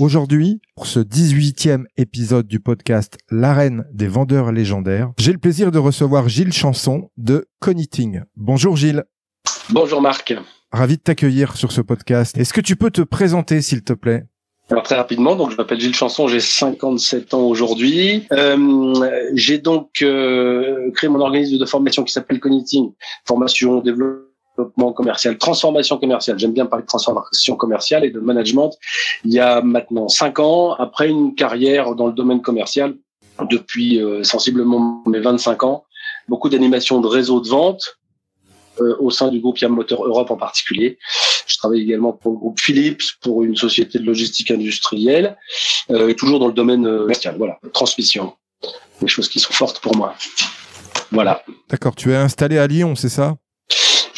Aujourd'hui, 0.00 0.62
pour 0.76 0.86
ce 0.86 0.98
18e 0.98 1.84
épisode 1.98 2.46
du 2.46 2.58
podcast 2.58 3.18
L'arène 3.30 3.84
des 3.92 4.08
vendeurs 4.08 4.50
légendaires, 4.50 5.10
j'ai 5.18 5.32
le 5.32 5.38
plaisir 5.38 5.70
de 5.70 5.78
recevoir 5.78 6.26
Gilles 6.26 6.54
Chanson 6.54 7.10
de 7.18 7.48
Coniting. 7.58 8.22
Bonjour 8.34 8.76
Gilles. 8.76 9.04
Bonjour 9.68 10.00
Marc. 10.00 10.32
Ravi 10.72 10.96
de 10.96 11.02
t'accueillir 11.02 11.54
sur 11.54 11.70
ce 11.70 11.82
podcast. 11.82 12.38
Est-ce 12.38 12.54
que 12.54 12.62
tu 12.62 12.76
peux 12.76 12.90
te 12.90 13.02
présenter 13.02 13.60
s'il 13.60 13.82
te 13.82 13.92
plaît? 13.92 14.24
Alors 14.70 14.84
très 14.84 14.94
rapidement, 14.94 15.36
donc 15.36 15.50
je 15.50 15.56
m'appelle 15.56 15.80
Gilles 15.80 15.94
Chanson, 15.94 16.28
j'ai 16.28 16.40
57 16.40 17.34
ans 17.34 17.42
aujourd'hui. 17.42 18.26
Euh, 18.32 18.94
j'ai 19.34 19.58
donc 19.58 20.00
euh, 20.00 20.90
créé 20.92 21.10
mon 21.10 21.20
organisme 21.20 21.58
de 21.58 21.66
formation 21.66 22.04
qui 22.04 22.12
s'appelle 22.14 22.40
Coniting, 22.40 22.92
formation, 23.26 23.80
développement 23.80 24.29
commercial, 24.94 25.38
transformation 25.38 25.98
commerciale. 25.98 26.38
J'aime 26.38 26.52
bien 26.52 26.66
parler 26.66 26.82
de 26.82 26.88
transformation 26.88 27.56
commerciale 27.56 28.04
et 28.04 28.10
de 28.10 28.20
management. 28.20 28.76
Il 29.24 29.32
y 29.32 29.40
a 29.40 29.62
maintenant 29.62 30.08
cinq 30.08 30.38
ans, 30.38 30.74
après 30.74 31.08
une 31.08 31.34
carrière 31.34 31.94
dans 31.94 32.06
le 32.06 32.12
domaine 32.12 32.42
commercial 32.42 32.94
depuis 33.48 34.02
euh, 34.02 34.22
sensiblement 34.22 35.02
mes 35.06 35.20
25 35.20 35.64
ans, 35.64 35.84
beaucoup 36.28 36.50
d'animations 36.50 37.00
de 37.00 37.06
réseau 37.06 37.40
de 37.40 37.48
vente, 37.48 38.00
euh, 38.80 38.96
au 38.98 39.10
sein 39.10 39.28
du 39.28 39.40
groupe 39.40 39.58
Yam 39.58 39.72
Motor 39.72 40.06
Europe 40.06 40.30
en 40.30 40.36
particulier. 40.36 40.98
Je 41.46 41.56
travaille 41.58 41.82
également 41.82 42.12
pour 42.12 42.32
le 42.32 42.38
groupe 42.38 42.60
Philips, 42.60 43.02
pour 43.20 43.42
une 43.42 43.56
société 43.56 43.98
de 43.98 44.04
logistique 44.04 44.50
industrielle, 44.50 45.36
euh, 45.90 46.14
toujours 46.14 46.38
dans 46.38 46.46
le 46.46 46.52
domaine 46.52 46.86
euh, 46.86 47.00
commercial. 47.00 47.34
Voilà, 47.36 47.58
transmission, 47.72 48.34
des 49.00 49.08
choses 49.08 49.28
qui 49.28 49.40
sont 49.40 49.52
fortes 49.52 49.80
pour 49.80 49.96
moi. 49.96 50.14
Voilà. 51.10 51.42
D'accord. 51.68 51.94
Tu 51.94 52.12
es 52.12 52.16
installé 52.16 52.58
à 52.58 52.66
Lyon, 52.66 52.94
c'est 52.94 53.08
ça? 53.08 53.36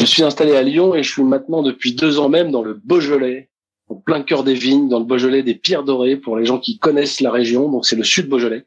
Je 0.03 0.07
suis 0.09 0.25
installé 0.25 0.57
à 0.57 0.63
Lyon 0.63 0.97
et 0.97 1.05
je 1.05 1.13
suis 1.13 1.23
maintenant 1.23 1.63
depuis 1.63 1.95
deux 1.95 2.19
ans 2.19 2.29
même 2.29 2.51
dans 2.51 2.65
le 2.65 2.75
Beaujolais, 2.75 3.51
au 3.89 3.95
plein 3.95 4.21
cœur 4.25 4.43
des 4.43 4.55
vignes, 4.55 4.89
dans 4.89 4.99
le 4.99 5.05
Beaujolais 5.05 5.45
des 5.45 5.55
Pierres 5.55 5.85
Dorées, 5.85 6.17
pour 6.17 6.37
les 6.37 6.45
gens 6.45 6.59
qui 6.59 6.81
connaissent 6.81 7.21
la 7.21 7.31
région. 7.31 7.71
Donc 7.71 7.87
c'est 7.87 7.95
le 7.95 8.03
sud 8.03 8.29
Beaujolais. 8.29 8.65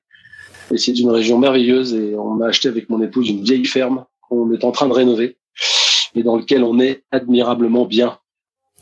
Et 0.73 0.77
c'est 0.77 0.97
une 0.97 1.09
région 1.11 1.37
merveilleuse 1.37 1.93
et 1.93 2.15
on 2.15 2.39
a 2.39 2.47
acheté 2.47 2.69
avec 2.69 2.89
mon 2.89 3.01
épouse 3.01 3.27
une 3.27 3.43
vieille 3.43 3.65
ferme 3.65 4.05
qu'on 4.21 4.49
est 4.53 4.63
en 4.63 4.71
train 4.71 4.87
de 4.87 4.93
rénover 4.93 5.37
et 6.15 6.23
dans 6.23 6.37
lequel 6.37 6.63
on 6.63 6.79
est 6.79 7.03
admirablement 7.11 7.83
bien. 7.83 8.17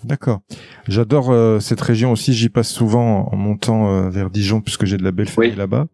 D'accord. 0.03 0.41
J'adore 0.87 1.31
euh, 1.31 1.59
cette 1.59 1.81
région 1.81 2.11
aussi. 2.11 2.33
J'y 2.33 2.49
passe 2.49 2.69
souvent 2.69 3.29
en 3.31 3.35
montant 3.35 3.89
euh, 3.89 4.09
vers 4.09 4.29
Dijon 4.29 4.61
puisque 4.61 4.85
j'ai 4.85 4.97
de 4.97 5.03
la 5.03 5.11
belle 5.11 5.29
famille 5.29 5.55
là-bas. 5.55 5.87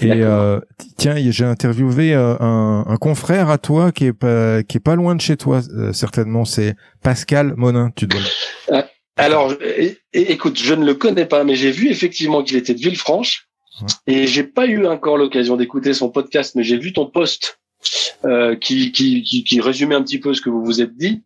Et 0.00 0.12
euh, 0.12 0.60
tiens, 0.96 1.16
j'ai 1.16 1.44
interviewé 1.44 2.14
un, 2.14 2.84
un, 2.86 2.96
confrère 2.96 3.50
à 3.50 3.58
toi 3.58 3.92
qui 3.92 4.06
est 4.06 4.12
pas 4.12 4.62
qui 4.62 4.76
est 4.76 4.80
pas 4.80 4.94
loin 4.94 5.14
de 5.14 5.20
chez 5.20 5.36
toi 5.36 5.60
certainement. 5.92 6.44
C'est 6.44 6.76
Pascal 7.02 7.54
Monin. 7.56 7.90
Tu 7.96 8.06
dois. 8.06 8.20
alors, 9.16 9.54
écoute, 10.12 10.58
je 10.58 10.74
ne 10.74 10.84
le 10.84 10.94
connais 10.94 11.26
pas, 11.26 11.44
mais 11.44 11.56
j'ai 11.56 11.70
vu 11.70 11.90
effectivement 11.90 12.42
qu'il 12.42 12.56
était 12.56 12.74
de 12.74 12.80
Villefranche. 12.80 13.46
Et 14.06 14.26
j'ai 14.26 14.44
pas 14.44 14.66
eu 14.66 14.86
encore 14.86 15.16
l'occasion 15.16 15.56
d'écouter 15.56 15.94
son 15.94 16.10
podcast, 16.10 16.54
mais 16.54 16.62
j'ai 16.62 16.76
vu 16.76 16.92
ton 16.92 17.06
post 17.06 17.60
euh, 18.24 18.56
qui, 18.56 18.92
qui, 18.92 19.22
qui, 19.22 19.44
qui, 19.44 19.60
résumait 19.60 19.94
un 19.94 20.02
petit 20.02 20.18
peu 20.18 20.34
ce 20.34 20.42
que 20.42 20.50
vous 20.50 20.62
vous 20.62 20.82
êtes 20.82 20.96
dit. 20.96 21.22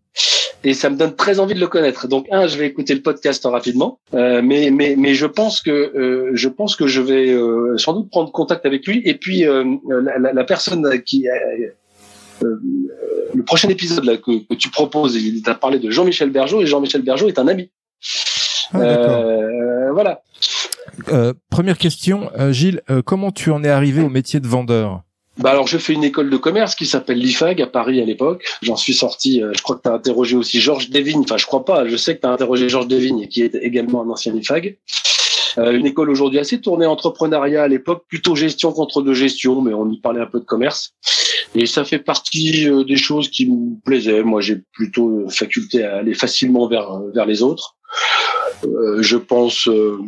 Et 0.65 0.73
ça 0.73 0.89
me 0.89 0.97
donne 0.97 1.15
très 1.15 1.41
envie 1.41 1.55
de 1.55 1.61
le 1.61 1.67
connaître. 1.67 2.09
Donc 2.09 2.27
un, 2.31 2.47
je 2.47 2.57
vais 2.57 2.67
écouter 2.67 2.95
le 2.95 3.03
podcast 3.03 3.45
rapidement, 3.45 3.99
euh, 4.15 4.41
mais 4.43 4.71
mais 4.71 4.97
mais 4.97 5.15
je 5.15 5.27
pense 5.27 5.61
que 5.61 5.71
euh, 5.71 6.31
je 6.33 6.49
pense 6.49 6.75
que 6.75 6.87
je 6.87 7.03
vais 7.03 7.31
euh, 7.31 7.77
sans 7.77 7.93
doute 7.93 8.11
prendre 8.11 8.33
contact 8.33 8.65
avec 8.65 8.87
lui. 8.87 9.03
Et 9.05 9.15
puis 9.15 9.47
euh, 9.47 9.63
la, 9.89 10.33
la, 10.33 10.45
personne 10.45 11.03
qui 11.03 11.27
le 12.41 13.43
prochain 13.45 13.69
épisode 13.69 14.05
là 14.05 14.17
que, 14.17 14.47
que 14.47 14.55
tu 14.55 14.71
proposes, 14.71 15.17
il 15.17 15.43
t'a 15.43 15.55
parlé 15.55 15.79
de 15.79 15.91
Jean-Michel 15.91 16.31
Bergeau 16.31 16.63
et 16.63 16.67
Jean-Michel 16.67 17.03
Bergeau 17.03 17.29
est 17.29 17.39
un 17.39 17.47
ami. 17.47 17.71
Ah, 18.73 19.91
voilà. 19.93 20.23
première 21.51 21.77
question, 21.77 22.31
Gilles, 22.51 22.81
comment 23.05 23.33
tu 23.33 23.51
en 23.51 23.63
es 23.63 23.69
arrivé 23.69 24.03
au 24.03 24.09
métier 24.09 24.41
de 24.41 24.49
vendeur? 24.49 25.04
Bah 25.39 25.51
alors 25.51 25.67
je 25.67 25.79
fais 25.79 25.93
une 25.93 26.05
école 26.05 26.31
de 26.31 26.37
commerce 26.37 26.75
qui 26.75 26.87
s'appelle 26.87 27.19
l'IFAG 27.19 27.61
à 27.61 27.67
Paris 27.67 28.01
à 28.01 28.05
l'époque. 28.05 28.45
J'en 28.63 28.77
suis 28.77 28.95
sorti. 28.95 29.43
Euh, 29.43 29.53
je 29.57 29.63
crois 29.63 29.77
que 29.77 29.83
tu 29.83 29.89
as 29.89 29.93
interrogé 29.93 30.37
aussi 30.37 30.61
Georges 30.61 30.91
Devigne. 30.91 31.23
Enfin 31.23 31.37
je 31.37 31.47
crois 31.47 31.65
pas. 31.65 31.87
Je 31.87 31.97
sais 31.97 32.17
que 32.17 32.21
tu 32.21 32.27
as 32.27 32.31
interrogé 32.31 32.69
Georges 32.69 32.89
Devigne 32.89 33.27
qui 33.27 33.43
est 33.43 33.55
également 33.57 34.03
un 34.03 34.11
ancien 34.11 34.35
IFAG. 34.35 34.79
Euh, 35.59 35.73
une 35.73 35.87
école 35.87 36.11
aujourd'hui 36.11 36.39
assez 36.39 36.61
tournée 36.61 36.87
entrepreneuriat 36.87 37.63
à 37.63 37.69
l'époque, 37.69 38.05
plutôt 38.09 38.35
gestion 38.35 38.73
contre 38.73 39.03
de 39.03 39.15
gestion, 39.15 39.61
mais 39.61 39.73
on 39.73 39.89
y 39.89 40.01
parlait 40.01 40.21
un 40.21 40.27
peu 40.27 40.41
de 40.41 40.45
commerce. 40.45 40.95
Et 41.55 41.67
ça 41.67 41.85
fait 41.85 42.01
partie 42.01 42.69
euh, 42.69 42.85
des 42.85 42.97
choses 42.97 43.29
qui 43.29 43.49
me 43.51 43.81
plaisaient. 43.85 44.23
Moi 44.23 44.41
j'ai 44.41 44.63
plutôt 44.73 45.29
faculté 45.29 45.85
à 45.85 45.97
aller 45.97 46.15
facilement 46.15 46.69
vers 46.69 47.01
vers 47.13 47.27
les 47.27 47.43
autres. 47.43 47.77
Euh, 48.65 49.03
je 49.03 49.17
pense 49.17 49.69
euh, 49.69 49.99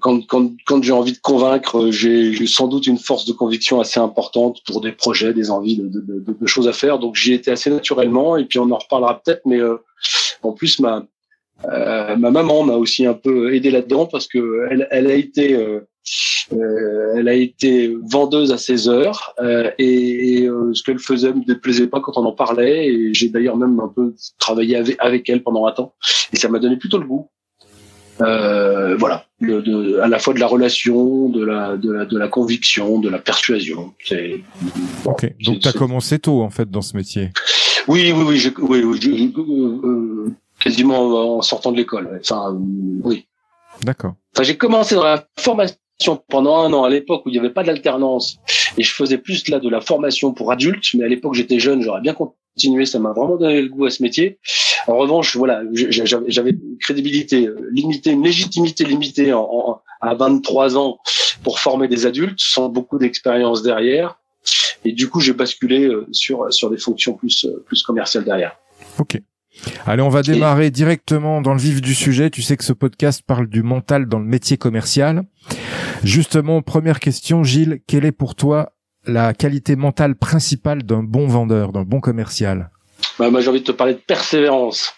quand, 0.00 0.26
quand, 0.26 0.82
j'ai 0.82 0.92
envie 0.92 1.12
de 1.12 1.18
convaincre, 1.18 1.90
j'ai 1.90 2.46
sans 2.46 2.68
doute 2.68 2.86
une 2.86 2.98
force 2.98 3.26
de 3.26 3.32
conviction 3.32 3.80
assez 3.80 4.00
importante 4.00 4.60
pour 4.66 4.80
des 4.80 4.92
projets, 4.92 5.34
des 5.34 5.50
envies 5.50 5.78
de, 5.78 6.46
choses 6.46 6.68
à 6.68 6.72
faire. 6.72 6.98
Donc 6.98 7.16
j'y 7.16 7.34
étais 7.34 7.50
assez 7.50 7.70
naturellement. 7.70 8.36
Et 8.36 8.44
puis 8.44 8.58
on 8.58 8.70
en 8.70 8.78
reparlera 8.78 9.20
peut-être. 9.22 9.42
Mais 9.44 9.60
euh, 9.60 9.76
en 10.42 10.52
plus, 10.52 10.80
ma 10.80 11.04
euh, 11.70 12.16
ma 12.16 12.30
maman 12.30 12.64
m'a 12.64 12.74
aussi 12.74 13.04
un 13.04 13.12
peu 13.12 13.54
aidé 13.54 13.70
là-dedans 13.70 14.06
parce 14.06 14.26
que 14.26 14.66
elle, 14.70 15.06
a 15.06 15.14
été 15.14 15.54
euh, 15.54 15.86
vendeuse 18.10 18.50
à 18.50 18.56
ses 18.56 18.88
heures 18.88 19.34
et, 19.78 20.48
ce 20.72 20.82
qu'elle 20.82 20.98
faisait 20.98 21.34
me 21.34 21.44
déplaisait 21.44 21.88
pas 21.88 22.00
quand 22.00 22.16
on 22.16 22.24
en 22.24 22.32
parlait 22.32 22.86
et 22.86 23.12
j'ai 23.12 23.28
d'ailleurs 23.28 23.58
même 23.58 23.78
un 23.78 23.92
peu 23.94 24.14
travaillé 24.38 24.76
avec 25.00 25.28
elle 25.28 25.42
pendant 25.42 25.66
un 25.66 25.72
temps 25.72 25.92
et 26.32 26.36
ça 26.36 26.48
m'a 26.48 26.60
donné 26.60 26.78
plutôt 26.78 26.96
le 26.96 27.06
goût 27.06 27.28
euh, 28.20 28.96
voilà, 28.96 29.24
de, 29.40 29.98
à 30.00 30.08
la 30.08 30.18
fois 30.18 30.34
de 30.34 30.40
la 30.40 30.46
relation, 30.46 31.28
de 31.28 31.44
la, 31.44 31.76
de 31.76 31.90
la, 31.90 32.04
de 32.04 32.18
la 32.18 32.28
conviction, 32.28 32.98
de 32.98 33.08
la 33.08 33.18
persuasion. 33.18 33.94
C'est, 34.04 34.40
ok. 35.04 35.32
Donc 35.40 35.60
tu 35.60 35.68
as 35.68 35.72
commencé 35.72 36.18
tôt 36.18 36.42
en 36.42 36.50
fait 36.50 36.70
dans 36.70 36.82
ce 36.82 36.96
métier. 36.96 37.30
Oui, 37.88 38.12
oui, 38.14 38.24
oui, 38.26 38.52
oui, 38.58 38.84
oui 38.84 39.34
euh, 39.36 40.30
quasiment 40.60 41.38
en 41.38 41.42
sortant 41.42 41.72
de 41.72 41.78
l'école. 41.78 42.20
Enfin, 42.20 42.56
oui. 43.02 43.26
D'accord. 43.82 44.14
Enfin, 44.34 44.44
j'ai 44.44 44.56
commencé 44.56 44.94
dans 44.94 45.04
la 45.04 45.26
formation 45.38 45.76
pendant 46.28 46.58
un 46.58 46.72
an 46.72 46.84
à 46.84 46.90
l'époque 46.90 47.24
où 47.24 47.30
il 47.30 47.32
n'y 47.32 47.38
avait 47.38 47.50
pas 47.50 47.64
d'alternance 47.64 48.38
et 48.76 48.82
je 48.82 48.92
faisais 48.92 49.18
plus 49.18 49.48
là 49.48 49.58
de 49.58 49.68
la 49.68 49.80
formation 49.80 50.32
pour 50.32 50.52
adultes. 50.52 50.84
Mais 50.94 51.04
à 51.04 51.08
l'époque 51.08 51.34
j'étais 51.34 51.58
jeune, 51.58 51.82
j'aurais 51.82 52.00
bien 52.02 52.14
continué. 52.54 52.86
Ça 52.86 52.98
m'a 52.98 53.12
vraiment 53.12 53.36
donné 53.36 53.62
le 53.62 53.68
goût 53.68 53.86
à 53.86 53.90
ce 53.90 54.02
métier. 54.02 54.38
En 54.86 54.96
revanche, 54.96 55.36
voilà, 55.36 55.62
j'avais 55.72 56.50
une 56.50 56.78
crédibilité 56.80 57.48
limitée, 57.70 58.10
une 58.12 58.24
légitimité 58.24 58.84
limitée 58.84 59.32
en, 59.32 59.80
à 60.00 60.14
23 60.14 60.76
ans 60.76 60.98
pour 61.42 61.58
former 61.58 61.88
des 61.88 62.06
adultes 62.06 62.38
sans 62.38 62.68
beaucoup 62.68 62.98
d'expérience 62.98 63.62
derrière. 63.62 64.18
Et 64.84 64.92
du 64.92 65.08
coup, 65.08 65.20
j'ai 65.20 65.34
basculé 65.34 65.84
euh, 65.84 66.06
sur 66.12 66.50
sur 66.52 66.70
des 66.70 66.78
fonctions 66.78 67.12
plus 67.12 67.44
euh, 67.44 67.62
plus 67.66 67.82
commerciales 67.82 68.24
derrière. 68.24 68.56
Ok. 68.98 69.20
Allez, 69.84 70.02
on 70.02 70.08
va 70.08 70.22
démarrer 70.22 70.70
directement 70.70 71.42
dans 71.42 71.52
le 71.52 71.60
vif 71.60 71.82
du 71.82 71.94
sujet. 71.94 72.30
Tu 72.30 72.40
sais 72.40 72.56
que 72.56 72.64
ce 72.64 72.72
podcast 72.72 73.22
parle 73.26 73.48
du 73.48 73.62
mental 73.62 74.06
dans 74.06 74.18
le 74.18 74.24
métier 74.24 74.56
commercial. 74.56 75.24
Justement, 76.02 76.62
première 76.62 77.00
question, 77.00 77.44
Gilles, 77.44 77.80
quelle 77.86 78.04
est 78.04 78.12
pour 78.12 78.34
toi 78.34 78.72
la 79.06 79.34
qualité 79.34 79.76
mentale 79.76 80.14
principale 80.14 80.82
d'un 80.82 81.02
bon 81.02 81.26
vendeur, 81.26 81.72
d'un 81.72 81.82
bon 81.82 82.00
commercial 82.00 82.70
bah, 83.18 83.30
Moi, 83.30 83.40
j'ai 83.40 83.48
envie 83.48 83.60
de 83.60 83.64
te 83.64 83.72
parler 83.72 83.94
de 83.94 83.98
persévérance. 83.98 84.94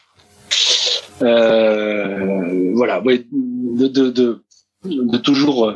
Euh, 1.22 2.72
voilà, 2.74 3.00
de, 3.00 4.42
toujours 5.18 5.72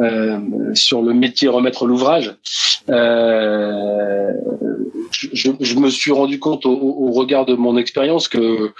euh, 0.00 0.38
sur 0.74 1.02
le 1.02 1.14
métier 1.14 1.48
remettre 1.48 1.86
l'ouvrage. 1.86 2.36
Euh, 2.88 4.32
je, 5.10 5.78
me 5.78 5.88
suis 5.88 6.12
rendu 6.12 6.38
compte 6.38 6.66
au, 6.66 7.10
regard 7.12 7.46
de 7.46 7.54
mon 7.54 7.76
expérience 7.76 8.28
que 8.28 8.72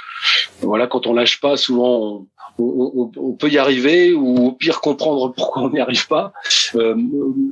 voilà, 0.60 0.86
quand 0.86 1.06
on 1.06 1.14
lâche 1.14 1.40
pas, 1.40 1.56
souvent 1.56 2.26
on, 3.16 3.32
peut 3.32 3.48
y 3.48 3.58
arriver 3.58 4.12
ou 4.12 4.46
au 4.46 4.52
pire 4.52 4.80
comprendre 4.80 5.32
pourquoi 5.34 5.62
on 5.62 5.70
n'y 5.70 5.80
arrive 5.80 6.06
pas 6.06 6.32
euh, 6.74 6.94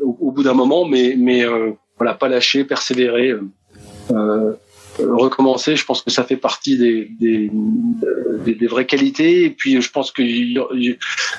au, 0.03 0.31
bout 0.31 0.43
d'un 0.43 0.55
moment, 0.55 0.85
mais 0.85 1.45
euh, 1.45 1.73
voilà, 1.99 2.15
pas 2.15 2.29
lâcher, 2.29 2.65
persévérer. 2.65 3.35
Euh, 4.11 4.53
recommencer, 4.99 5.77
je 5.77 5.85
pense 5.85 6.03
que 6.03 6.11
ça 6.11 6.25
fait 6.25 6.37
partie 6.37 6.77
des, 6.77 7.51
vraies 8.67 8.87
qualités. 8.87 9.45
Et 9.45 9.51
puis, 9.51 9.81
je 9.81 9.91
pense 9.91 10.13
qu'il 10.13 10.53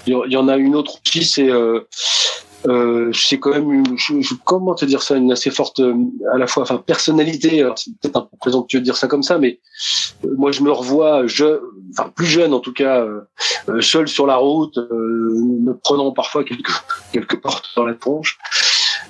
y, 0.08 0.36
en 0.36 0.48
a 0.48 0.58
une 0.58 0.76
autre 0.76 1.00
aussi, 1.06 1.24
c'est 1.26 1.50
c'est 3.14 3.40
quand 3.40 3.50
même 3.52 3.72
une, 3.72 3.98
je, 3.98 4.34
comment 4.46 4.76
te 4.76 4.86
dire 4.86 5.02
ça 5.02 5.16
une 5.16 5.32
assez 5.32 5.50
forte 5.50 5.82
à 6.32 6.38
la 6.38 6.46
fois 6.46 6.62
enfin 6.62 6.78
personnalité 6.78 7.68
c'est 7.76 7.90
peut-être 8.00 8.18
un 8.18 8.22
peu 8.22 8.38
présomptueux 8.40 8.78
de 8.78 8.84
dire 8.84 8.98
ça 8.98 9.08
comme 9.08 9.24
ça 9.24 9.40
mais 9.40 9.60
moi 10.38 10.52
je 10.52 10.62
me 10.62 10.72
revois 10.72 11.26
je 11.26 11.60
enfin 11.92 12.12
plus 12.16 12.26
jeune 12.26 12.54
en 12.54 12.60
tout 12.60 12.74
cas 12.74 13.02
euh, 13.02 13.22
euh 13.70 13.82
seul 13.82 14.08
sur 14.08 14.26
la 14.28 14.38
route 14.38 14.78
me 14.78 15.74
prenant 15.74 16.12
parfois 16.12 16.44
quelques 16.44 16.72
quelques 17.14 17.40
portes 17.42 17.70
dans 17.76 17.86
la 17.86 17.94
tronche. 17.94 18.38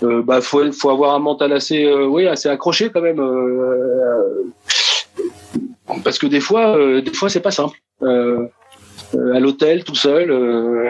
Euh, 0.04 0.24
bah 0.24 0.42
faut 0.42 0.72
faut 0.72 0.90
avoir 0.90 1.14
un 1.14 1.20
mental 1.20 1.54
assez 1.54 1.94
oui 1.94 2.28
assez 2.28 2.50
accroché 2.50 2.90
quand 2.90 3.02
même 3.02 3.22
parce 6.04 6.18
que 6.18 6.28
des 6.28 6.40
fois 6.40 6.78
des 7.02 7.14
fois 7.14 7.30
c'est 7.30 7.42
pas 7.42 7.52
simple. 7.52 7.78
À 8.04 9.40
l'hôtel 9.40 9.84
tout 9.84 9.96
seul 9.96 10.32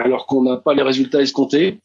alors 0.04 0.26
qu'on 0.26 0.42
n'a 0.42 0.56
pas 0.56 0.74
les 0.74 0.82
résultats 0.82 1.20
escomptés 1.20 1.80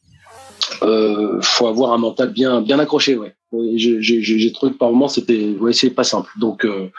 euh, 0.82 1.38
faut 1.42 1.66
avoir 1.66 1.92
un 1.92 1.98
mental 1.98 2.30
bien 2.30 2.60
bien 2.60 2.78
accroché 2.78 3.16
ouais 3.16 3.34
j'ai 3.52 4.52
trouvé 4.52 4.72
que 4.72 4.78
par 4.78 4.90
moment 4.90 5.08
c'était 5.08 5.50
ouais 5.60 5.72
c'est 5.72 5.90
pas 5.90 6.04
simple. 6.04 6.30
Donc 6.38 6.64
euh, 6.64 6.90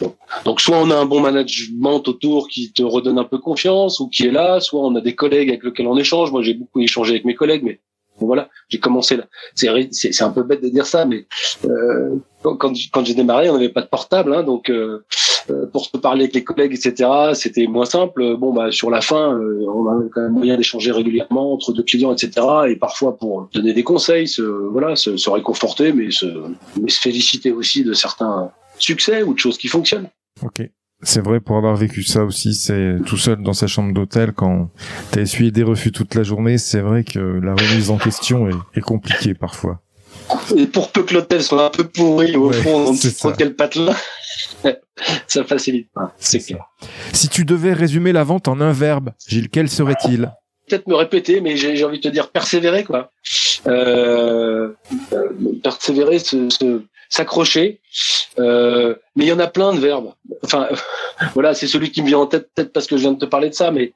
bon. 0.00 0.14
donc 0.44 0.60
soit 0.60 0.78
on 0.78 0.90
a 0.90 0.96
un 0.96 1.04
bon 1.04 1.20
management 1.20 2.06
autour 2.08 2.48
qui 2.48 2.72
te 2.72 2.82
redonne 2.82 3.18
un 3.18 3.24
peu 3.24 3.38
confiance 3.38 4.00
ou 4.00 4.08
qui 4.08 4.26
est 4.26 4.30
là 4.30 4.60
soit 4.60 4.80
on 4.80 4.94
a 4.96 5.00
des 5.00 5.14
collègues 5.14 5.50
avec 5.50 5.64
lesquels 5.64 5.86
on 5.86 5.96
échange. 5.98 6.32
Moi 6.32 6.42
j'ai 6.42 6.54
beaucoup 6.54 6.80
échangé 6.80 7.12
avec 7.12 7.24
mes 7.24 7.34
collègues 7.34 7.64
mais 7.64 7.80
bon, 8.18 8.26
voilà 8.26 8.48
j'ai 8.68 8.80
commencé 8.80 9.16
là. 9.16 9.26
C'est 9.54 10.22
un 10.22 10.30
peu 10.30 10.42
bête 10.42 10.62
de 10.62 10.68
dire 10.68 10.86
ça 10.86 11.04
mais 11.04 11.26
euh, 11.66 12.16
quand 12.42 12.72
quand 12.92 13.04
j'ai 13.04 13.14
démarré 13.14 13.50
on 13.50 13.54
n'avait 13.54 13.68
pas 13.68 13.82
de 13.82 13.88
portable 13.88 14.34
hein, 14.34 14.42
donc 14.42 14.70
euh, 14.70 15.04
pour 15.72 15.86
se 15.86 15.96
parler 15.96 16.24
avec 16.24 16.34
les 16.34 16.44
collègues, 16.44 16.72
etc. 16.72 17.08
C'était 17.34 17.66
moins 17.66 17.84
simple. 17.84 18.36
Bon, 18.36 18.52
bah 18.52 18.70
sur 18.70 18.90
la 18.90 19.00
fin, 19.00 19.34
euh, 19.34 19.64
on 19.68 19.86
a 19.86 20.02
quand 20.12 20.22
même 20.22 20.32
moyen 20.32 20.56
d'échanger 20.56 20.92
régulièrement 20.92 21.52
entre 21.52 21.72
deux 21.72 21.82
clients, 21.82 22.12
etc. 22.12 22.46
Et 22.68 22.76
parfois 22.76 23.16
pour 23.16 23.48
donner 23.52 23.72
des 23.72 23.82
conseils, 23.82 24.28
se, 24.28 24.42
voilà, 24.42 24.96
se, 24.96 25.30
réconforter, 25.30 25.92
mais 25.92 26.10
se, 26.10 26.26
féliciter 26.88 27.52
aussi 27.52 27.84
de 27.84 27.92
certains 27.92 28.50
succès 28.78 29.22
ou 29.22 29.34
de 29.34 29.38
choses 29.38 29.58
qui 29.58 29.68
fonctionnent. 29.68 30.08
Ok. 30.42 30.68
C'est 31.02 31.24
vrai 31.24 31.40
pour 31.40 31.56
avoir 31.56 31.76
vécu 31.76 32.02
ça 32.02 32.24
aussi, 32.24 32.54
c'est 32.54 32.96
tout 33.06 33.16
seul 33.16 33.42
dans 33.42 33.54
sa 33.54 33.66
chambre 33.66 33.94
d'hôtel 33.94 34.32
quand 34.32 34.68
t'as 35.10 35.22
essuyé 35.22 35.50
des 35.50 35.62
refus 35.62 35.92
toute 35.92 36.14
la 36.14 36.22
journée, 36.22 36.58
c'est 36.58 36.82
vrai 36.82 37.04
que 37.04 37.18
la 37.18 37.54
remise 37.54 37.90
en 37.90 37.96
question 37.96 38.50
est, 38.50 38.78
est 38.78 38.82
compliquée 38.82 39.32
parfois. 39.32 39.80
Et 40.56 40.66
pour 40.66 40.90
peu 40.90 41.02
que 41.02 41.14
l'hôtel 41.14 41.42
soit 41.42 41.66
un 41.66 41.70
peu 41.70 41.84
pourri 41.84 42.36
au 42.36 42.52
fond, 42.52 42.84
dans 42.84 42.92
n'importe 42.92 43.36
quel 43.36 43.54
patelin, 43.54 43.94
ça 45.26 45.44
facilite 45.44 45.90
pas. 45.92 46.14
C'est 46.18 46.40
clair. 46.40 46.64
Si 47.12 47.28
tu 47.28 47.44
devais 47.44 47.72
résumer 47.72 48.12
la 48.12 48.24
vente 48.24 48.48
en 48.48 48.60
un 48.60 48.72
verbe, 48.72 49.10
Gilles, 49.26 49.48
quel 49.48 49.68
serait-il? 49.68 50.32
Peut-être 50.68 50.86
me 50.86 50.94
répéter, 50.94 51.40
mais 51.40 51.56
j'ai 51.56 51.84
envie 51.84 51.98
de 51.98 52.02
te 52.02 52.08
dire 52.08 52.30
persévérer, 52.30 52.84
quoi. 52.84 53.10
Euh, 53.66 54.70
euh 55.12 55.28
persévérer, 55.62 56.18
s'accrocher. 57.08 57.80
Euh, 58.38 58.94
mais 59.16 59.24
il 59.24 59.28
y 59.28 59.32
en 59.32 59.38
a 59.38 59.48
plein 59.48 59.74
de 59.74 59.80
verbes. 59.80 60.12
Enfin, 60.44 60.68
voilà, 61.34 61.54
c'est 61.54 61.66
celui 61.66 61.90
qui 61.90 62.02
me 62.02 62.06
vient 62.06 62.18
en 62.18 62.26
tête, 62.26 62.48
peut-être 62.54 62.72
parce 62.72 62.86
que 62.86 62.96
je 62.96 63.02
viens 63.02 63.12
de 63.12 63.18
te 63.18 63.26
parler 63.26 63.50
de 63.50 63.54
ça, 63.54 63.70
mais 63.70 63.92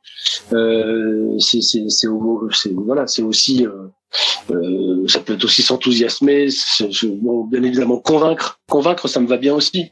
euh, 0.52 1.38
c'est 1.38 1.60
voilà, 2.74 3.06
c'est 3.06 3.22
aussi 3.22 3.66
euh, 3.66 3.86
ça 5.08 5.20
peut 5.20 5.34
être 5.34 5.44
aussi 5.44 5.62
s'enthousiasmer, 5.62 6.48
bon, 7.22 7.44
bien 7.44 7.62
évidemment 7.62 7.98
convaincre. 7.98 8.60
Convaincre, 8.68 9.08
ça 9.08 9.20
me 9.20 9.26
va 9.26 9.36
bien 9.36 9.54
aussi. 9.54 9.90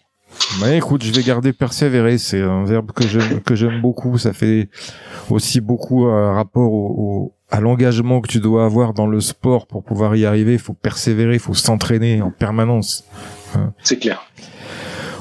Bah 0.61 0.75
écoute, 0.75 1.03
je 1.05 1.13
vais 1.13 1.23
garder 1.23 1.53
persévérer. 1.53 2.19
C'est 2.19 2.41
un 2.41 2.65
verbe 2.65 2.93
que 2.93 3.07
j'aime 3.07 3.41
que 3.43 3.55
j'aime 3.55 3.81
beaucoup. 3.81 4.19
Ça 4.19 4.33
fait 4.33 4.69
aussi 5.31 5.61
beaucoup 5.61 6.07
un 6.07 6.35
rapport 6.35 6.73
au, 6.73 7.35
à 7.51 7.61
l'engagement 7.61 8.21
que 8.21 8.29
tu 8.29 8.41
dois 8.41 8.65
avoir 8.65 8.95
dans 8.95 9.07
le 9.07 9.21
sport 9.21 9.67
pour 9.67 9.85
pouvoir 9.85 10.17
y 10.17 10.25
arriver. 10.25 10.55
Il 10.55 10.59
faut 10.59 10.73
persévérer, 10.73 11.35
il 11.35 11.41
faut 11.41 11.55
s'entraîner 11.55 12.23
en 12.23 12.31
permanence. 12.31 13.05
Hein. 13.55 13.75
C'est 13.83 13.99
clair. 13.99 14.23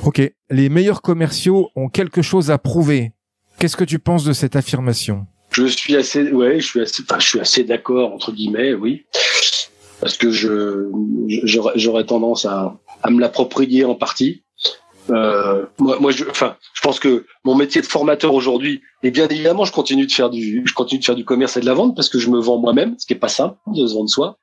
Ok, 0.03 0.21
les 0.49 0.69
meilleurs 0.69 1.01
commerciaux 1.01 1.69
ont 1.75 1.89
quelque 1.89 2.21
chose 2.21 2.49
à 2.49 2.57
prouver. 2.57 3.11
Qu'est-ce 3.59 3.77
que 3.77 3.83
tu 3.83 3.99
penses 3.99 4.23
de 4.23 4.33
cette 4.33 4.55
affirmation? 4.55 5.27
Je 5.51 5.65
suis 5.65 5.95
assez, 5.95 6.31
ouais, 6.31 6.59
je 6.59 6.65
suis 6.65 6.81
assez, 6.81 7.03
enfin, 7.03 7.19
je 7.19 7.27
suis 7.27 7.39
assez 7.39 7.63
d'accord 7.63 8.13
entre 8.13 8.31
guillemets, 8.31 8.73
oui, 8.73 9.05
parce 9.99 10.17
que 10.17 10.31
je 10.31 10.89
j'aurais 11.75 12.05
tendance 12.05 12.45
à, 12.45 12.77
à 13.03 13.09
me 13.09 13.19
l'approprier 13.19 13.85
en 13.85 13.95
partie. 13.95 14.43
Euh, 15.09 15.65
moi, 15.79 15.97
moi, 15.99 16.11
je, 16.11 16.25
enfin, 16.29 16.55
je 16.73 16.81
pense 16.81 16.99
que 16.99 17.25
mon 17.43 17.55
métier 17.55 17.81
de 17.81 17.85
formateur 17.85 18.33
aujourd'hui, 18.33 18.81
et 19.03 19.11
bien 19.11 19.27
évidemment, 19.27 19.65
je 19.65 19.73
continue 19.73 20.05
de 20.05 20.11
faire 20.11 20.29
du, 20.29 20.63
je 20.65 20.73
continue 20.73 20.99
de 20.99 21.05
faire 21.05 21.15
du 21.15 21.25
commerce 21.25 21.57
et 21.57 21.59
de 21.59 21.65
la 21.65 21.73
vente 21.73 21.95
parce 21.95 22.07
que 22.07 22.19
je 22.19 22.29
me 22.29 22.39
vends 22.39 22.57
moi-même, 22.57 22.95
ce 22.97 23.05
qui 23.05 23.13
est 23.13 23.17
pas 23.17 23.27
simple 23.27 23.57
de 23.67 23.85
se 23.85 23.93
vendre 23.93 24.09
soi. 24.09 24.37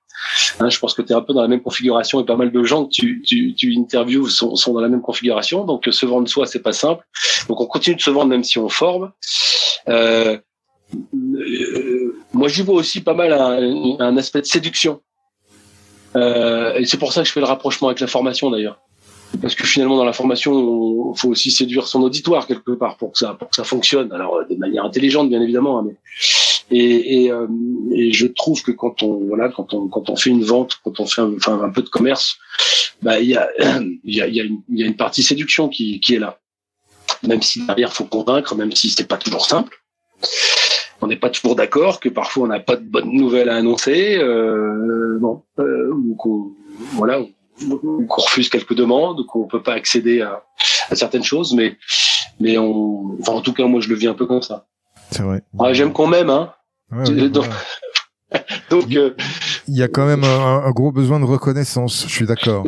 Hein, 0.58 0.68
je 0.68 0.78
pense 0.78 0.94
que 0.94 1.02
tu 1.02 1.12
es 1.12 1.14
un 1.14 1.20
peu 1.20 1.32
dans 1.32 1.42
la 1.42 1.48
même 1.48 1.62
configuration 1.62 2.20
et 2.20 2.24
pas 2.24 2.36
mal 2.36 2.50
de 2.50 2.64
gens 2.64 2.84
que 2.84 2.90
tu, 2.90 3.22
tu, 3.24 3.54
tu 3.54 3.74
interviews 3.78 4.28
sont, 4.28 4.56
sont, 4.56 4.72
dans 4.72 4.80
la 4.80 4.88
même 4.88 5.00
configuration. 5.00 5.64
Donc, 5.64 5.88
se 5.88 6.06
vendre 6.06 6.28
soi, 6.28 6.46
c'est 6.46 6.62
pas 6.62 6.72
simple. 6.72 7.04
Donc, 7.48 7.60
on 7.60 7.66
continue 7.66 7.96
de 7.96 8.00
se 8.00 8.10
vendre 8.10 8.28
même 8.28 8.42
si 8.42 8.58
on 8.58 8.68
forme. 8.68 9.12
Euh, 9.88 10.36
moi, 12.32 12.48
j'y 12.48 12.62
vois 12.62 12.76
aussi 12.76 13.00
pas 13.00 13.14
mal 13.14 13.32
un, 13.32 14.16
aspect 14.16 14.40
de 14.40 14.46
séduction. 14.46 15.00
Euh, 16.16 16.74
et 16.74 16.84
c'est 16.86 16.98
pour 16.98 17.12
ça 17.12 17.22
que 17.22 17.28
je 17.28 17.32
fais 17.32 17.40
le 17.40 17.46
rapprochement 17.46 17.88
avec 17.88 18.00
la 18.00 18.06
formation 18.06 18.50
d'ailleurs 18.50 18.80
parce 19.42 19.54
que 19.54 19.66
finalement 19.66 19.96
dans 19.96 20.04
la 20.04 20.12
formation, 20.12 21.12
il 21.14 21.18
faut 21.18 21.28
aussi 21.28 21.50
séduire 21.50 21.86
son 21.86 22.02
auditoire 22.02 22.46
quelque 22.46 22.72
part 22.72 22.96
pour 22.96 23.12
que 23.12 23.18
ça 23.18 23.34
pour 23.34 23.50
que 23.50 23.56
ça 23.56 23.64
fonctionne. 23.64 24.12
Alors 24.12 24.36
euh, 24.36 24.44
de 24.48 24.56
manière 24.56 24.84
intelligente 24.84 25.28
bien 25.28 25.42
évidemment, 25.42 25.78
hein, 25.78 25.86
et, 26.70 27.30
euh, 27.30 27.46
je 28.10 28.26
trouve 28.26 28.62
que 28.62 28.72
quand 28.72 29.02
on 29.02 29.26
voilà 29.26 29.48
quand 29.48 29.74
on 29.74 29.88
quand 29.88 30.08
on 30.10 30.16
fait 30.16 30.30
une 30.30 30.44
vente, 30.44 30.78
quand 30.82 31.00
on 31.00 31.06
fait 31.06 31.20
un, 31.20 31.34
enfin 31.36 31.60
un 31.62 31.70
peu 31.70 31.82
de 31.82 31.88
commerce, 31.88 32.38
il 33.02 33.22
y 33.22 33.36
a 33.36 33.48
il 33.58 33.92
il 34.04 34.42
une, 34.44 34.62
il 34.74 34.96
partie 34.96 35.22
séduction 35.22 35.68
qui 35.68 36.00
qui 36.00 36.14
est 36.14 36.18
là. 36.18 36.38
Même 37.26 37.42
si 37.42 37.66
derrière 37.66 37.92
faut 37.92 38.04
convaincre, 38.04 38.54
même 38.54 38.72
si 38.72 38.90
c'est 38.90 39.08
pas 39.08 39.16
toujours 39.16 39.44
simple. 39.44 39.76
On 41.00 41.06
n'est 41.06 41.16
pas 41.16 41.30
toujours 41.30 41.54
d'accord, 41.54 42.00
que 42.00 42.08
parfois 42.08 42.44
on 42.44 42.46
n'a 42.48 42.60
pas 42.60 42.76
de 42.76 42.84
bonnes 42.84 43.12
nouvelles 43.12 43.48
à 43.48 43.56
annoncer, 43.56 44.18
euh, 44.18 45.18
bon, 45.20 45.42
euh, 45.60 45.92
ou 45.92 46.14
qu'on 46.16 46.52
voilà, 46.94 47.20
qu'on 48.08 48.22
refuse 48.22 48.48
quelques 48.48 48.74
demandes, 48.74 49.24
qu'on 49.26 49.46
peut 49.46 49.62
pas 49.62 49.74
accéder 49.74 50.22
à, 50.22 50.42
à, 50.90 50.96
certaines 50.96 51.24
choses, 51.24 51.54
mais 51.54 51.76
mais 52.40 52.58
on, 52.58 53.16
enfin 53.20 53.32
en 53.32 53.40
tout 53.40 53.52
cas 53.52 53.66
moi 53.66 53.80
je 53.80 53.88
le 53.88 53.94
vis 53.94 54.08
un 54.08 54.14
peu 54.14 54.26
comme 54.26 54.42
ça. 54.42 54.66
C'est 55.10 55.22
vrai. 55.22 55.42
Ah, 55.58 55.72
J'aime 55.72 55.92
qu'on 55.92 56.06
m'aime, 56.06 56.30
hein. 56.30 56.52
Ouais, 56.90 57.28
donc, 57.28 57.46
donc 58.70 58.96
euh, 58.96 59.14
il 59.68 59.76
y 59.76 59.82
a 59.82 59.88
quand 59.88 60.06
même 60.06 60.24
un, 60.24 60.62
un, 60.64 60.70
gros 60.70 60.90
besoin 60.90 61.20
de 61.20 61.24
reconnaissance. 61.24 62.06
Je 62.08 62.12
suis 62.12 62.26
d'accord. 62.26 62.66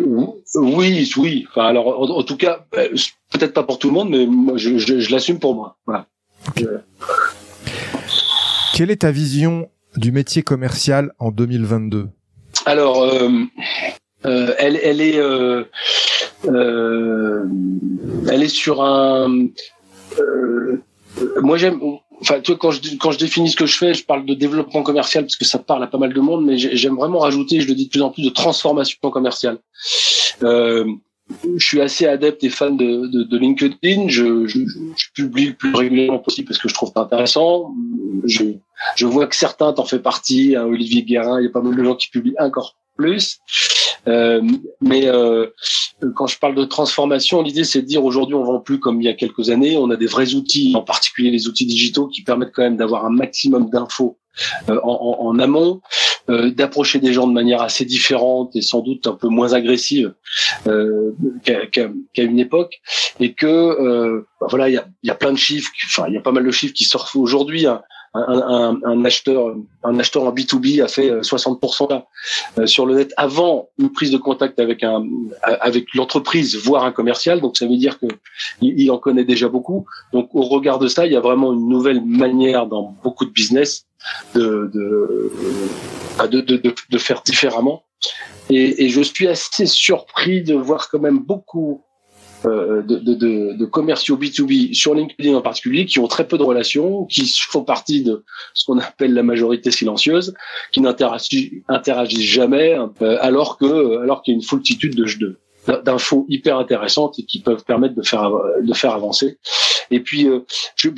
Oui, 0.54 1.10
oui. 1.16 1.46
Enfin 1.50 1.66
alors 1.66 2.00
en, 2.00 2.18
en 2.18 2.22
tout 2.22 2.36
cas 2.36 2.66
euh, 2.76 2.88
peut-être 3.32 3.54
pas 3.54 3.62
pour 3.62 3.78
tout 3.78 3.88
le 3.88 3.94
monde, 3.94 4.10
mais 4.10 4.26
moi 4.26 4.56
je, 4.56 4.78
je, 4.78 5.00
je 5.00 5.12
l'assume 5.12 5.38
pour 5.38 5.54
moi. 5.54 5.76
Voilà. 5.86 6.06
Okay. 6.48 6.66
Quelle 8.80 8.90
est 8.90 9.02
ta 9.02 9.10
vision 9.10 9.68
du 9.96 10.10
métier 10.10 10.40
commercial 10.40 11.12
en 11.18 11.32
2022 11.32 12.08
Alors, 12.64 13.02
euh, 13.02 13.28
euh, 14.24 14.54
elle, 14.56 15.02
est, 15.02 15.18
euh, 15.18 15.64
elle 18.30 18.42
est 18.42 18.48
sur 18.48 18.82
un. 18.82 19.48
Moi, 21.42 21.58
j'aime. 21.58 21.78
Enfin, 22.22 22.40
tu 22.40 22.52
vois, 22.52 22.58
quand 22.58 22.70
je 22.70 22.80
quand 22.96 23.10
je 23.10 23.18
définis 23.18 23.50
ce 23.50 23.56
que 23.56 23.66
je 23.66 23.76
fais, 23.76 23.92
je 23.92 24.02
parle 24.02 24.24
de 24.24 24.32
développement 24.32 24.82
commercial 24.82 25.24
parce 25.24 25.36
que 25.36 25.44
ça 25.44 25.58
parle 25.58 25.84
à 25.84 25.86
pas 25.86 25.98
mal 25.98 26.14
de 26.14 26.20
monde, 26.22 26.46
mais 26.46 26.56
j'aime 26.56 26.96
vraiment 26.96 27.18
rajouter, 27.18 27.60
je 27.60 27.68
le 27.68 27.74
dis 27.74 27.84
de 27.84 27.90
plus 27.90 28.00
en 28.00 28.08
plus, 28.08 28.22
de 28.22 28.30
transformation 28.30 29.10
commerciale. 29.10 29.58
Je 30.40 31.64
suis 31.64 31.80
assez 31.80 32.06
adepte 32.06 32.42
et 32.44 32.48
fan 32.48 32.78
de, 32.78 33.36
LinkedIn. 33.36 34.08
Je, 34.08 34.46
publie 35.14 35.48
le 35.48 35.52
plus 35.54 35.74
régulièrement 35.74 36.18
possible 36.18 36.48
parce 36.48 36.58
que 36.58 36.70
je 36.70 36.74
trouve 36.74 36.92
ça 36.94 37.00
intéressant. 37.00 37.74
Je, 38.24 38.54
je 38.96 39.06
vois 39.06 39.26
que 39.26 39.36
certains 39.36 39.72
t'en 39.72 39.84
fait 39.84 39.98
partie. 39.98 40.56
Hein, 40.56 40.64
Olivier 40.64 41.02
Guérin, 41.02 41.40
il 41.40 41.44
y 41.44 41.46
a 41.48 41.50
pas 41.50 41.62
mal 41.62 41.76
de 41.76 41.84
gens 41.84 41.94
qui 41.94 42.08
publient 42.08 42.36
encore 42.38 42.76
plus. 42.96 43.38
Euh, 44.08 44.42
mais 44.80 45.06
euh, 45.06 45.46
quand 46.14 46.26
je 46.26 46.38
parle 46.38 46.54
de 46.54 46.64
transformation, 46.64 47.42
l'idée 47.42 47.64
c'est 47.64 47.82
de 47.82 47.86
dire 47.86 48.04
aujourd'hui 48.04 48.34
on 48.34 48.44
vend 48.44 48.60
plus 48.60 48.80
comme 48.80 49.00
il 49.00 49.04
y 49.04 49.08
a 49.08 49.14
quelques 49.14 49.50
années. 49.50 49.76
On 49.76 49.90
a 49.90 49.96
des 49.96 50.06
vrais 50.06 50.34
outils, 50.34 50.72
en 50.74 50.82
particulier 50.82 51.30
les 51.30 51.48
outils 51.48 51.66
digitaux, 51.66 52.08
qui 52.08 52.22
permettent 52.22 52.52
quand 52.54 52.62
même 52.62 52.76
d'avoir 52.76 53.04
un 53.04 53.10
maximum 53.10 53.70
d'infos 53.70 54.18
euh, 54.68 54.78
en, 54.84 55.16
en, 55.20 55.38
amont, 55.38 55.80
euh, 56.30 56.50
d'approcher 56.50 56.98
des 56.98 57.12
gens 57.12 57.26
de 57.26 57.32
manière 57.32 57.60
assez 57.60 57.84
différente 57.84 58.54
et 58.54 58.62
sans 58.62 58.80
doute 58.80 59.06
un 59.06 59.12
peu 59.12 59.28
moins 59.28 59.52
agressive 59.52 60.14
euh, 60.66 61.12
qu'à 61.44 62.22
une 62.22 62.38
époque, 62.38 62.80
et 63.18 63.34
que 63.34 64.24
bah 64.40 64.46
voilà, 64.48 64.68
il 64.68 64.74
y 64.74 64.78
a, 64.78 64.86
y 65.02 65.10
a, 65.10 65.14
plein 65.14 65.32
de 65.32 65.36
chiffres, 65.36 65.70
enfin 65.86 66.06
il 66.08 66.14
y 66.14 66.16
a 66.16 66.20
pas 66.20 66.32
mal 66.32 66.44
de 66.44 66.50
chiffres 66.50 66.74
qui 66.74 66.84
sortent 66.84 67.14
aujourd'hui. 67.16 67.66
Hein 67.66 67.82
un, 68.14 68.80
un, 68.84 69.04
acheteur, 69.04 69.54
un 69.84 69.98
acheteur 69.98 70.24
en 70.24 70.32
B2B 70.32 70.82
a 70.82 70.88
fait 70.88 71.10
60% 71.10 71.92
euh, 71.92 71.98
euh, 72.58 72.66
sur 72.66 72.86
le 72.86 72.96
net 72.96 73.14
avant 73.16 73.68
une 73.78 73.92
prise 73.92 74.10
de 74.10 74.16
contact 74.16 74.58
avec 74.58 74.82
un, 74.82 75.04
avec 75.42 75.94
l'entreprise, 75.94 76.56
voire 76.56 76.84
un 76.84 76.92
commercial. 76.92 77.40
Donc 77.40 77.56
ça 77.56 77.66
veut 77.66 77.76
dire 77.76 77.98
que 78.00 78.06
il, 78.60 78.90
en 78.90 78.98
connaît 78.98 79.24
déjà 79.24 79.48
beaucoup. 79.48 79.86
Donc 80.12 80.30
au 80.34 80.42
regard 80.42 80.78
de 80.78 80.88
ça, 80.88 81.06
il 81.06 81.12
y 81.12 81.16
a 81.16 81.20
vraiment 81.20 81.52
une 81.52 81.68
nouvelle 81.68 82.04
manière 82.04 82.66
dans 82.66 82.96
beaucoup 83.02 83.24
de 83.24 83.30
business 83.30 83.86
de 84.34 84.70
de, 84.74 85.30
de, 86.26 86.40
de, 86.40 86.74
de 86.90 86.98
faire 86.98 87.22
différemment. 87.22 87.84
Et, 88.48 88.88
je 88.88 89.00
suis 89.00 89.28
assez 89.28 89.66
surpris 89.66 90.42
de 90.42 90.54
voir 90.54 90.88
quand 90.90 90.98
même 90.98 91.20
beaucoup 91.20 91.82
euh, 91.84 91.89
de, 92.44 92.98
de, 92.98 93.54
de, 93.56 93.64
commerciaux 93.64 94.16
B2B 94.16 94.74
sur 94.74 94.94
LinkedIn 94.94 95.34
en 95.34 95.42
particulier 95.42 95.86
qui 95.86 95.98
ont 95.98 96.08
très 96.08 96.26
peu 96.26 96.38
de 96.38 96.42
relations, 96.42 97.04
qui 97.06 97.30
font 97.48 97.64
partie 97.64 98.02
de 98.02 98.24
ce 98.54 98.64
qu'on 98.64 98.78
appelle 98.78 99.14
la 99.14 99.22
majorité 99.22 99.70
silencieuse, 99.70 100.34
qui 100.72 100.80
n'interagissent 100.80 102.20
jamais, 102.20 102.78
euh, 103.02 103.18
alors 103.20 103.58
que 103.58 103.98
alors 104.02 104.22
qu'il 104.22 104.32
y 104.32 104.34
a 104.34 104.38
une 104.38 104.44
foultitude 104.44 104.94
de 104.96 105.38
d'infos 105.84 106.24
hyper 106.28 106.58
intéressantes 106.58 107.18
et 107.18 107.24
qui 107.24 107.40
peuvent 107.40 107.64
permettre 107.64 107.94
de 107.94 108.02
faire 108.02 108.30
de 108.62 108.74
faire 108.74 108.92
avancer. 108.92 109.38
Et 109.90 110.00
puis, 110.00 110.26
euh, 110.26 110.40
tu, 110.76 110.94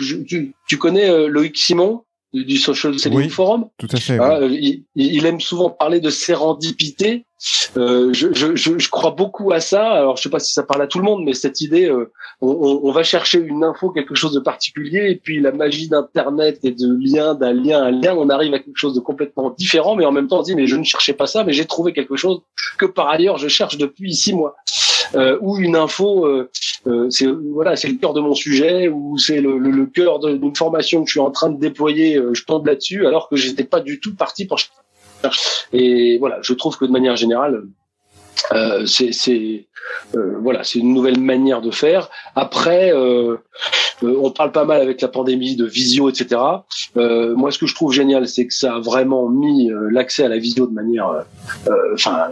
tu, 0.68 0.78
connais 0.78 1.28
Loïc 1.28 1.56
Simon? 1.56 2.04
Du 2.32 2.56
Social 2.56 2.98
Selling 2.98 3.28
Forum. 3.28 3.66
Tout 3.78 3.88
à 3.92 3.98
fait. 3.98 4.18
Il, 4.50 4.84
il, 4.94 5.26
aime 5.26 5.40
souvent 5.40 5.70
parler 5.70 6.00
de 6.00 6.10
sérendipité. 6.10 7.26
Euh, 7.76 8.12
je, 8.12 8.32
je, 8.32 8.54
je, 8.54 8.90
crois 8.90 9.10
beaucoup 9.10 9.52
à 9.52 9.60
ça. 9.60 9.90
Alors, 9.90 10.16
je 10.16 10.22
sais 10.22 10.30
pas 10.30 10.38
si 10.38 10.52
ça 10.52 10.62
parle 10.62 10.82
à 10.82 10.86
tout 10.86 10.98
le 10.98 11.04
monde, 11.04 11.24
mais 11.24 11.34
cette 11.34 11.60
idée, 11.60 11.86
euh, 11.90 12.12
on, 12.40 12.80
on, 12.84 12.92
va 12.92 13.02
chercher 13.02 13.38
une 13.38 13.64
info, 13.64 13.90
quelque 13.90 14.14
chose 14.14 14.32
de 14.32 14.38
particulier, 14.38 15.10
et 15.10 15.16
puis 15.16 15.40
la 15.40 15.50
magie 15.50 15.88
d'Internet 15.88 16.60
et 16.62 16.70
de 16.70 16.86
lien, 17.00 17.34
d'un 17.34 17.52
lien 17.52 17.82
à 17.82 17.86
un 17.86 17.90
lien, 17.90 18.14
on 18.16 18.28
arrive 18.28 18.54
à 18.54 18.60
quelque 18.60 18.76
chose 18.76 18.94
de 18.94 19.00
complètement 19.00 19.50
différent, 19.50 19.96
mais 19.96 20.04
en 20.04 20.12
même 20.12 20.28
temps, 20.28 20.38
on 20.38 20.42
dit, 20.42 20.54
mais 20.54 20.68
je 20.68 20.76
ne 20.76 20.84
cherchais 20.84 21.14
pas 21.14 21.26
ça, 21.26 21.42
mais 21.42 21.52
j'ai 21.52 21.64
trouvé 21.64 21.92
quelque 21.92 22.16
chose 22.16 22.42
que 22.78 22.86
par 22.86 23.08
ailleurs, 23.08 23.38
je 23.38 23.48
cherche 23.48 23.76
depuis 23.76 24.14
six 24.14 24.32
mois. 24.32 24.54
Euh, 25.14 25.38
ou 25.40 25.59
une 25.59 25.76
info, 25.76 26.26
euh, 26.26 26.50
euh, 26.87 27.11
c'est 27.11 27.26
voilà, 27.26 27.76
c'est 27.76 27.88
le 27.88 27.95
cœur 27.95 28.14
de 28.14 28.21
mon 28.21 28.35
sujet, 28.35 28.88
ou 28.88 29.19
c'est 29.19 29.40
le, 29.40 29.59
le, 29.59 29.71
le 29.71 29.87
cœur 29.87 30.19
d'une 30.21 30.57
formation 30.57 31.02
que 31.02 31.09
je 31.09 31.12
suis 31.12 31.21
en 31.21 31.31
train 31.31 31.50
de 31.50 31.59
déployer, 31.59 32.19
je 32.33 32.45
tombe 32.45 32.66
là-dessus, 32.66 33.07
alors 33.07 33.28
que 33.28 33.37
j'étais 33.37 33.64
pas 33.64 33.81
du 33.81 34.00
tout 34.00 34.14
parti 34.14 34.47
pour 34.47 34.59
et 35.73 36.19
voilà, 36.19 36.38
je 36.42 36.52
trouve 36.54 36.76
que 36.76 36.85
de 36.85 36.90
manière 36.90 37.16
générale, 37.16 37.62
euh, 38.52 38.87
c'est 38.87 39.66
euh, 40.14 40.37
voilà, 40.40 40.64
c'est 40.64 40.78
une 40.78 40.95
nouvelle 40.95 41.21
manière 41.21 41.61
de 41.61 41.71
faire. 41.71 42.11
Après, 42.35 42.92
euh, 42.92 43.37
euh, 44.02 44.16
on 44.21 44.31
parle 44.31 44.52
pas 44.52 44.64
mal 44.64 44.81
avec 44.81 45.00
la 45.00 45.09
pandémie 45.09 45.57
de 45.57 45.64
visio, 45.64 46.09
etc. 46.09 46.40
Euh, 46.97 47.35
moi, 47.35 47.50
ce 47.50 47.59
que 47.59 47.66
je 47.66 47.75
trouve 47.75 47.92
génial, 47.92 48.28
c'est 48.28 48.47
que 48.47 48.54
ça 48.54 48.76
a 48.76 48.81
vraiment 48.81 49.28
mis 49.28 49.71
l'accès 49.90 50.25
à 50.25 50.28
la 50.28 50.38
visio 50.38 50.66
de 50.66 50.73
manière, 50.73 51.25
enfin. 51.95 52.28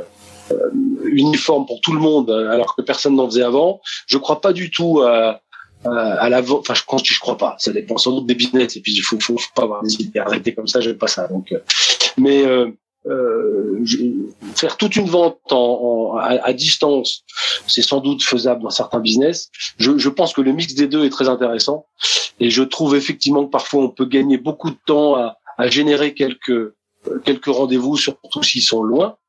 Uniforme 1.13 1.67
pour 1.67 1.81
tout 1.81 1.93
le 1.93 2.01
monde 2.01 2.31
alors 2.31 2.75
que 2.75 2.83
personne 2.83 3.17
n'en 3.17 3.27
faisait 3.27 3.43
avant. 3.43 3.81
Je 4.07 4.19
crois 4.19 4.41
pas 4.41 4.53
du 4.53 4.71
tout 4.71 5.01
à, 5.01 5.41
à 5.85 6.29
l'avant 6.29 6.59
enfin 6.59 6.75
je 6.75 6.83
pense 6.87 7.03
je 7.05 7.19
crois 7.21 7.37
pas. 7.37 7.57
Ça 7.59 7.73
dépend 7.73 7.97
sans 7.97 8.13
doute 8.13 8.27
des 8.27 8.35
business 8.35 8.77
et 8.77 8.81
puis 8.81 8.93
il 8.93 9.01
faut, 9.01 9.19
faut, 9.21 9.37
faut 9.39 9.55
pas 9.55 9.63
avoir 9.63 9.83
des 9.83 9.95
idées 10.01 10.19
arrêtées 10.19 10.55
comme 10.55 10.67
ça 10.67 10.81
j'aime 10.81 10.99
pas 10.99 11.09
ça 11.09 11.29
donc 11.29 11.55
mais 12.19 12.45
euh, 12.45 12.71
euh, 13.07 13.85
faire 14.55 14.77
toute 14.77 14.97
une 14.97 15.09
vente 15.09 15.39
en, 15.51 16.17
à, 16.19 16.53
distance, 16.53 17.25
c'est 17.67 17.83
sans 17.83 18.01
doute 18.01 18.23
faisable 18.23 18.63
dans 18.63 18.71
certains 18.71 19.01
business. 19.01 19.51
Je, 19.79 19.97
je, 19.97 20.09
pense 20.11 20.35
que 20.35 20.43
le 20.43 20.53
mix 20.53 20.75
des 20.75 20.87
deux 20.87 21.07
est 21.07 21.11
très 21.11 21.29
intéressant 21.29 21.87
et 22.41 22.51
je 22.51 22.63
trouve 22.63 22.95
effectivement 22.95 23.47
que 23.47 23.51
parfois 23.51 23.85
on 23.85 23.89
peut 23.89 24.05
gagner 24.05 24.37
beaucoup 24.37 24.71
de 24.71 24.77
temps 24.85 25.15
à, 25.17 25.39
à 25.57 25.69
générer 25.69 26.13
quelques 26.13 26.75
quelques 27.25 27.47
rendez-vous, 27.47 27.97
surtout 27.97 28.43
s'ils 28.43 28.63
sont 28.63 28.83
loin, 28.83 29.07
euh, 29.07 29.09
euh, 29.09 29.20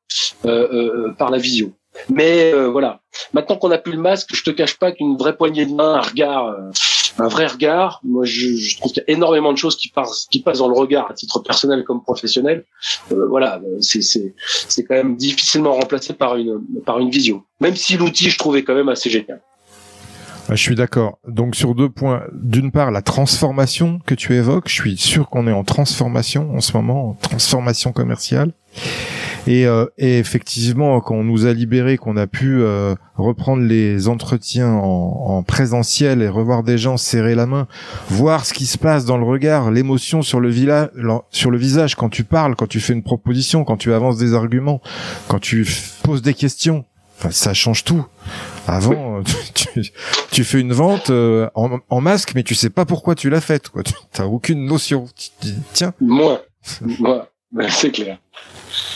par 0.42 1.30
la 1.30 1.38
visio. 1.38 1.72
Mais 2.08 2.52
euh, 2.52 2.68
voilà. 2.68 3.00
Maintenant 3.32 3.56
qu'on 3.56 3.70
a 3.70 3.78
plus 3.78 3.92
le 3.92 3.98
masque, 3.98 4.30
je 4.34 4.42
te 4.42 4.50
cache 4.50 4.78
pas 4.78 4.92
qu'une 4.92 5.16
vraie 5.16 5.36
poignée 5.36 5.66
de 5.66 5.74
main, 5.74 5.94
un 5.94 6.00
regard, 6.00 6.46
euh, 6.46 6.70
un 7.18 7.28
vrai 7.28 7.46
regard. 7.46 8.00
Moi, 8.02 8.24
je, 8.24 8.78
trouve 8.78 8.92
qu'il 8.92 9.04
y 9.06 9.10
a 9.10 9.14
énormément 9.14 9.52
de 9.52 9.58
choses 9.58 9.76
qui 9.76 9.88
passent, 9.88 10.28
dans 10.58 10.68
le 10.68 10.74
regard 10.74 11.10
à 11.10 11.14
titre 11.14 11.40
personnel 11.40 11.84
comme 11.84 12.02
professionnel. 12.02 12.64
Euh, 13.12 13.26
voilà, 13.28 13.60
c'est 13.80 14.00
c'est 14.02 14.84
quand 14.84 14.94
même 14.94 15.16
difficilement 15.16 15.72
remplacé 15.72 16.14
par 16.14 16.36
une 16.36 16.60
par 16.84 16.98
une 16.98 17.10
vision. 17.10 17.42
Même 17.60 17.76
si 17.76 17.96
l'outil, 17.96 18.30
je 18.30 18.38
trouvais 18.38 18.64
quand 18.64 18.74
même 18.74 18.88
assez 18.88 19.10
génial. 19.10 19.42
Je 20.48 20.56
suis 20.56 20.74
d'accord. 20.74 21.18
Donc 21.28 21.54
sur 21.54 21.74
deux 21.74 21.90
points. 21.90 22.22
D'une 22.32 22.72
part, 22.72 22.90
la 22.90 23.02
transformation 23.02 24.00
que 24.06 24.14
tu 24.14 24.34
évoques. 24.34 24.68
Je 24.68 24.74
suis 24.74 24.96
sûr 24.96 25.28
qu'on 25.28 25.46
est 25.46 25.52
en 25.52 25.64
transformation 25.64 26.54
en 26.54 26.60
ce 26.60 26.76
moment, 26.76 27.10
en 27.10 27.14
transformation 27.14 27.92
commerciale. 27.92 28.52
Et, 29.46 29.66
euh, 29.66 29.86
et, 29.98 30.18
effectivement, 30.18 31.00
quand 31.00 31.16
on 31.16 31.24
nous 31.24 31.46
a 31.46 31.52
libérés, 31.52 31.96
qu'on 31.96 32.16
a 32.16 32.26
pu 32.26 32.60
euh, 32.60 32.94
reprendre 33.16 33.62
les 33.62 34.08
entretiens 34.08 34.72
en, 34.72 35.38
en, 35.38 35.42
présentiel 35.42 36.22
et 36.22 36.28
revoir 36.28 36.62
des 36.62 36.78
gens 36.78 36.96
serrer 36.96 37.34
la 37.34 37.46
main, 37.46 37.66
voir 38.08 38.46
ce 38.46 38.54
qui 38.54 38.66
se 38.66 38.78
passe 38.78 39.04
dans 39.04 39.18
le 39.18 39.24
regard, 39.24 39.70
l'émotion 39.70 40.22
sur 40.22 40.40
le, 40.40 40.52
sur 41.30 41.50
le 41.50 41.58
visage 41.58 41.96
quand 41.96 42.08
tu 42.08 42.24
parles, 42.24 42.54
quand 42.54 42.68
tu 42.68 42.80
fais 42.80 42.92
une 42.92 43.02
proposition, 43.02 43.64
quand 43.64 43.76
tu 43.76 43.92
avances 43.92 44.16
des 44.16 44.34
arguments, 44.34 44.80
quand 45.28 45.40
tu 45.40 45.66
poses 46.02 46.22
des 46.22 46.34
questions, 46.34 46.84
ça 47.30 47.54
change 47.54 47.84
tout. 47.84 48.04
Avant, 48.66 49.22
tu, 49.54 49.92
tu, 50.30 50.44
fais 50.44 50.60
une 50.60 50.72
vente 50.72 51.10
euh, 51.10 51.48
en, 51.54 51.78
en, 51.88 52.00
masque, 52.00 52.32
mais 52.34 52.42
tu 52.42 52.54
sais 52.54 52.70
pas 52.70 52.84
pourquoi 52.84 53.14
tu 53.14 53.30
l'as 53.30 53.40
faite. 53.40 53.70
Tu 53.84 54.20
n'as 54.20 54.26
aucune 54.26 54.64
notion. 54.64 55.06
tiens. 55.72 55.94
Moi, 56.00 56.42
moi, 56.98 57.28
ben, 57.52 57.68
c'est 57.70 57.90
clair. 57.90 58.18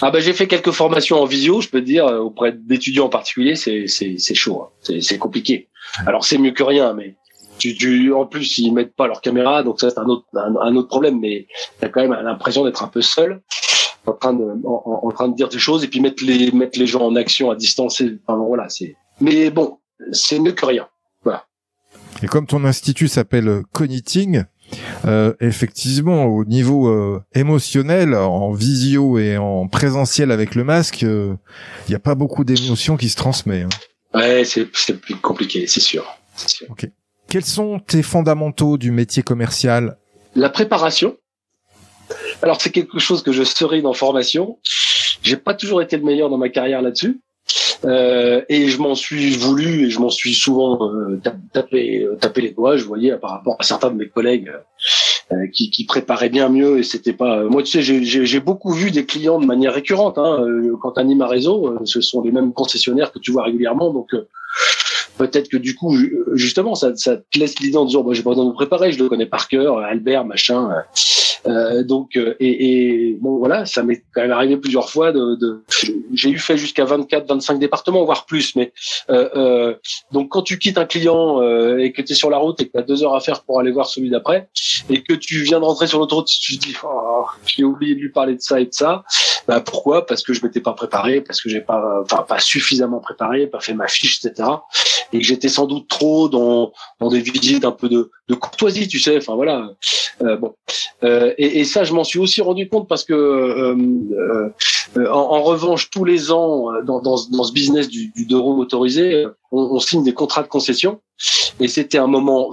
Ah 0.02 0.11
ben 0.11 0.21
j'ai 0.21 0.33
fait 0.33 0.47
quelques 0.47 0.71
formations 0.71 1.21
en 1.21 1.25
visio, 1.25 1.61
je 1.61 1.69
peux 1.69 1.81
te 1.81 1.87
dire, 1.87 2.07
euh, 2.07 2.19
auprès 2.19 2.52
d'étudiants 2.52 3.07
en 3.07 3.09
particulier, 3.09 3.57
c'est 3.57 3.87
c'est 3.87 4.35
chaud, 4.35 4.62
hein. 4.62 4.99
c'est 5.00 5.19
compliqué. 5.19 5.69
Alors 6.07 6.25
c'est 6.25 6.38
mieux 6.38 6.52
que 6.52 6.62
rien, 6.62 6.95
mais 6.95 7.16
tu, 7.59 7.75
tu, 7.75 8.12
en 8.12 8.26
plus 8.26 8.59
ils 8.59 8.73
mettent 8.73 8.95
pas 8.95 9.07
leur 9.07 9.21
caméra, 9.21 9.62
donc 9.62 9.81
ça 9.81 9.90
c'est 9.90 9.99
un 9.99 10.07
autre 10.07 10.26
un, 10.35 10.76
autre 10.76 10.88
problème, 10.88 11.19
mais 11.21 11.47
t'as 11.81 11.88
quand 11.88 12.02
même 12.02 12.12
l'impression 12.12 12.64
d'être 12.64 12.83
un 12.83 12.88
peu 12.88 13.02
seul 13.02 13.43
en 14.07 14.12
train 14.12 14.33
de 14.35 14.45
en, 14.64 15.00
en, 15.05 15.11
train 15.11 15.28
de 15.28 15.35
dire 15.35 15.49
des 15.49 15.59
choses 15.59 15.83
et 15.85 15.88
puis 15.88 16.00
mettre 16.00 16.25
les 16.25 16.50
mettre 16.52 16.78
les 16.78 16.87
gens 16.87 17.02
en 17.02 17.16
action 17.16 17.50
à 17.50 17.57
distance. 17.57 18.02
Enfin, 18.26 18.38
voilà, 18.38 18.69
c'est. 18.69 18.97
Mais 19.21 19.50
bon, 19.50 19.78
c'est 20.12 20.38
mieux 20.38 20.52
que 20.52 20.66
rien. 20.66 20.88
Voilà. 21.25 21.47
Et 22.23 22.26
comme 22.26 22.47
ton 22.47 22.64
institut 22.64 23.09
s'appelle 23.09 23.62
Cogniting, 23.73 24.45
euh, 25.06 25.35
effectivement, 25.40 26.26
au 26.26 26.45
niveau 26.45 26.88
euh, 26.88 27.23
émotionnel, 27.35 28.14
en 28.14 28.52
visio 28.52 29.18
et 29.18 29.37
en 29.37 29.68
présentiel 29.68 30.30
avec 30.30 30.54
le 30.54 30.64
masque, 30.64 31.02
il 31.02 31.09
euh, 31.09 31.35
n'y 31.88 31.95
a 31.95 31.99
pas 31.99 32.14
beaucoup 32.14 32.45
d'émotions 32.45 32.97
qui 32.97 33.09
se 33.09 33.16
transmettent. 33.16 33.66
Hein. 34.14 34.18
Ouais, 34.18 34.45
c'est 34.45 35.00
plus 35.00 35.16
compliqué, 35.16 35.66
c'est 35.66 35.80
sûr, 35.80 36.04
sûr. 36.37 36.66
Ok. 36.71 36.88
Quels 37.28 37.45
sont 37.45 37.80
tes 37.80 38.02
fondamentaux 38.02 38.78
du 38.78 38.90
métier 38.90 39.23
commercial? 39.23 39.99
La 40.35 40.49
préparation. 40.49 41.16
Alors 42.42 42.61
c'est 42.61 42.71
quelque 42.71 42.99
chose 42.99 43.23
que 43.23 43.33
je 43.33 43.42
serai 43.42 43.83
dans 43.83 43.92
formation. 43.92 44.59
J'ai 45.23 45.37
pas 45.37 45.54
toujours 45.54 45.83
été 45.83 45.97
le 45.97 46.04
meilleur 46.04 46.30
dans 46.30 46.38
ma 46.38 46.49
carrière 46.49 46.83
là-dessus. 46.83 47.21
Euh, 47.87 48.43
et 48.49 48.69
je 48.69 48.78
m'en 48.81 48.95
suis 48.95 49.37
voulu 49.37 49.87
et 49.87 49.90
je 49.90 50.00
m'en 50.00 50.11
suis 50.11 50.35
souvent 50.35 50.93
euh, 50.93 51.21
tapé, 51.52 52.02
euh, 52.02 52.16
tapé 52.16 52.40
les 52.40 52.50
doigts. 52.50 52.76
Je 52.76 52.85
voyais 52.85 53.16
par 53.16 53.31
rapport 53.31 53.57
à 53.59 53.62
certains 53.62 53.90
de 53.90 53.97
mes 53.97 54.09
collègues 54.09 54.52
euh, 55.33 55.47
qui, 55.52 55.71
qui, 55.71 55.85
préparaient 55.85 56.28
bien 56.28 56.49
mieux 56.49 56.78
et 56.78 56.83
c'était 56.83 57.12
pas. 57.12 57.45
Moi, 57.45 57.62
tu 57.62 57.83
sais, 57.83 58.02
j'ai 58.05 58.40
beaucoup 58.40 58.73
vu 58.73 58.90
des 58.90 59.07
clients 59.07 59.38
de 59.38 59.47
manière 59.47 59.73
récurrente. 59.73 60.19
Hein. 60.19 60.45
Quand 60.81 60.93
tu 60.93 61.00
animes 61.00 61.23
un 61.23 61.28
réseau, 61.28 61.78
ce 61.85 62.00
sont 62.00 62.23
les 62.23 62.33
mêmes 62.33 62.52
concessionnaires 62.52 63.12
que 63.12 63.21
tu 63.21 63.31
vois 63.31 63.45
régulièrement. 63.45 63.93
Donc, 63.93 64.14
peut-être 65.18 65.49
que 65.49 65.56
du 65.56 65.75
coup, 65.75 65.96
justement, 66.35 66.75
ça, 66.75 66.94
ça 66.96 67.16
te 67.16 67.38
laisse 67.38 67.58
l'idée 67.61 67.76
en 67.76 67.85
disant, 67.85 68.02
moi, 68.02 68.14
j'ai 68.14 68.23
pas 68.23 68.30
besoin 68.30 68.44
de 68.44 68.50
me 68.50 68.54
préparer, 68.54 68.92
je 68.92 69.02
le 69.02 69.08
connais 69.08 69.26
par 69.26 69.49
cœur, 69.49 69.78
Albert, 69.78 70.25
machin. 70.25 70.70
Euh, 71.46 71.85
donc, 71.85 72.16
euh, 72.16 72.35
et, 72.40 73.11
et, 73.11 73.18
bon, 73.20 73.38
voilà, 73.38 73.66
ça 73.66 73.82
m'est 73.82 74.02
quand 74.12 74.23
même 74.23 74.32
arrivé 74.32 74.56
plusieurs 74.56 74.90
fois 74.90 75.12
de, 75.12 75.37
de 75.37 75.62
j'ai 76.12 76.30
eu 76.30 76.38
fait 76.38 76.56
jusqu'à 76.56 76.85
24, 76.85 77.28
25 77.28 77.58
départements, 77.58 78.04
voire 78.04 78.26
plus. 78.26 78.56
Mais 78.56 78.73
euh, 79.11 79.28
euh, 79.37 79.75
donc, 80.12 80.30
quand 80.30 80.42
tu 80.42 80.58
quittes 80.58 80.78
un 80.78 80.87
client 80.87 81.40
euh, 81.42 81.78
et 81.78 81.92
que 81.92 82.02
tu 82.02 82.12
es 82.12 82.14
sur 82.14 82.30
la 82.30 82.38
route 82.38 82.61
et 82.61 82.66
que 82.66 82.73
tu 82.73 82.78
as 82.78 82.82
deux 82.82 83.04
heures 83.04 83.14
à 83.14 83.20
faire 83.20 83.42
pour 83.42 83.61
aller 83.61 83.70
voir 83.70 83.87
celui 83.87 84.11
d'après, 84.11 84.49
et 84.90 85.02
que 85.02 85.12
tu 85.12 85.42
viens 85.42 85.61
de 85.61 85.64
rentrer 85.64 85.87
sur 85.87 85.99
l'autoroute, 85.99 86.26
tu 86.26 86.58
te 86.58 86.66
dis, 86.66 86.75
oh, 86.85 87.26
j'ai 87.46 87.64
oublié 87.64 87.94
de 87.94 88.00
lui 88.00 88.11
parler 88.11 88.35
de 88.35 88.40
ça 88.40 88.61
et 88.61 88.66
de 88.66 88.75
ça. 88.75 89.04
Bah, 89.46 89.61
pourquoi? 89.61 90.06
Parce 90.06 90.23
que 90.23 90.32
je 90.32 90.44
m'étais 90.44 90.61
pas 90.61 90.73
préparé, 90.73 91.20
parce 91.20 91.40
que 91.40 91.49
j'ai 91.49 91.61
pas, 91.61 92.02
enfin, 92.02 92.25
pas 92.28 92.38
suffisamment 92.38 92.99
préparé, 92.99 93.46
pas 93.46 93.61
fait 93.61 93.75
ma 93.75 93.87
fiche, 93.87 94.25
etc. 94.25 94.49
Et 95.13 95.19
que 95.19 95.25
j'étais 95.25 95.49
sans 95.49 95.67
doute 95.67 95.89
trop 95.89 96.29
dans, 96.29 96.73
dans 97.01 97.09
des 97.09 97.21
visites 97.21 97.65
un 97.65 97.73
peu 97.73 97.89
de, 97.89 98.11
de 98.29 98.35
courtoisie, 98.35 98.89
tu 98.89 98.99
sais. 98.99 99.17
Enfin 99.17 99.35
voilà. 99.35 99.71
Euh, 100.23 100.37
bon. 100.37 100.55
Euh, 101.05 101.35
et, 101.39 101.61
et, 101.61 101.65
ça, 101.65 101.85
je 101.85 101.93
m'en 101.93 102.05
suis 102.05 102.19
aussi 102.19 102.41
rendu 102.41 102.69
compte 102.69 102.89
parce 102.89 103.05
que, 103.05 103.13
euh, 103.13 103.77
euh 104.17 104.51
en, 104.97 105.11
en, 105.11 105.43
revanche, 105.43 105.91
tous 105.91 106.05
les 106.05 106.33
ans, 106.33 106.71
dans, 106.85 107.01
dans, 107.01 107.17
dans 107.31 107.45
ce 107.45 107.53
business 107.53 107.89
du, 107.89 108.09
du 108.13 108.25
deux 108.25 108.39
roues 108.39 108.57
motorisé, 108.57 109.27
on, 109.53 109.61
on, 109.61 109.79
signe 109.79 110.03
des 110.03 110.15
contrats 110.15 110.43
de 110.43 110.49
concession. 110.49 111.01
Et 111.61 111.69
c'était 111.69 111.99
un 111.99 112.07
moment 112.07 112.51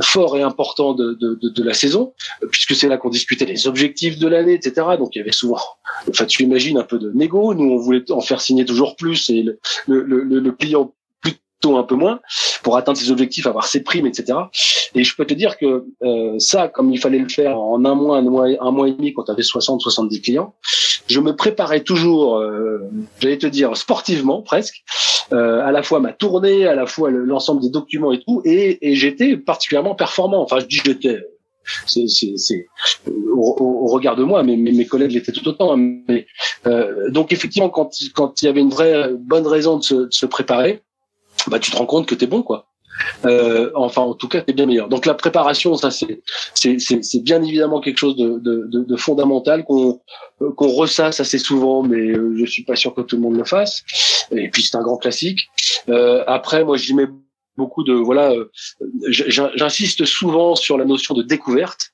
fort 0.00 0.36
et 0.36 0.42
important 0.42 0.94
de, 0.94 1.14
de, 1.14 1.38
de, 1.40 1.48
de 1.50 1.62
la 1.62 1.74
saison, 1.74 2.14
puisque 2.50 2.74
c'est 2.74 2.88
là 2.88 2.96
qu'on 2.96 3.10
discutait 3.10 3.44
les 3.44 3.66
objectifs 3.66 4.18
de 4.18 4.26
l'année, 4.26 4.54
etc. 4.54 4.86
Donc 4.98 5.14
il 5.14 5.18
y 5.18 5.22
avait 5.22 5.32
souvent, 5.32 5.60
enfin 6.08 6.24
tu 6.24 6.42
imagines 6.42 6.78
un 6.78 6.82
peu 6.82 6.98
de 6.98 7.10
négo. 7.12 7.54
Nous, 7.54 7.70
on 7.70 7.76
voulait 7.76 8.10
en 8.10 8.22
faire 8.22 8.40
signer 8.40 8.64
toujours 8.64 8.96
plus, 8.96 9.28
et 9.28 9.42
le, 9.42 9.58
le, 9.86 10.02
le, 10.02 10.40
le 10.40 10.52
client 10.52 10.92
un 11.74 11.82
peu 11.82 11.96
moins 11.96 12.20
pour 12.62 12.76
atteindre 12.76 12.98
ses 12.98 13.10
objectifs, 13.10 13.46
avoir 13.46 13.66
ses 13.66 13.82
primes, 13.82 14.06
etc. 14.06 14.38
Et 14.94 15.04
je 15.04 15.16
peux 15.16 15.24
te 15.24 15.34
dire 15.34 15.58
que 15.58 15.84
euh, 16.02 16.38
ça, 16.38 16.68
comme 16.68 16.92
il 16.92 16.98
fallait 16.98 17.18
le 17.18 17.28
faire 17.28 17.58
en 17.58 17.84
un 17.84 17.94
mois, 17.94 18.18
un 18.18 18.22
mois, 18.22 18.46
un 18.60 18.70
mois 18.70 18.88
et 18.88 18.92
demi, 18.92 19.12
quand 19.12 19.24
tu 19.24 19.32
avais 19.32 19.42
60, 19.42 19.80
70 19.80 20.22
clients, 20.22 20.54
je 21.08 21.20
me 21.20 21.34
préparais 21.34 21.80
toujours, 21.80 22.38
euh, 22.38 22.80
j'allais 23.20 23.38
te 23.38 23.46
dire 23.46 23.76
sportivement 23.76 24.42
presque, 24.42 24.84
euh, 25.32 25.60
à 25.64 25.72
la 25.72 25.82
fois 25.82 26.00
ma 26.00 26.12
tournée, 26.12 26.66
à 26.66 26.74
la 26.74 26.86
fois 26.86 27.10
l'ensemble 27.10 27.62
des 27.62 27.70
documents 27.70 28.12
et 28.12 28.20
tout, 28.20 28.42
et, 28.44 28.78
et 28.88 28.94
j'étais 28.94 29.36
particulièrement 29.36 29.94
performant. 29.94 30.42
Enfin, 30.42 30.60
je 30.60 30.66
dis 30.66 30.80
j'étais 30.84 31.20
c'est, 31.86 32.66
au, 33.06 33.56
au, 33.58 33.86
regard 33.86 34.16
de 34.16 34.22
moi, 34.22 34.42
mais, 34.42 34.56
mes 34.56 34.86
collègues 34.86 35.12
l'étaient 35.12 35.32
tout 35.32 35.46
autant. 35.48 35.72
Hein. 35.72 36.00
Mais, 36.08 36.26
euh, 36.66 37.10
donc 37.10 37.32
effectivement, 37.32 37.68
quand, 37.68 37.90
quand 38.14 38.40
il 38.40 38.44
y 38.44 38.48
avait 38.48 38.60
une 38.60 38.70
vraie 38.70 39.10
bonne 39.12 39.46
raison 39.46 39.78
de 39.78 39.82
se, 39.82 39.94
de 39.94 40.12
se 40.12 40.26
préparer, 40.26 40.82
bah 41.48 41.58
tu 41.58 41.70
te 41.70 41.76
rends 41.76 41.86
compte 41.86 42.06
que 42.06 42.14
t'es 42.14 42.26
bon 42.26 42.42
quoi. 42.42 42.68
Euh, 43.24 43.70
enfin, 43.74 44.02
en 44.02 44.14
tout 44.14 44.28
cas, 44.28 44.40
t'es 44.40 44.52
bien 44.52 44.66
meilleur. 44.66 44.88
Donc 44.88 45.06
la 45.06 45.14
préparation, 45.14 45.74
ça 45.76 45.90
c'est 45.90 46.22
c'est 46.54 47.22
bien 47.22 47.42
évidemment 47.42 47.80
quelque 47.80 47.98
chose 47.98 48.16
de 48.16 48.38
de, 48.38 48.84
de, 48.84 48.96
fondamental 48.96 49.64
qu'on 49.64 50.00
qu'on 50.56 50.68
ressasse 50.68 51.20
assez 51.20 51.38
souvent, 51.38 51.82
mais 51.82 52.12
euh, 52.12 52.34
je 52.38 52.44
suis 52.46 52.64
pas 52.64 52.76
sûr 52.76 52.94
que 52.94 53.02
tout 53.02 53.16
le 53.16 53.22
monde 53.22 53.36
le 53.36 53.44
fasse. 53.44 53.84
Et 54.30 54.48
puis 54.48 54.62
c'est 54.62 54.76
un 54.76 54.82
grand 54.82 54.96
classique. 54.96 55.48
Euh, 55.88 56.24
après, 56.26 56.64
moi 56.64 56.76
j'y 56.76 56.94
mets 56.94 57.06
beaucoup 57.56 57.84
de 57.84 57.92
voilà, 57.92 58.32
euh, 58.32 58.50
j'insiste 59.08 60.04
souvent 60.04 60.54
sur 60.54 60.78
la 60.78 60.84
notion 60.84 61.14
de 61.14 61.22
découverte 61.22 61.90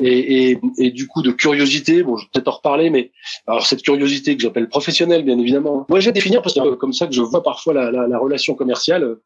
et, 0.00 0.50
et, 0.50 0.60
et 0.78 0.90
du 0.90 1.06
coup 1.06 1.22
de 1.22 1.30
curiosité. 1.30 2.02
Bon, 2.02 2.16
je 2.16 2.24
vais 2.24 2.30
peut-être 2.32 2.48
en 2.48 2.52
reparler, 2.52 2.90
mais 2.90 3.12
alors 3.46 3.66
cette 3.66 3.82
curiosité 3.82 4.36
que 4.36 4.42
j'appelle 4.42 4.68
professionnelle, 4.68 5.24
bien 5.24 5.38
évidemment. 5.38 5.86
Moi, 5.88 6.00
j'ai 6.00 6.12
définir 6.12 6.42
parce 6.42 6.54
que 6.54 6.74
comme 6.74 6.92
ça 6.92 7.06
que 7.06 7.14
je 7.14 7.22
vois 7.22 7.42
parfois 7.42 7.74
la, 7.74 7.90
la, 7.90 8.06
la 8.06 8.18
relation 8.18 8.54
commerciale. 8.54 9.16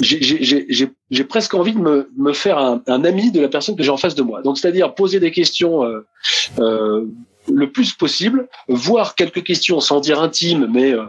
J'ai 0.00 1.24
presque 1.24 1.54
envie 1.54 1.72
de 1.72 1.80
me, 1.80 2.10
me 2.16 2.32
faire 2.32 2.58
un, 2.58 2.82
un, 2.86 3.04
ami 3.04 3.30
de 3.30 3.40
la 3.40 3.48
personne 3.48 3.76
que 3.76 3.82
j'ai 3.82 3.90
en 3.90 3.96
face 3.96 4.14
de 4.14 4.22
moi. 4.22 4.42
Donc, 4.42 4.58
c'est-à-dire 4.58 4.94
poser 4.94 5.20
des 5.20 5.32
questions. 5.32 5.84
Euh, 5.84 6.06
euh, 6.58 7.06
le 7.48 7.72
plus 7.72 7.94
possible, 7.94 8.48
voir 8.68 9.14
quelques 9.14 9.42
questions 9.42 9.80
sans 9.80 10.00
dire 10.00 10.20
intime, 10.20 10.68
mais 10.72 10.92
euh, 10.92 11.06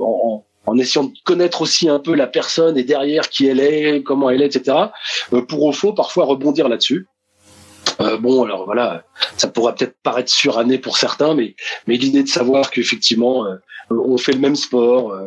en, 0.00 0.44
en 0.68 0.76
essayant 0.78 1.04
de 1.04 1.14
connaître 1.24 1.62
aussi 1.62 1.88
un 1.88 1.98
peu 1.98 2.14
la 2.14 2.26
personne 2.26 2.76
et 2.76 2.84
derrière 2.84 3.28
qui 3.30 3.46
elle 3.46 3.60
est, 3.60 4.02
comment 4.02 4.28
elle 4.30 4.42
est, 4.42 4.54
etc. 4.54 4.76
Euh, 5.32 5.42
pour 5.42 5.64
au 5.64 5.72
faux 5.72 5.92
parfois 5.92 6.26
rebondir 6.26 6.68
là-dessus. 6.68 7.06
Euh, 8.00 8.18
bon, 8.18 8.44
alors 8.44 8.66
voilà, 8.66 9.04
ça 9.36 9.48
pourrait 9.48 9.74
peut-être 9.74 9.96
paraître 10.02 10.30
suranné 10.30 10.78
pour 10.78 10.98
certains, 10.98 11.34
mais 11.34 11.56
mais 11.86 11.96
l'idée 11.96 12.22
de 12.22 12.28
savoir 12.28 12.70
qu'effectivement 12.70 13.46
euh, 13.46 13.56
on 13.90 14.18
fait 14.18 14.32
le 14.32 14.40
même 14.40 14.56
sport, 14.56 15.18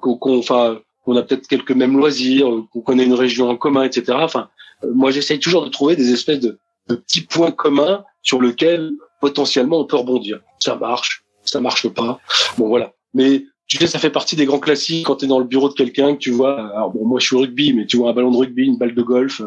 qu'on 0.00 0.38
enfin 0.38 0.80
a 1.06 1.22
peut-être 1.22 1.46
quelques 1.46 1.72
mêmes 1.72 1.96
loisirs, 1.96 2.48
qu'on 2.72 2.80
connaît 2.80 3.04
une 3.04 3.14
région 3.14 3.50
en 3.50 3.56
commun, 3.56 3.84
etc. 3.84 4.16
Enfin, 4.20 4.48
moi 4.82 5.10
j'essaye 5.10 5.38
toujours 5.38 5.64
de 5.64 5.68
trouver 5.68 5.94
des 5.94 6.12
espèces 6.12 6.40
de, 6.40 6.58
de 6.88 6.94
petits 6.94 7.22
points 7.22 7.50
communs 7.50 8.04
sur 8.22 8.40
lesquels 8.40 8.90
potentiellement 9.20 9.80
on 9.80 9.84
peut 9.84 9.96
rebondir. 9.96 10.40
Ça 10.58 10.76
marche, 10.76 11.22
ça 11.44 11.60
marche 11.60 11.88
pas. 11.88 12.18
Bon 12.56 12.68
voilà. 12.68 12.94
Mais 13.12 13.44
tu 13.70 13.76
sais, 13.76 13.86
ça 13.86 14.00
fait 14.00 14.10
partie 14.10 14.34
des 14.34 14.46
grands 14.46 14.58
classiques 14.58 15.06
quand 15.06 15.16
tu 15.16 15.26
es 15.26 15.28
dans 15.28 15.38
le 15.38 15.44
bureau 15.44 15.68
de 15.68 15.74
quelqu'un 15.74 16.14
que 16.14 16.18
tu 16.18 16.32
vois. 16.32 16.60
Alors 16.74 16.90
bon, 16.90 17.06
moi 17.06 17.20
je 17.20 17.26
suis 17.26 17.36
rugby, 17.36 17.72
mais 17.72 17.86
tu 17.86 17.98
vois 17.98 18.10
un 18.10 18.12
ballon 18.12 18.32
de 18.32 18.36
rugby, 18.36 18.64
une 18.66 18.76
balle 18.76 18.96
de 18.96 19.02
golf, 19.02 19.42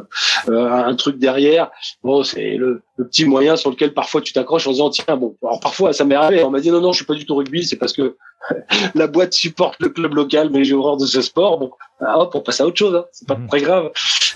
euh, 0.47 0.71
un 0.71 0.95
truc 0.95 1.17
derrière. 1.17 1.69
Bon, 2.05 2.23
c'est 2.23 2.55
le, 2.55 2.83
petit 2.95 3.25
moyen 3.25 3.57
sur 3.57 3.69
lequel 3.69 3.93
parfois 3.93 4.21
tu 4.21 4.31
t'accroches 4.31 4.65
en 4.65 4.71
disant 4.71 4.89
tiens 4.89 5.17
bon. 5.17 5.35
Alors 5.43 5.59
parfois 5.59 5.91
ça 5.91 6.05
m'est 6.05 6.15
arrivé. 6.15 6.41
On 6.45 6.51
m'a 6.51 6.61
dit 6.61 6.71
non 6.71 6.79
non, 6.79 6.93
je 6.93 6.97
suis 6.99 7.05
pas 7.05 7.15
du 7.15 7.25
tout 7.25 7.35
rugby, 7.35 7.65
c'est 7.65 7.75
parce 7.75 7.91
que 7.91 8.15
la 8.95 9.07
boîte 9.07 9.33
supporte 9.33 9.75
le 9.81 9.89
club 9.89 10.13
local, 10.13 10.49
mais 10.53 10.63
j'ai 10.63 10.73
horreur 10.73 10.95
de 10.95 11.05
ce 11.05 11.21
sport. 11.21 11.59
Bon, 11.59 11.71
ah, 11.99 12.17
hop, 12.19 12.33
on 12.33 12.39
passe 12.39 12.61
à 12.61 12.65
autre 12.65 12.77
chose. 12.77 12.95
Hein. 12.95 13.03
C'est 13.11 13.27
pas 13.27 13.35
mmh. 13.35 13.47
très 13.47 13.61
grave. 13.61 13.91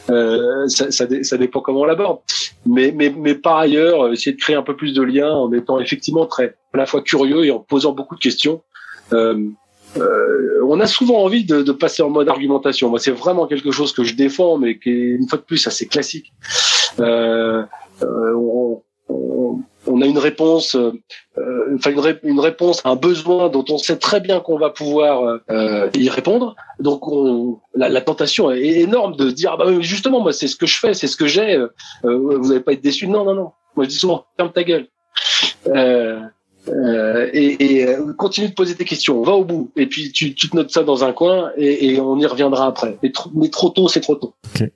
Euh, 0.09 0.67
ça, 0.67 0.91
ça, 0.91 1.05
ça, 1.21 1.37
dépend 1.37 1.61
comment 1.61 1.81
on 1.81 1.85
l'aborde. 1.85 2.19
Mais, 2.65 2.91
mais, 2.93 3.09
mais 3.09 3.35
par 3.35 3.55
ailleurs, 3.55 4.01
euh, 4.01 4.11
essayer 4.11 4.33
de 4.33 4.41
créer 4.41 4.57
un 4.57 4.63
peu 4.63 4.75
plus 4.75 4.93
de 4.93 5.01
liens 5.01 5.31
en 5.31 5.51
étant 5.53 5.79
effectivement 5.79 6.25
très 6.25 6.57
à 6.73 6.77
la 6.77 6.85
fois 6.85 7.01
curieux 7.01 7.45
et 7.45 7.51
en 7.51 7.59
posant 7.59 7.93
beaucoup 7.93 8.15
de 8.15 8.19
questions. 8.19 8.61
Euh, 9.13 9.49
euh, 9.97 10.61
on 10.67 10.79
a 10.79 10.87
souvent 10.87 11.23
envie 11.23 11.45
de, 11.45 11.61
de, 11.61 11.71
passer 11.71 12.03
en 12.03 12.09
mode 12.09 12.29
argumentation. 12.29 12.89
Moi, 12.89 12.99
c'est 12.99 13.11
vraiment 13.11 13.47
quelque 13.47 13.71
chose 13.71 13.93
que 13.93 14.03
je 14.03 14.15
défends, 14.15 14.57
mais 14.57 14.79
qui 14.79 14.89
est 14.89 15.09
une 15.15 15.27
fois 15.27 15.37
de 15.37 15.43
plus 15.43 15.65
assez 15.67 15.87
classique. 15.87 16.33
Euh, 16.99 17.63
euh, 18.03 18.33
on, 18.35 18.81
on, 19.09 19.59
on, 19.87 20.01
a 20.01 20.05
une 20.05 20.17
réponse, 20.17 20.75
euh, 20.75 20.91
enfin 21.75 21.91
une, 22.23 22.39
réponse 22.39 22.81
à 22.85 22.89
un 22.89 22.95
besoin 22.95 23.49
dont 23.49 23.65
on 23.69 23.77
sait 23.77 23.97
très 23.97 24.19
bien 24.19 24.39
qu'on 24.39 24.57
va 24.57 24.69
pouvoir 24.69 25.39
euh, 25.49 25.89
y 25.95 26.09
répondre. 26.09 26.55
Donc, 26.79 27.07
on, 27.07 27.59
la, 27.75 27.89
la, 27.89 28.01
tentation 28.01 28.51
est 28.51 28.79
énorme 28.81 29.15
de 29.15 29.29
dire 29.31 29.51
ah 29.53 29.57
bah, 29.57 29.71
justement, 29.79 30.21
moi, 30.21 30.33
c'est 30.33 30.47
ce 30.47 30.55
que 30.55 30.65
je 30.65 30.79
fais, 30.79 30.93
c'est 30.93 31.07
ce 31.07 31.17
que 31.17 31.27
j'ai. 31.27 31.57
vous 32.03 32.47
n'allez 32.47 32.61
pas 32.61 32.73
être 32.73 32.83
déçu. 32.83 33.07
Non, 33.07 33.23
non, 33.23 33.35
non. 33.35 33.51
Moi, 33.75 33.85
je 33.85 33.89
dis 33.89 33.97
souvent 33.97 34.25
ferme 34.37 34.51
ta 34.51 34.63
gueule. 34.63 34.87
Euh, 35.67 36.19
euh, 36.69 37.29
et, 37.33 37.79
et, 37.79 37.87
euh, 37.87 38.13
continue 38.13 38.49
de 38.49 38.53
poser 38.53 38.75
tes 38.75 38.85
questions, 38.85 39.21
va 39.23 39.33
au 39.33 39.43
bout, 39.45 39.71
et 39.75 39.87
puis 39.87 40.11
tu, 40.11 40.33
tu 40.33 40.49
te 40.49 40.55
notes 40.55 40.71
ça 40.71 40.83
dans 40.83 41.03
un 41.03 41.13
coin, 41.13 41.51
et, 41.57 41.93
et 41.93 41.99
on 41.99 42.17
y 42.17 42.25
reviendra 42.25 42.67
après. 42.67 42.97
Mais, 43.03 43.11
trop, 43.11 43.29
mais 43.35 43.49
trop 43.49 43.69
tôt, 43.69 43.87
c'est 43.87 44.01
trop 44.01 44.15
tôt. 44.15 44.35
Ok, 44.55 44.69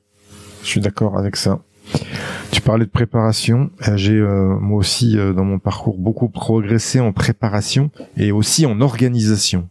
je 0.63 0.67
suis 0.67 0.79
d'accord 0.79 1.17
avec 1.17 1.35
ça. 1.35 1.59
Tu 2.51 2.61
parlais 2.61 2.85
de 2.85 2.91
préparation. 2.91 3.69
Euh, 3.87 3.97
j'ai 3.97 4.19
moi 4.19 4.77
aussi 4.77 5.15
dans 5.15 5.43
mon 5.43 5.59
parcours 5.59 5.97
beaucoup 5.97 6.29
progressé 6.29 6.99
en 6.99 7.11
préparation 7.11 7.91
et 8.17 8.31
aussi 8.31 8.65
en 8.65 8.81
organisation. 8.81 9.69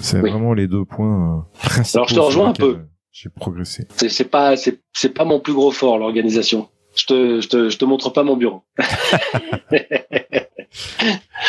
C'est 0.00 0.18
vraiment 0.18 0.52
les 0.52 0.66
deux 0.66 0.84
points 0.84 1.46
principaux. 1.62 1.98
Alors 1.98 2.08
je 2.08 2.14
te 2.14 2.20
rejoins 2.20 2.48
un 2.50 2.52
peu. 2.52 2.78
J'ai 3.12 3.28
progressé. 3.28 3.86
C'est 3.96 4.30
pas 4.30 4.54
c'est 4.56 5.08
pas 5.14 5.24
mon 5.24 5.38
plus 5.38 5.54
gros 5.54 5.70
fort 5.70 5.98
l'organisation. 5.98 6.68
Je 6.96 7.06
te, 7.06 7.40
je 7.40 7.48
te 7.48 7.68
je 7.68 7.78
te 7.78 7.84
montre 7.84 8.10
pas 8.10 8.24
mon 8.24 8.36
bureau. 8.36 8.62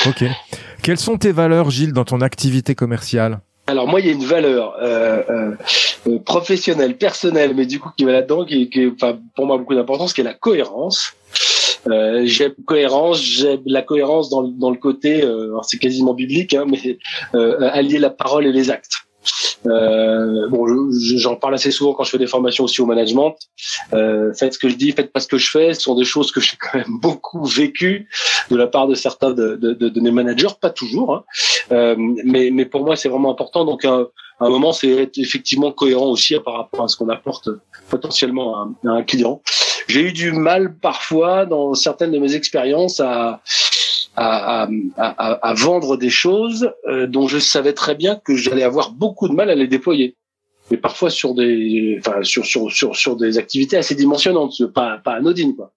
ok. 0.08 0.26
Quelles 0.82 1.00
sont 1.00 1.18
tes 1.18 1.32
valeurs, 1.32 1.70
Gilles, 1.70 1.94
dans 1.94 2.06
ton 2.06 2.22
activité 2.22 2.76
commerciale? 2.76 3.40
Alors 3.68 3.88
moi, 3.88 4.00
il 4.00 4.06
y 4.06 4.10
a 4.10 4.12
une 4.14 4.26
valeur 4.26 4.76
euh, 4.80 5.24
euh, 5.30 5.52
euh, 6.08 6.20
professionnelle, 6.20 6.98
personnelle, 6.98 7.54
mais 7.56 7.66
du 7.66 7.80
coup 7.80 7.90
qui 7.98 8.04
va 8.06 8.12
là-dedans, 8.12 8.46
qui, 8.46 8.70
qui 8.70 8.88
enfin, 8.88 9.18
pour 9.36 9.48
moi 9.48 9.58
beaucoup 9.58 9.74
d'importance, 9.74 10.14
qui 10.14 10.22
est 10.22 10.26
la 10.26 10.36
cohérence. 10.36 11.14
Euh, 11.88 12.24
j'aime 12.26 12.54
cohérence, 12.66 13.22
j'aime 13.22 13.62
la 13.66 13.82
cohérence 13.82 14.30
dans, 14.30 14.44
dans 14.44 14.70
le 14.70 14.78
côté, 14.78 15.24
euh, 15.24 15.56
c'est 15.64 15.78
quasiment 15.80 16.14
biblique, 16.14 16.54
hein, 16.54 16.66
mais 16.68 17.00
allier 17.34 17.98
la 18.00 18.12
parole 18.12 18.46
et 18.46 18.52
les 18.52 18.70
actes. 18.70 19.05
Euh, 19.66 20.48
bon, 20.50 20.66
j'en 21.18 21.36
parle 21.36 21.56
assez 21.56 21.72
souvent 21.72 21.94
quand 21.94 22.04
je 22.04 22.12
fais 22.12 22.18
des 22.18 22.28
formations 22.28 22.64
aussi 22.64 22.82
au 22.82 22.86
management. 22.86 23.36
Euh, 23.94 24.34
faites 24.34 24.54
ce 24.54 24.60
que 24.60 24.70
je 24.70 24.76
dis, 24.76 24.92
faites 24.92 25.12
pas 25.12 25.20
ce 25.20 25.28
que 25.28 25.38
je 25.38 25.50
fais. 25.50 25.74
Ce 25.74 25.82
sont 25.82 25.96
des 25.96 26.06
choses 26.06 26.32
que 26.32 26.40
j'ai 26.40 26.58
quand 26.60 26.78
même 26.78 27.00
beaucoup 27.00 27.44
vécues 27.46 28.10
de 28.50 28.56
la 28.56 28.68
part 28.68 28.88
de 28.88 28.96
certains 28.96 29.32
de, 29.32 29.56
de, 29.56 29.74
de, 29.74 30.02
mes 30.02 30.12
managers, 30.12 30.56
pas 30.62 30.70
toujours, 30.70 31.16
hein. 31.16 31.24
euh, 31.72 31.96
mais, 31.98 32.52
mais 32.52 32.66
pour 32.66 32.86
moi 32.86 32.96
c'est 32.96 33.10
vraiment 33.10 33.32
important. 33.32 33.66
Donc 33.66 33.86
un, 33.86 34.08
un 34.40 34.50
moment, 34.50 34.74
c'est 34.74 34.90
être 34.90 35.18
effectivement 35.18 35.72
cohérent 35.72 36.08
aussi 36.08 36.38
par 36.44 36.56
rapport 36.56 36.84
à 36.84 36.88
ce 36.88 36.98
qu'on 36.98 37.10
apporte 37.10 37.50
potentiellement 37.90 38.58
à, 38.58 38.68
à 38.86 38.92
un 38.92 39.04
client. 39.04 39.42
J'ai 39.88 40.02
eu 40.02 40.12
du 40.12 40.32
mal 40.32 40.76
parfois 40.76 41.46
dans 41.46 41.74
certaines 41.74 42.12
de 42.12 42.18
mes 42.18 42.36
expériences 42.36 43.00
à 43.00 43.42
à, 44.16 44.68
à, 44.98 45.50
à, 45.50 45.54
vendre 45.54 45.98
des 45.98 46.10
choses 46.10 46.72
euh, 46.88 47.08
dont 47.08 47.28
je 47.28 47.38
savais 47.38 47.74
très 47.74 47.96
bien 47.96 48.16
que 48.16 48.36
j'allais 48.36 48.64
avoir 48.64 48.92
beaucoup 48.92 49.28
de 49.28 49.34
mal 49.34 49.50
à 49.50 49.56
les 49.56 49.68
déployer. 49.68 50.16
mais 50.72 50.78
parfois 50.78 51.10
sur 51.10 51.34
des, 51.36 51.98
enfin 52.00 52.24
sur 52.24 52.46
sur 52.46 52.72
sur 52.72 52.96
sur 52.96 53.16
des 53.18 53.38
activités 53.38 53.78
assez 53.78 53.96
dimensionnantes, 53.96 54.66
pas 54.74 54.98
pas 55.04 55.14
anodines 55.14 55.56
quoi. 55.56 55.72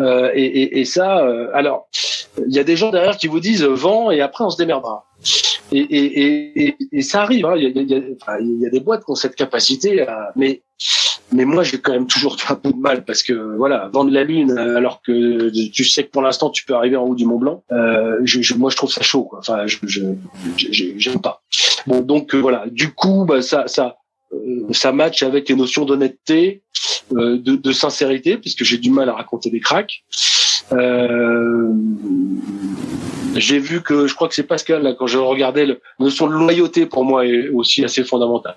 Euh, 0.00 0.30
et, 0.34 0.44
et, 0.44 0.80
et, 0.80 0.84
ça, 0.86 1.18
euh, 1.18 1.50
alors 1.52 1.88
il 2.46 2.54
y 2.54 2.58
a 2.58 2.64
des 2.64 2.76
gens 2.76 2.90
derrière 2.90 3.18
qui 3.18 3.26
vous 3.26 3.40
disent 3.40 3.64
vent 3.64 4.10
et 4.10 4.20
après 4.20 4.44
on 4.44 4.50
se 4.50 4.56
démerdera. 4.56 5.04
Et, 5.72 7.02
ça 7.02 7.22
arrive. 7.22 7.46
Hein. 7.46 7.54
Il, 7.56 8.60
y 8.60 8.66
a, 8.66 8.70
des 8.70 8.80
boîtes 8.80 9.04
qui 9.04 9.10
ont 9.10 9.14
cette 9.14 9.36
capacité, 9.36 10.04
mais 10.36 10.62
mais 11.32 11.44
moi 11.44 11.62
j'ai 11.62 11.78
quand 11.78 11.92
même 11.92 12.06
toujours 12.06 12.36
un 12.48 12.54
peu 12.54 12.72
de 12.72 12.76
mal 12.76 13.04
parce 13.04 13.22
que 13.22 13.32
voilà 13.56 13.88
vendre 13.92 14.10
la 14.10 14.24
lune 14.24 14.56
alors 14.58 15.02
que 15.02 15.50
tu 15.70 15.84
sais 15.84 16.04
que 16.04 16.10
pour 16.10 16.22
l'instant 16.22 16.50
tu 16.50 16.64
peux 16.64 16.74
arriver 16.74 16.96
en 16.96 17.04
haut 17.04 17.14
du 17.14 17.24
Mont 17.24 17.38
Blanc 17.38 17.64
euh, 17.72 18.20
moi 18.56 18.70
je 18.70 18.76
trouve 18.76 18.90
ça 18.90 19.02
chaud 19.02 19.30
enfin 19.38 19.66
je 19.66 19.78
j'aime 20.56 21.20
pas 21.20 21.42
bon 21.86 22.00
donc 22.00 22.34
euh, 22.34 22.38
voilà 22.38 22.64
du 22.70 22.92
coup 22.92 23.24
bah, 23.24 23.42
ça 23.42 23.64
euh, 24.32 24.66
ça 24.72 24.92
match 24.92 25.22
avec 25.22 25.48
les 25.48 25.54
notions 25.54 25.84
d'honnêteté 25.84 26.62
de, 27.10 27.36
de, 27.36 27.72
sincérité 27.72 28.38
puisque 28.38 28.64
j'ai 28.64 28.78
du 28.78 28.90
mal 28.90 29.08
à 29.08 29.14
raconter 29.14 29.50
des 29.50 29.60
cracks 29.60 30.04
j'ai 33.36 33.58
vu 33.58 33.82
que 33.82 34.06
je 34.06 34.14
crois 34.14 34.28
que 34.28 34.34
c'est 34.34 34.42
Pascal 34.42 34.82
là 34.82 34.94
quand 34.94 35.06
je 35.06 35.18
regardais 35.18 35.66
la 35.66 35.74
notion 35.98 36.26
de 36.26 36.34
loyauté 36.34 36.86
pour 36.86 37.04
moi 37.04 37.26
est 37.26 37.48
aussi 37.48 37.84
assez 37.84 38.04
fondamentale 38.04 38.56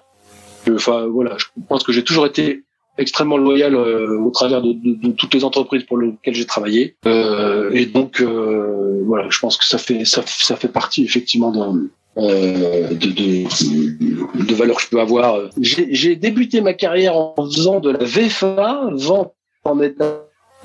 enfin 0.73 1.05
voilà, 1.07 1.37
je 1.37 1.45
pense 1.67 1.83
que 1.83 1.91
j'ai 1.91 2.03
toujours 2.03 2.25
été 2.25 2.63
extrêmement 2.97 3.37
loyal 3.37 3.75
euh, 3.75 4.17
au 4.19 4.31
travers 4.31 4.61
de, 4.61 4.71
de, 4.71 4.95
de, 4.95 5.11
toutes 5.11 5.33
les 5.33 5.43
entreprises 5.43 5.83
pour 5.83 5.97
lesquelles 5.97 6.33
j'ai 6.33 6.45
travaillé. 6.45 6.95
Euh, 7.05 7.69
et 7.73 7.85
donc 7.85 8.21
euh, 8.21 9.01
voilà, 9.05 9.27
je 9.29 9.39
pense 9.39 9.57
que 9.57 9.65
ça 9.65 9.77
fait 9.77 10.05
ça, 10.05 10.23
ça 10.25 10.55
fait 10.55 10.69
partie 10.69 11.03
effectivement 11.03 11.51
de, 11.51 11.89
euh, 12.17 12.89
de, 12.89 12.95
de, 12.95 14.45
de 14.45 14.55
valeurs 14.55 14.77
que 14.77 14.83
je 14.83 14.87
peux 14.87 15.01
avoir. 15.01 15.49
J'ai 15.59 16.15
débuté 16.15 16.61
ma 16.61 16.73
carrière 16.73 17.17
en 17.17 17.35
faisant 17.37 17.81
de 17.81 17.91
la 17.91 18.03
VFA, 18.03 18.89
vente 18.93 19.33
en 19.65 19.81
état 19.81 20.21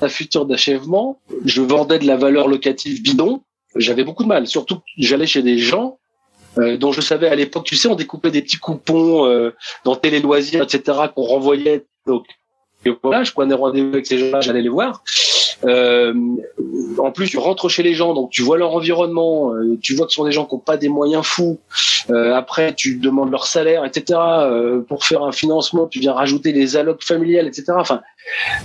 futur 0.07 0.45
d'achèvement. 0.45 1.19
Je 1.45 1.61
vendais 1.61 1.99
de 1.99 2.07
la 2.07 2.15
valeur 2.15 2.47
locative 2.47 3.03
bidon. 3.03 3.41
J'avais 3.75 4.03
beaucoup 4.03 4.23
de 4.23 4.27
mal, 4.27 4.47
surtout 4.47 4.79
j'allais 4.97 5.27
chez 5.27 5.41
des 5.41 5.57
gens 5.57 5.99
euh, 6.57 6.77
dont 6.77 6.91
je 6.91 6.99
savais 6.99 7.27
à 7.27 7.35
l'époque, 7.35 7.65
tu 7.65 7.75
sais, 7.75 7.87
on 7.87 7.95
découpait 7.95 8.31
des 8.31 8.41
petits 8.41 8.57
coupons 8.57 9.25
euh, 9.25 9.55
dans 9.85 9.95
Télé 9.95 10.19
Loisirs, 10.19 10.63
etc., 10.63 10.97
qu'on 11.15 11.23
renvoyait. 11.23 11.85
Donc 12.05 12.25
voilà, 13.03 13.23
je 13.23 13.31
prenais 13.31 13.53
rendez-vous 13.53 13.89
avec 13.89 14.05
ces 14.05 14.17
gens-là, 14.17 14.41
j'allais 14.41 14.61
les 14.61 14.69
voir. 14.69 15.03
Euh, 15.65 16.13
en 16.97 17.11
plus, 17.11 17.29
tu 17.29 17.37
rentres 17.37 17.69
chez 17.69 17.83
les 17.83 17.93
gens, 17.93 18.13
donc 18.13 18.31
tu 18.31 18.41
vois 18.41 18.57
leur 18.57 18.73
environnement, 18.73 19.53
euh, 19.53 19.77
tu 19.81 19.95
vois 19.95 20.05
que 20.05 20.11
ce 20.11 20.15
sont 20.15 20.25
des 20.25 20.31
gens 20.31 20.45
qui 20.45 20.55
n'ont 20.55 20.61
pas 20.61 20.77
des 20.77 20.89
moyens 20.89 21.25
fous. 21.25 21.59
Euh, 22.09 22.33
après, 22.33 22.73
tu 22.73 22.95
demandes 22.95 23.31
leur 23.31 23.45
salaire, 23.45 23.85
etc. 23.85 24.19
Pour 24.87 25.05
faire 25.05 25.23
un 25.23 25.31
financement, 25.31 25.87
tu 25.87 25.99
viens 25.99 26.13
rajouter 26.13 26.51
les 26.51 26.75
allocs 26.77 27.03
familiales, 27.03 27.47
etc. 27.47 27.73
Enfin, 27.75 28.01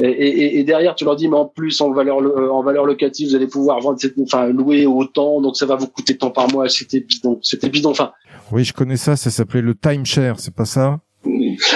et, 0.00 0.06
et, 0.06 0.59
et, 0.59 0.64
derrière, 0.64 0.94
tu 0.94 1.04
leur 1.04 1.16
dis, 1.16 1.28
mais 1.28 1.37
en 1.37 1.46
plus, 1.46 1.80
en 1.80 1.92
valeur, 1.92 2.18
en 2.52 2.62
valeur 2.62 2.85
locative, 2.85 3.28
vous 3.28 3.35
allez 3.35 3.46
pouvoir 3.46 3.80
vendre, 3.80 3.98
enfin, 4.22 4.46
louer 4.46 4.87
autant, 4.87 5.40
donc 5.40 5.56
ça 5.56 5.66
va 5.66 5.76
vous 5.76 5.87
coûter 5.87 6.16
tant 6.16 6.30
par 6.30 6.50
mois. 6.50 6.68
C'était 6.68 7.00
bidon, 7.00 7.38
c'était 7.42 7.68
bidon. 7.68 7.90
Enfin. 7.90 8.12
Oui, 8.52 8.64
je 8.64 8.72
connais 8.72 8.96
ça. 8.96 9.16
Ça 9.16 9.30
s'appelait 9.30 9.62
le 9.62 9.74
timeshare, 9.74 10.38
c'est 10.40 10.54
pas 10.54 10.64
ça? 10.64 11.00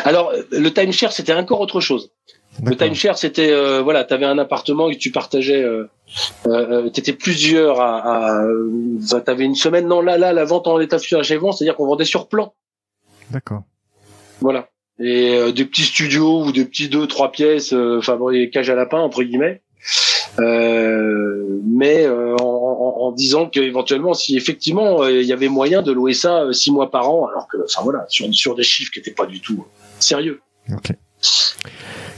Alors, 0.05 0.33
le 0.53 0.69
timeshare, 0.71 1.13
c'était 1.13 1.33
encore 1.33 1.61
autre 1.61 1.81
chose. 1.81 2.11
Le 2.65 2.77
timeshare, 2.77 3.17
c'était 3.17 3.51
euh, 3.51 3.81
voilà, 3.81 4.05
tu 4.05 4.13
avais 4.13 4.27
un 4.27 4.39
appartement 4.39 4.91
et 4.91 4.97
tu 4.97 5.11
partageais, 5.11 5.63
euh, 5.63 5.89
euh, 6.47 6.91
t'étais 6.91 7.13
plusieurs 7.13 7.81
à, 7.81 8.43
à 8.43 9.21
t'avais 9.21 9.45
une 9.45 9.55
semaine. 9.55 9.87
Non, 9.87 10.01
là, 10.01 10.19
là, 10.19 10.33
la 10.33 10.45
vente 10.45 10.67
en 10.67 10.79
état 10.81 10.99
futur 10.99 11.21
achèvement, 11.21 11.53
c'est-à-dire 11.53 11.77
qu'on 11.77 11.87
vendait 11.87 12.05
sur 12.05 12.29
plan. 12.29 12.53
D'accord. 13.31 13.63
Voilà. 14.41 14.69
Et 14.99 15.37
euh, 15.37 15.53
des 15.53 15.65
petits 15.65 15.85
studios 15.85 16.45
ou 16.45 16.53
des 16.53 16.65
petits 16.65 16.89
deux, 16.89 17.07
trois 17.07 17.33
pièces, 17.33 17.73
enfin 17.73 18.19
des 18.31 18.51
cages 18.51 18.69
à 18.69 18.75
lapin 18.75 18.99
entre 18.99 19.23
guillemets. 19.23 19.63
mais 20.39 22.09
en, 22.09 22.45
en, 22.45 22.95
en, 23.07 23.13
disant 23.13 23.47
qu'éventuellement, 23.47 24.13
si 24.13 24.37
effectivement 24.37 25.07
il 25.07 25.23
y 25.23 25.33
avait 25.33 25.49
moyen 25.49 25.83
de 25.83 25.93
louer 25.93 26.15
ça 26.15 26.53
six 26.53 26.73
mois 26.73 26.91
par 26.91 27.09
an, 27.11 27.27
alors 27.27 27.49
que, 27.49 27.57
enfin 27.65 27.83
voilà, 27.83 28.05
sur, 28.09 28.27
sur 28.35 28.55
des 28.55 28.65
chiffres 28.65 28.91
qui 28.93 28.99
n'étaient 28.99 29.13
pas 29.13 29.27
du 29.27 29.41
tout 29.41 29.65
sérieux. 29.99 30.41
Ok. 30.71 30.93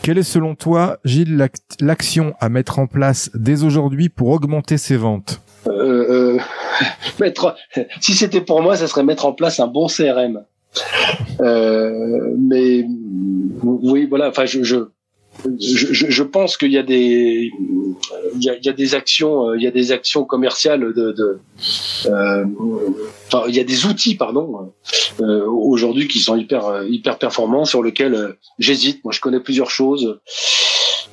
Quelle 0.03 0.19
est 0.19 0.25
selon 0.25 0.57
toi, 0.57 0.99
Gilles, 1.05 1.49
l'action 1.81 2.35
à 2.41 2.49
mettre 2.49 2.81
en 2.81 2.89
place 2.89 3.31
dès 3.35 3.63
aujourd'hui 3.63 4.09
pour 4.09 4.31
augmenter 4.31 4.77
ses 4.77 4.97
ventes? 4.97 5.41
Euh, 5.69 6.35
euh, 6.37 6.39
mettre, 7.21 7.55
Si 8.01 8.15
c'était 8.15 8.41
pour 8.41 8.63
moi, 8.63 8.77
ça 8.77 8.89
serait 8.89 9.05
mettre 9.05 9.27
en 9.27 9.33
place 9.33 9.61
un 9.61 9.69
bon 9.69 9.87
CRM. 9.87 10.43
Euh, 11.41 12.35
mais 12.37 12.85
oui, 13.63 14.07
voilà. 14.11 14.29
Enfin, 14.29 14.45
je, 14.45 14.65
je 14.65 14.89
je, 15.61 16.11
je, 16.11 16.23
pense 16.23 16.57
qu'il 16.57 16.73
y 16.73 16.79
a 16.79 16.83
des 16.83 17.51
il 18.35 18.43
y 18.45 18.51
a, 18.51 18.57
il 18.57 18.65
y 18.65 18.69
a 18.69 18.73
des 18.73 18.95
actions 18.95 19.49
euh, 19.49 19.57
il 19.57 19.63
y 19.63 19.67
a 19.67 19.71
des 19.71 19.91
actions 19.91 20.25
commerciales 20.25 20.93
de, 20.95 21.13
de 21.13 21.41
euh, 22.07 22.45
enfin 23.27 23.45
il 23.49 23.55
y 23.55 23.61
a 23.61 23.65
des 23.65 23.87
outils 23.87 24.15
pardon 24.15 24.73
euh, 25.21 25.47
aujourd'hui 25.47 26.07
qui 26.07 26.19
sont 26.19 26.37
hyper 26.37 26.85
hyper 26.85 27.19
performants 27.19 27.65
sur 27.65 27.83
lesquels 27.83 28.37
j'hésite. 28.59 29.03
Moi 29.05 29.13
je 29.13 29.21
connais 29.21 29.41
plusieurs 29.41 29.71
choses 29.71 30.21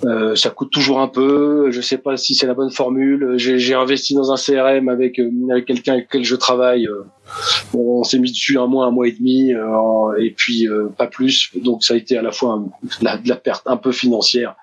euh, 0.06 0.36
ça 0.36 0.50
coûte 0.50 0.72
toujours 0.72 1.00
un 1.00 1.08
peu. 1.08 1.72
Je 1.72 1.82
sais 1.82 1.98
pas 1.98 2.18
si 2.18 2.36
c'est 2.36 2.48
la 2.48 2.54
bonne 2.54 2.72
formule. 2.72 3.34
J'ai 3.38 3.74
investi 3.74 4.14
dans 4.14 4.32
un 4.32 4.36
CRM 4.36 4.90
avec, 4.90 5.20
avec 5.50 5.66
quelqu'un 5.66 5.94
avec 5.94 6.06
lequel 6.06 6.24
je 6.24 6.36
travaille. 6.36 6.88
on 7.74 8.04
s'est 8.04 8.20
mis 8.20 8.32
dessus 8.32 8.58
un 8.58 8.68
mois, 8.68 8.86
un 8.86 8.92
mois 8.92 9.08
et 9.08 9.12
demi, 9.12 9.54
euh, 9.54 10.18
et 10.20 10.32
puis 10.32 10.68
pas 10.98 11.08
plus. 11.08 11.52
Donc 11.56 11.84
ça 11.84 11.94
a 11.94 11.98
été 11.98 12.18
à 12.18 12.22
la 12.22 12.32
fois 12.32 12.64
de 13.02 13.30
la 13.30 13.36
perte 13.36 13.64
un 13.66 13.78
peu 13.78 13.92
financière 13.92 14.56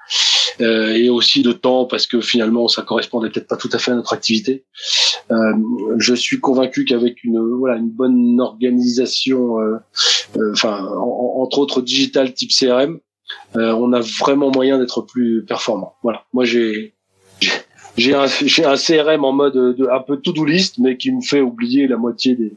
euh, 0.60 0.94
et 0.94 1.10
aussi 1.10 1.42
de 1.42 1.52
temps 1.52 1.84
parce 1.84 2.06
que 2.06 2.20
finalement 2.22 2.66
ça 2.66 2.80
correspondait 2.80 3.28
peut-être 3.28 3.48
pas 3.48 3.56
tout 3.56 3.68
à 3.72 3.78
fait 3.78 3.90
à 3.90 3.94
notre 3.94 4.14
activité. 4.14 4.64
Euh, 5.30 5.52
je 5.98 6.14
suis 6.14 6.40
convaincu 6.40 6.86
qu'avec 6.86 7.24
une 7.24 7.38
voilà 7.58 7.76
une 7.76 7.90
bonne 7.90 8.40
organisation, 8.40 9.60
euh, 9.60 9.76
enfin 10.52 10.86
entre 10.86 11.58
autres 11.58 11.82
digital 11.82 12.32
type 12.32 12.52
CRM, 12.58 13.00
on 13.54 13.92
a 13.92 14.00
vraiment 14.00 14.50
moyen 14.50 14.78
d'être 14.78 15.02
plus 15.02 15.44
performant. 15.44 15.94
Voilà, 16.02 16.24
moi 16.32 16.44
j'ai 16.44 16.94
j'ai 17.96 18.14
un, 18.14 18.24
un 18.24 18.76
CRM 18.76 19.24
en 19.24 19.32
mode 19.32 19.54
de, 19.54 19.88
un 19.90 20.00
peu 20.00 20.18
to-do 20.18 20.44
list, 20.44 20.78
mais 20.78 20.96
qui 20.96 21.10
me 21.12 21.22
fait 21.22 21.40
oublier 21.40 21.86
la 21.88 21.96
moitié 21.96 22.34
des, 22.34 22.52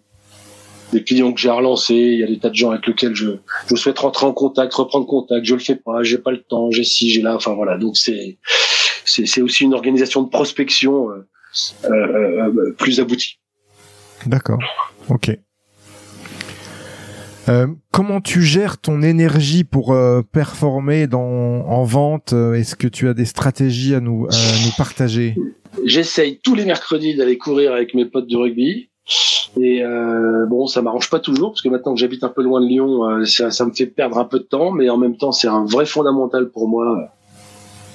des 0.91 1.03
clients 1.03 1.31
que 1.31 1.39
j'ai 1.39 1.49
relancés, 1.49 1.95
il 1.95 2.19
y 2.19 2.23
a 2.23 2.27
des 2.27 2.39
tas 2.39 2.49
de 2.49 2.55
gens 2.55 2.71
avec 2.71 2.87
lesquels 2.87 3.15
je, 3.15 3.31
je 3.69 3.75
souhaite 3.75 3.99
rentrer 3.99 4.25
en 4.25 4.33
contact, 4.33 4.73
reprendre 4.73 5.05
contact, 5.05 5.45
je 5.45 5.53
le 5.53 5.61
fais 5.61 5.75
pas, 5.75 6.03
j'ai 6.03 6.17
pas 6.17 6.31
le 6.31 6.41
temps, 6.41 6.71
j'ai 6.71 6.83
ci, 6.83 7.09
j'ai 7.09 7.21
là, 7.21 7.35
enfin 7.35 7.53
voilà. 7.53 7.77
Donc 7.77 7.97
c'est 7.97 8.37
c'est 9.05 9.41
aussi 9.41 9.63
une 9.63 9.73
organisation 9.73 10.21
de 10.23 10.29
prospection 10.29 11.09
euh, 11.09 11.27
euh, 11.85 11.89
euh, 11.89 12.75
plus 12.77 12.99
aboutie. 12.99 13.39
D'accord. 14.25 14.59
Ok. 15.09 15.31
Euh, 17.49 17.67
comment 17.91 18.21
tu 18.21 18.43
gères 18.43 18.77
ton 18.77 19.01
énergie 19.01 19.63
pour 19.63 19.91
euh, 19.91 20.21
performer 20.21 21.07
en 21.13 21.83
vente? 21.83 22.33
Est-ce 22.33 22.75
que 22.75 22.87
tu 22.87 23.07
as 23.09 23.13
des 23.13 23.25
stratégies 23.25 23.95
à 23.95 23.99
nous, 23.99 24.27
partager? 24.77 25.35
J'essaye 25.83 26.39
tous 26.43 26.55
les 26.55 26.65
mercredis 26.65 27.15
d'aller 27.15 27.37
courir 27.37 27.73
avec 27.73 27.93
mes 27.93 28.05
potes 28.05 28.27
de 28.27 28.37
rugby. 28.37 28.89
Et 29.59 29.83
euh, 29.83 30.45
bon, 30.45 30.67
ça 30.67 30.81
m'arrange 30.81 31.09
pas 31.09 31.19
toujours 31.19 31.51
parce 31.51 31.61
que 31.61 31.69
maintenant 31.69 31.95
que 31.95 31.99
j'habite 31.99 32.23
un 32.23 32.29
peu 32.29 32.43
loin 32.43 32.61
de 32.61 32.67
Lyon, 32.67 33.09
euh, 33.09 33.25
ça, 33.25 33.65
me 33.65 33.73
fait 33.73 33.87
perdre 33.87 34.19
un 34.19 34.25
peu 34.25 34.39
de 34.39 34.43
temps, 34.43 34.71
mais 34.71 34.89
en 34.89 34.97
même 34.97 35.17
temps, 35.17 35.31
c'est 35.31 35.47
un 35.47 35.65
vrai 35.65 35.85
fondamental 35.85 36.49
pour 36.49 36.67
moi 36.67 37.11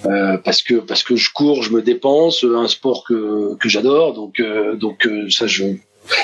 euh, 0.07 0.37
parce 0.45 0.63
que 0.63 0.75
parce 0.75 1.03
que 1.03 1.17
je 1.17 1.33
cours, 1.33 1.63
je 1.63 1.73
me 1.73 1.81
dépense, 1.81 2.45
un 2.45 2.67
sport 2.67 3.05
que 3.05 3.55
que 3.57 3.69
j'adore, 3.69 4.13
donc 4.13 4.41
euh, 4.41 4.75
donc 4.77 5.07
euh, 5.07 5.31
ça 5.31 5.47
je 5.47 5.65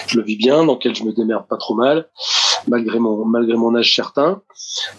je 0.08 0.18
le 0.18 0.24
vis 0.24 0.36
bien, 0.36 0.64
dans 0.64 0.74
lequel 0.74 0.94
je 0.94 1.04
me 1.04 1.12
démerde 1.12 1.46
pas 1.48 1.56
trop 1.56 1.74
mal, 1.74 2.08
malgré 2.68 2.98
mon 2.98 3.24
malgré 3.24 3.56
mon 3.56 3.74
âge 3.74 3.94
certain. 3.94 4.42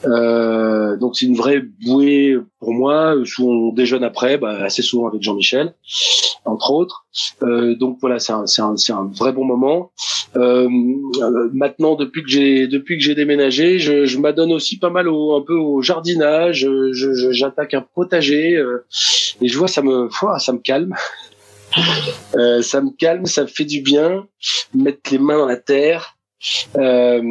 Euh, 0.06 0.98
donc 0.98 1.16
c'est 1.16 1.26
une 1.26 1.36
vraie 1.36 1.62
bouée 1.86 2.38
pour 2.60 2.74
moi. 2.74 3.16
Où 3.40 3.52
on 3.52 3.74
déjeune 3.74 4.04
après, 4.04 4.38
bah, 4.38 4.64
assez 4.64 4.82
souvent 4.82 5.08
avec 5.08 5.22
Jean-Michel, 5.22 5.74
entre 6.46 6.72
autres. 6.72 7.06
Euh, 7.44 7.76
donc 7.76 7.98
voilà, 8.02 8.20
c'est 8.20 8.34
un, 8.34 8.46
c'est 8.48 8.62
un, 8.62 8.76
un 8.90 9.12
vrai 9.14 9.34
bon 9.34 9.46
moment. 9.46 9.92
Euh, 10.36 10.68
maintenant, 11.54 11.96
depuis 11.96 12.24
que 12.24 12.30
j'ai 12.30 12.68
depuis 12.68 12.98
que 12.98 13.04
j'ai 13.04 13.16
déménagé, 13.16 13.80
je, 13.80 14.06
je 14.06 14.18
m'adonne 14.18 14.52
aussi 14.52 14.80
pas 14.80 14.90
mal 14.90 15.08
au 15.08 15.36
un 15.36 15.42
peu 15.42 15.56
au 15.56 15.82
jardinage. 15.82 16.68
Je, 16.94 17.32
j'attaque 17.32 17.74
un 17.74 17.86
potager 17.96 18.56
euh, 18.56 18.86
et 19.42 19.48
je 19.48 19.58
vois 19.58 19.68
ça 19.68 19.82
me 19.82 20.10
ça 20.40 20.54
me 20.54 20.60
calme. 20.60 20.96
Euh, 22.36 22.62
ça 22.62 22.82
me 22.82 22.90
calme, 22.92 23.26
ça 23.26 23.44
me 23.44 23.48
fait 23.48 23.64
du 23.64 23.82
bien, 23.82 24.26
mettre 24.74 25.12
les 25.12 25.18
mains 25.18 25.38
dans 25.38 25.46
la 25.46 25.58
terre. 25.58 26.18
Euh, 26.78 27.22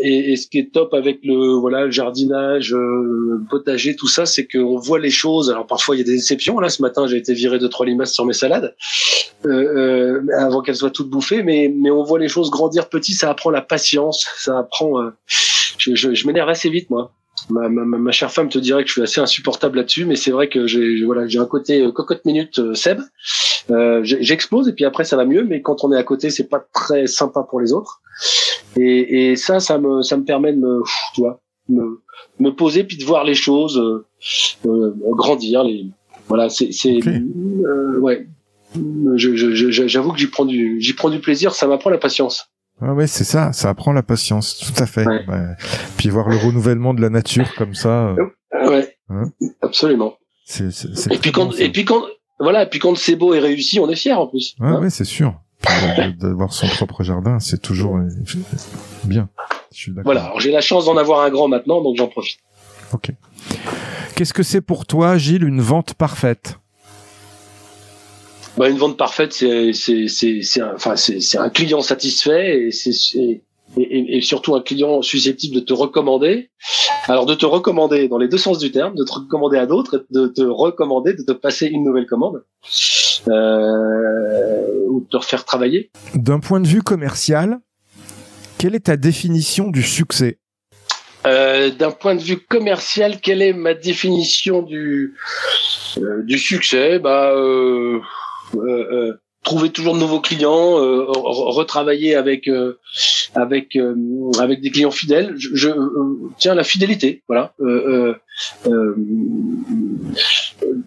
et, 0.00 0.32
et, 0.32 0.36
ce 0.36 0.46
qui 0.46 0.58
est 0.58 0.72
top 0.72 0.94
avec 0.94 1.20
le 1.22 1.54
voilà 1.54 1.84
le 1.84 1.90
jardinage, 1.90 2.72
euh, 2.72 2.78
le 2.78 3.40
potager, 3.48 3.94
tout 3.94 4.08
ça, 4.08 4.24
c'est 4.24 4.46
qu'on 4.46 4.76
voit 4.76 4.98
les 4.98 5.10
choses. 5.10 5.50
Alors 5.50 5.66
parfois 5.66 5.96
il 5.96 5.98
y 5.98 6.02
a 6.02 6.04
des 6.04 6.16
déceptions. 6.16 6.58
Là 6.60 6.68
ce 6.70 6.80
matin 6.80 7.06
j'ai 7.06 7.16
été 7.16 7.34
viré 7.34 7.58
de 7.58 7.66
trois 7.66 7.84
limaces 7.84 8.14
sur 8.14 8.24
mes 8.24 8.32
salades 8.32 8.74
euh, 9.44 9.50
euh, 9.50 10.22
avant 10.38 10.62
qu'elles 10.62 10.76
soient 10.76 10.90
toutes 10.90 11.10
bouffées, 11.10 11.42
mais 11.42 11.72
mais 11.74 11.90
on 11.90 12.02
voit 12.02 12.18
les 12.18 12.28
choses 12.28 12.50
grandir 12.50 12.88
petit. 12.88 13.12
Ça 13.12 13.30
apprend 13.30 13.50
la 13.50 13.62
patience, 13.62 14.26
ça 14.38 14.58
apprend. 14.58 15.10
je 15.26 15.94
je, 15.94 16.14
je, 16.14 16.26
m'énerve 16.26 16.48
assez 16.48 16.70
vite 16.70 16.88
moi. 16.88 17.12
Ma, 17.50 17.68
ma, 17.68 17.84
ma, 17.84 18.10
chère 18.10 18.32
femme 18.32 18.48
te 18.48 18.58
dirait 18.58 18.84
que 18.84 18.88
je 18.88 18.94
suis 18.94 19.02
assez 19.02 19.20
insupportable 19.20 19.76
là-dessus, 19.76 20.06
mais 20.06 20.16
c'est 20.16 20.30
vrai 20.30 20.48
que 20.48 20.66
j'ai 20.66 21.04
voilà, 21.04 21.26
j'ai 21.26 21.38
un 21.38 21.46
côté 21.46 21.82
euh, 21.82 21.92
cocotte 21.92 22.24
minute 22.24 22.58
euh, 22.58 22.74
Seb. 22.74 23.00
Euh, 23.70 24.00
J'explose 24.02 24.68
et 24.68 24.72
puis 24.72 24.84
après 24.84 25.04
ça 25.04 25.16
va 25.16 25.24
mieux, 25.24 25.44
mais 25.44 25.60
quand 25.60 25.84
on 25.84 25.92
est 25.92 25.96
à 25.96 26.02
côté, 26.02 26.30
c'est 26.30 26.48
pas 26.48 26.64
très 26.72 27.06
sympa 27.06 27.42
pour 27.48 27.60
les 27.60 27.72
autres. 27.72 28.00
Et, 28.76 29.30
et 29.30 29.36
ça, 29.36 29.60
ça 29.60 29.78
me 29.78 30.02
ça 30.02 30.16
me 30.16 30.24
permet 30.24 30.52
de 30.52 30.58
me, 30.58 30.82
tu 31.14 31.20
vois, 31.20 31.40
me, 31.68 32.02
me 32.40 32.50
poser 32.50 32.84
puis 32.84 32.96
de 32.96 33.04
voir 33.04 33.24
les 33.24 33.34
choses 33.34 33.78
euh, 33.78 34.06
euh 34.66 34.94
grandir. 35.12 35.64
Les 35.64 35.86
voilà, 36.28 36.48
c'est 36.48 36.72
c'est 36.72 36.98
euh, 37.06 37.98
ouais. 38.00 38.26
Je- 39.16 39.36
je- 39.36 39.54
je- 39.54 39.86
J'avoue 39.86 40.12
que 40.12 40.18
j'y 40.18 40.26
prends 40.26 40.44
du 40.44 40.80
j'y 40.80 40.94
prends 40.94 41.10
du 41.10 41.20
plaisir. 41.20 41.54
Ça 41.54 41.66
m'apprend 41.66 41.90
la 41.90 41.98
patience. 41.98 42.48
Ah 42.80 42.92
ouais, 42.92 43.06
c'est 43.06 43.22
ça, 43.22 43.52
ça 43.52 43.68
apprend 43.70 43.92
la 43.92 44.02
patience, 44.02 44.58
tout 44.58 44.82
à 44.82 44.86
fait. 44.86 45.06
Ouais. 45.06 45.24
Ouais. 45.28 45.46
Puis 45.96 46.08
voir 46.08 46.28
le 46.28 46.36
renouvellement 46.36 46.92
de 46.92 47.00
la 47.00 47.08
nature 47.10 47.54
comme 47.56 47.74
ça, 47.74 48.08
euh, 48.08 48.68
Ouais, 48.68 48.96
Hein 49.10 49.30
absolument. 49.62 50.14
c'est 50.44 50.72
c'est- 50.72 50.94
c'est 50.96 51.12
Et 51.14 51.18
puis 51.18 51.30
quand 51.30 51.46
bon, 51.46 51.52
et 51.56 51.68
puis 51.70 51.84
quand 51.84 52.02
voilà, 52.40 52.64
et 52.64 52.68
puis 52.68 52.80
quand 52.80 52.96
c'est 52.96 53.14
beau 53.14 53.32
et 53.32 53.38
réussi, 53.38 53.78
on 53.78 53.88
est 53.88 53.94
fier 53.94 54.18
en 54.18 54.26
plus. 54.26 54.56
Ouais, 54.58 54.66
hein. 54.66 54.80
ouais, 54.80 54.90
c'est 54.90 55.04
sûr. 55.04 55.34
De- 55.64 56.10
D'avoir 56.28 56.52
son 56.52 56.66
propre 56.68 57.02
jardin, 57.02 57.40
c'est 57.40 57.60
toujours 57.60 57.96
euh, 57.96 58.08
bien. 59.04 59.28
Je 59.72 59.78
suis 59.78 59.90
d'accord. 59.92 60.04
Voilà, 60.04 60.24
alors 60.26 60.40
j'ai 60.40 60.50
la 60.50 60.60
chance 60.60 60.84
d'en 60.86 60.96
avoir 60.96 61.20
un 61.20 61.30
grand 61.30 61.48
maintenant, 61.48 61.82
donc 61.82 61.96
j'en 61.96 62.08
profite. 62.08 62.38
Ok. 62.92 63.10
Qu'est-ce 64.14 64.32
que 64.34 64.42
c'est 64.42 64.60
pour 64.60 64.86
toi, 64.86 65.16
Gilles, 65.18 65.44
une 65.44 65.60
vente 65.60 65.94
parfaite? 65.94 66.58
Bah, 68.56 68.68
une 68.68 68.76
vente 68.78 68.96
parfaite, 68.96 69.32
c'est 69.32 69.72
c'est 69.72 70.06
c'est 70.06 70.42
c'est 70.42 70.60
un, 70.60 70.76
un 71.42 71.50
client 71.50 71.80
satisfait 71.82 72.66
et 72.66 72.70
c'est 72.70 73.42
et, 73.76 73.82
et, 73.82 74.16
et 74.16 74.20
surtout 74.20 74.54
un 74.54 74.62
client 74.62 75.02
susceptible 75.02 75.54
de 75.54 75.60
te 75.60 75.72
recommander. 75.72 76.50
Alors 77.06 77.26
de 77.26 77.34
te 77.34 77.46
recommander 77.46 78.08
dans 78.08 78.18
les 78.18 78.28
deux 78.28 78.38
sens 78.38 78.58
du 78.58 78.70
terme, 78.70 78.94
de 78.94 79.04
te 79.04 79.12
recommander 79.12 79.58
à 79.58 79.66
d'autres, 79.66 80.06
de 80.10 80.26
te 80.26 80.42
recommander 80.42 81.12
de 81.14 81.22
te 81.22 81.32
passer 81.32 81.66
une 81.66 81.84
nouvelle 81.84 82.06
commande 82.06 82.44
euh, 83.28 84.62
ou 84.88 85.00
de 85.00 85.06
te 85.10 85.16
refaire 85.16 85.44
travailler. 85.44 85.90
D'un 86.14 86.40
point 86.40 86.60
de 86.60 86.66
vue 86.66 86.82
commercial, 86.82 87.60
quelle 88.58 88.74
est 88.74 88.86
ta 88.86 88.96
définition 88.96 89.70
du 89.70 89.82
succès? 89.82 90.38
Euh, 91.26 91.70
D'un 91.70 91.90
point 91.90 92.14
de 92.14 92.20
vue 92.20 92.38
commercial, 92.38 93.20
quelle 93.20 93.42
est 93.42 93.54
ma 93.54 93.74
définition 93.74 94.62
du 94.62 95.14
euh, 95.98 96.22
du 96.22 96.38
succès? 96.38 96.98
Bah 96.98 97.32
euh, 97.32 98.00
euh, 98.54 98.60
euh, 98.60 99.20
trouver 99.44 99.70
toujours 99.70 99.94
de 99.94 100.00
nouveaux 100.00 100.20
clients, 100.20 100.80
euh, 100.80 101.04
re- 101.06 101.52
retravailler 101.52 102.16
avec 102.16 102.48
euh, 102.48 102.78
avec 103.34 103.76
euh, 103.76 103.94
avec 104.40 104.60
des 104.60 104.70
clients 104.70 104.90
fidèles. 104.90 105.34
Je, 105.36 105.50
je 105.54 105.68
tiens 106.38 106.54
la 106.54 106.64
fidélité, 106.64 107.22
voilà. 107.28 107.54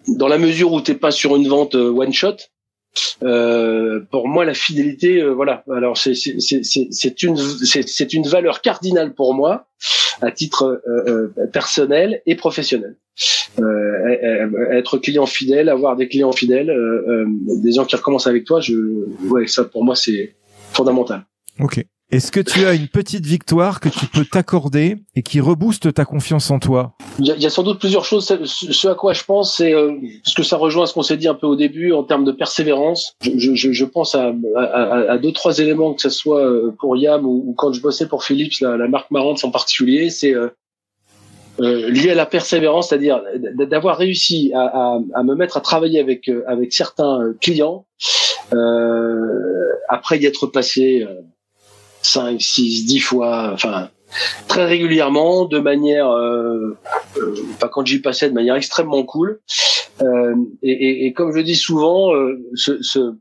Dans 0.08 0.28
la 0.28 0.38
mesure 0.38 0.72
où 0.72 0.80
t'es 0.80 0.94
pas 0.94 1.10
sur 1.10 1.36
une 1.36 1.48
vente 1.48 1.74
one 1.74 2.12
shot. 2.12 2.36
Euh, 3.22 4.00
pour 4.10 4.28
moi, 4.28 4.44
la 4.44 4.54
fidélité, 4.54 5.20
euh, 5.20 5.30
voilà. 5.30 5.64
Alors 5.74 5.96
c'est 5.96 6.14
c'est 6.14 7.22
une 7.22 7.36
c'est 7.36 8.12
une 8.12 8.26
valeur 8.26 8.60
cardinale 8.60 9.14
pour 9.14 9.34
moi 9.34 9.66
à 10.20 10.30
titre 10.30 10.82
euh, 10.86 11.28
personnel 11.52 12.22
et 12.26 12.34
professionnel. 12.34 12.96
Euh, 13.58 13.62
euh, 13.62 14.70
être 14.70 14.98
client 14.98 15.26
fidèle, 15.26 15.68
avoir 15.68 15.96
des 15.96 16.08
clients 16.08 16.32
fidèles, 16.32 16.72
des 17.62 17.72
gens 17.72 17.84
qui 17.84 17.96
recommencent 17.96 18.26
avec 18.26 18.44
toi, 18.44 18.60
je, 18.60 18.74
ouais, 19.28 19.46
ça 19.46 19.64
pour 19.64 19.84
moi 19.84 19.96
c'est 19.96 20.36
fondamental. 20.72 21.24
Ok. 21.60 21.84
Est-ce 22.10 22.32
que 22.32 22.40
tu 22.40 22.64
as 22.64 22.72
une 22.72 22.88
petite 22.88 23.26
victoire 23.26 23.80
que 23.80 23.90
tu 23.90 24.06
peux 24.06 24.24
t'accorder 24.24 24.96
et 25.14 25.22
qui 25.22 25.40
rebooste 25.40 25.92
ta 25.92 26.06
confiance 26.06 26.50
en 26.50 26.58
toi? 26.58 26.94
Il 27.18 27.26
y, 27.26 27.42
y 27.42 27.44
a 27.44 27.50
sans 27.50 27.62
doute 27.62 27.78
plusieurs 27.80 28.06
choses. 28.06 28.24
Ce, 28.26 28.72
ce 28.72 28.88
à 28.88 28.94
quoi 28.94 29.12
je 29.12 29.24
pense, 29.24 29.56
c'est 29.58 29.74
euh, 29.74 29.92
parce 30.24 30.34
que 30.34 30.42
ça 30.42 30.56
rejoint 30.56 30.86
ce 30.86 30.94
qu'on 30.94 31.02
s'est 31.02 31.18
dit 31.18 31.28
un 31.28 31.34
peu 31.34 31.46
au 31.46 31.54
début 31.54 31.92
en 31.92 32.04
termes 32.04 32.24
de 32.24 32.32
persévérance. 32.32 33.14
Je, 33.20 33.54
je, 33.54 33.72
je- 33.72 33.84
pense 33.84 34.14
à, 34.14 34.32
à, 34.56 34.62
à- 35.12 35.18
deux 35.18 35.32
trois 35.32 35.58
éléments, 35.58 35.92
que 35.92 36.00
ce 36.00 36.08
soit 36.08 36.40
euh, 36.46 36.74
pour 36.80 36.96
Yam 36.96 37.26
ou, 37.26 37.54
quand 37.58 37.74
je 37.74 37.82
bossais 37.82 38.08
pour 38.08 38.24
Philips, 38.24 38.58
la, 38.62 38.88
marque 38.88 39.10
Marantz 39.10 39.44
en 39.44 39.50
particulier, 39.50 40.08
c'est 40.08 40.34
euh, 40.34 40.48
euh, 41.60 41.90
lié 41.90 42.12
à 42.12 42.14
la 42.14 42.24
persévérance, 42.24 42.88
c'est-à-dire 42.88 43.20
d'avoir 43.66 43.98
réussi 43.98 44.50
à, 44.54 44.60
à, 44.62 44.98
à 45.14 45.22
me 45.24 45.34
mettre 45.34 45.58
à 45.58 45.60
travailler 45.60 46.00
avec 46.00 46.30
euh, 46.30 46.42
avec 46.46 46.72
certains 46.72 47.34
clients 47.42 47.84
après 49.90 50.18
y 50.18 50.24
être 50.24 50.46
passé 50.46 51.06
5, 52.02 52.40
6, 52.40 52.86
10 52.86 53.00
fois, 53.00 53.50
enfin 53.52 53.90
très 54.46 54.64
régulièrement, 54.64 55.44
de 55.44 55.58
manière, 55.58 56.10
euh, 56.10 56.76
euh, 57.16 57.34
enfin 57.54 57.68
quand 57.68 57.84
j'y 57.84 58.00
passais, 58.00 58.28
de 58.28 58.34
manière 58.34 58.56
extrêmement 58.56 59.02
cool. 59.04 59.40
Euh, 60.02 60.34
et, 60.62 60.72
et, 60.72 61.06
et 61.06 61.12
comme 61.12 61.34
je 61.34 61.40
dis 61.40 61.56
souvent, 61.56 62.14
euh, 62.14 62.40
ce, 62.54 62.82
ce, 62.82 63.14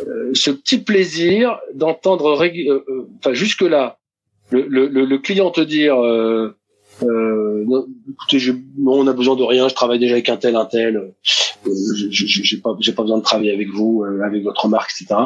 euh, 0.00 0.30
ce 0.34 0.50
petit 0.50 0.78
plaisir 0.78 1.58
d'entendre, 1.74 2.42
euh, 2.42 3.08
enfin 3.18 3.34
jusque 3.34 3.62
là, 3.62 3.98
le, 4.50 4.66
le, 4.68 4.86
le 4.86 5.18
client 5.18 5.50
te 5.50 5.60
dire, 5.60 5.96
euh, 7.02 7.64
écoutez, 8.10 8.38
je, 8.38 8.52
non, 8.78 8.92
on 8.92 9.06
a 9.06 9.12
besoin 9.12 9.36
de 9.36 9.42
rien, 9.42 9.68
je 9.68 9.74
travaille 9.74 9.98
déjà 9.98 10.14
avec 10.14 10.28
un 10.28 10.36
tel, 10.36 10.56
un 10.56 10.64
tel, 10.64 10.96
euh, 10.96 11.12
j'ai 12.10 12.58
pas, 12.58 12.74
j'ai 12.80 12.92
pas 12.92 13.02
besoin 13.02 13.18
de 13.18 13.22
travailler 13.22 13.52
avec 13.52 13.68
vous, 13.68 14.02
euh, 14.02 14.24
avec 14.24 14.42
votre 14.42 14.68
marque, 14.68 14.90
etc. 14.98 15.20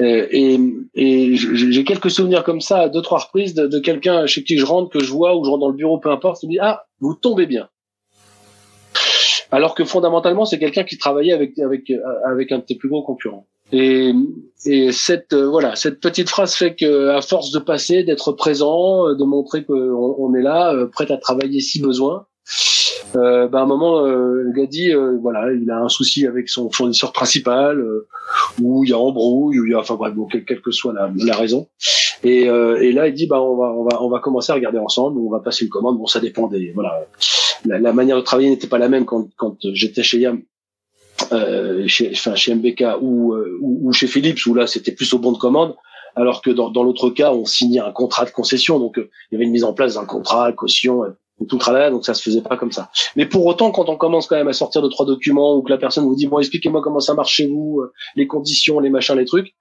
Euh, 0.00 0.26
et 0.30 0.58
et 0.94 1.36
j'ai 1.36 1.84
quelques 1.84 2.10
souvenirs 2.10 2.42
comme 2.42 2.60
ça 2.60 2.88
deux 2.88 3.02
trois 3.02 3.18
reprises 3.18 3.54
de, 3.54 3.66
de 3.66 3.78
quelqu'un 3.78 4.26
chez 4.26 4.42
qui 4.42 4.58
je 4.58 4.64
rentre, 4.64 4.90
que 4.90 5.04
je 5.04 5.10
vois 5.10 5.36
ou 5.36 5.44
je 5.44 5.50
rentre 5.50 5.60
dans 5.60 5.68
le 5.68 5.76
bureau, 5.76 5.98
peu 5.98 6.10
importe, 6.10 6.40
qui 6.40 6.46
me 6.46 6.52
dit 6.52 6.58
ah 6.60 6.84
vous 7.00 7.14
tombez 7.14 7.46
bien. 7.46 7.68
Alors 9.50 9.74
que 9.74 9.84
fondamentalement 9.84 10.44
c'est 10.46 10.58
quelqu'un 10.58 10.84
qui 10.84 10.98
travaillait 10.98 11.32
avec 11.32 11.58
avec 11.58 11.92
avec 12.24 12.50
un 12.50 12.58
de 12.58 12.64
tes 12.64 12.74
plus 12.74 12.88
gros 12.88 13.02
concurrents. 13.02 13.46
Et, 13.72 14.12
et 14.64 14.92
cette 14.92 15.32
euh, 15.32 15.48
voilà 15.48 15.76
cette 15.76 16.00
petite 16.00 16.28
phrase 16.28 16.54
fait 16.54 16.74
que 16.74 17.08
à 17.08 17.20
force 17.20 17.50
de 17.52 17.58
passer, 17.58 18.02
d'être 18.02 18.32
présent, 18.32 19.08
euh, 19.08 19.14
de 19.14 19.24
montrer 19.24 19.64
qu'on 19.64 19.74
on 20.18 20.34
est 20.34 20.42
là, 20.42 20.72
euh, 20.74 20.86
prêt 20.86 21.10
à 21.12 21.16
travailler 21.16 21.60
si 21.60 21.80
besoin, 21.80 22.26
euh, 23.16 23.48
ben, 23.48 23.58
à 23.58 23.62
un 23.62 23.66
moment 23.66 24.04
euh, 24.04 24.42
le 24.42 24.66
dit 24.66 24.92
euh, 24.92 25.18
voilà 25.20 25.52
il 25.52 25.70
a 25.70 25.80
un 25.80 25.88
souci 25.88 26.26
avec 26.26 26.48
son 26.48 26.70
fournisseur 26.70 27.12
principal. 27.12 27.80
euh, 27.80 28.06
où 28.60 28.84
il 28.84 28.90
y 28.90 28.92
a 28.92 28.98
embrouille, 28.98 29.58
où 29.58 29.64
il 29.64 29.70
y 29.70 29.74
a, 29.74 29.78
enfin 29.78 29.94
bref, 29.94 30.14
bon, 30.14 30.26
quelle, 30.26 30.44
que 30.44 30.70
soit 30.70 30.92
la, 30.92 31.10
la 31.16 31.36
raison. 31.36 31.68
Et, 32.24 32.42
et 32.42 32.92
là, 32.92 33.08
il 33.08 33.14
dit, 33.14 33.26
bah, 33.26 33.40
on 33.40 33.56
va, 33.56 33.72
on 33.72 33.84
va, 33.84 34.02
on 34.02 34.08
va 34.08 34.18
commencer 34.20 34.52
à 34.52 34.54
regarder 34.54 34.78
ensemble, 34.78 35.18
on 35.20 35.30
va 35.30 35.40
passer 35.40 35.64
une 35.64 35.70
commande. 35.70 35.98
Bon, 35.98 36.06
ça 36.06 36.20
dépend 36.20 36.48
des, 36.48 36.72
voilà, 36.74 37.06
la, 37.64 37.78
la 37.78 37.92
manière 37.92 38.16
de 38.16 38.22
travailler 38.22 38.50
n'était 38.50 38.66
pas 38.66 38.78
la 38.78 38.88
même 38.88 39.04
quand, 39.04 39.28
quand 39.36 39.56
j'étais 39.72 40.02
chez 40.02 40.18
Yam, 40.18 40.42
euh, 41.32 41.86
chez, 41.86 42.14
chez 42.14 42.54
MBK 42.54 42.84
ou, 43.00 43.34
euh, 43.34 43.58
ou, 43.60 43.88
ou 43.88 43.92
chez 43.92 44.06
Philips, 44.06 44.46
où 44.46 44.54
là, 44.54 44.66
c'était 44.66 44.92
plus 44.92 45.12
au 45.12 45.18
bon 45.18 45.32
de 45.32 45.38
commande. 45.38 45.74
Alors 46.16 46.42
que 46.42 46.50
dans, 46.50 46.70
dans 46.70 46.82
l'autre 46.82 47.10
cas, 47.10 47.32
on 47.32 47.44
signait 47.44 47.80
un 47.80 47.92
contrat 47.92 48.24
de 48.24 48.30
concession, 48.30 48.78
donc 48.78 48.98
euh, 48.98 49.10
il 49.30 49.34
y 49.34 49.36
avait 49.36 49.44
une 49.44 49.52
mise 49.52 49.64
en 49.64 49.72
place 49.72 49.94
d'un 49.94 50.04
contrat, 50.04 50.52
caution, 50.52 51.04
euh, 51.04 51.10
tout 51.48 51.56
le 51.56 51.60
travail, 51.60 51.90
donc 51.92 52.04
ça 52.04 52.14
se 52.14 52.22
faisait 52.22 52.42
pas 52.42 52.56
comme 52.56 52.72
ça. 52.72 52.90
Mais 53.14 53.26
pour 53.26 53.46
autant, 53.46 53.70
quand 53.70 53.88
on 53.88 53.96
commence 53.96 54.26
quand 54.26 54.36
même 54.36 54.48
à 54.48 54.52
sortir 54.52 54.82
de 54.82 54.88
trois 54.88 55.06
documents 55.06 55.54
ou 55.54 55.62
que 55.62 55.70
la 55.70 55.78
personne 55.78 56.04
vous 56.04 56.16
dit 56.16 56.26
bon, 56.26 56.40
expliquez-moi 56.40 56.80
comment 56.82 56.98
ça 56.98 57.14
marche 57.14 57.34
chez 57.34 57.46
vous, 57.46 57.82
les 58.16 58.26
conditions, 58.26 58.80
les 58.80 58.90
machins, 58.90 59.16
les 59.16 59.24
trucs, 59.24 59.54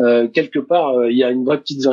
euh, 0.00 0.26
quelque 0.26 0.58
part, 0.58 1.06
il 1.08 1.16
y 1.16 1.22
a 1.22 1.30
une 1.30 1.44
vraie 1.44 1.60
petite 1.60 1.86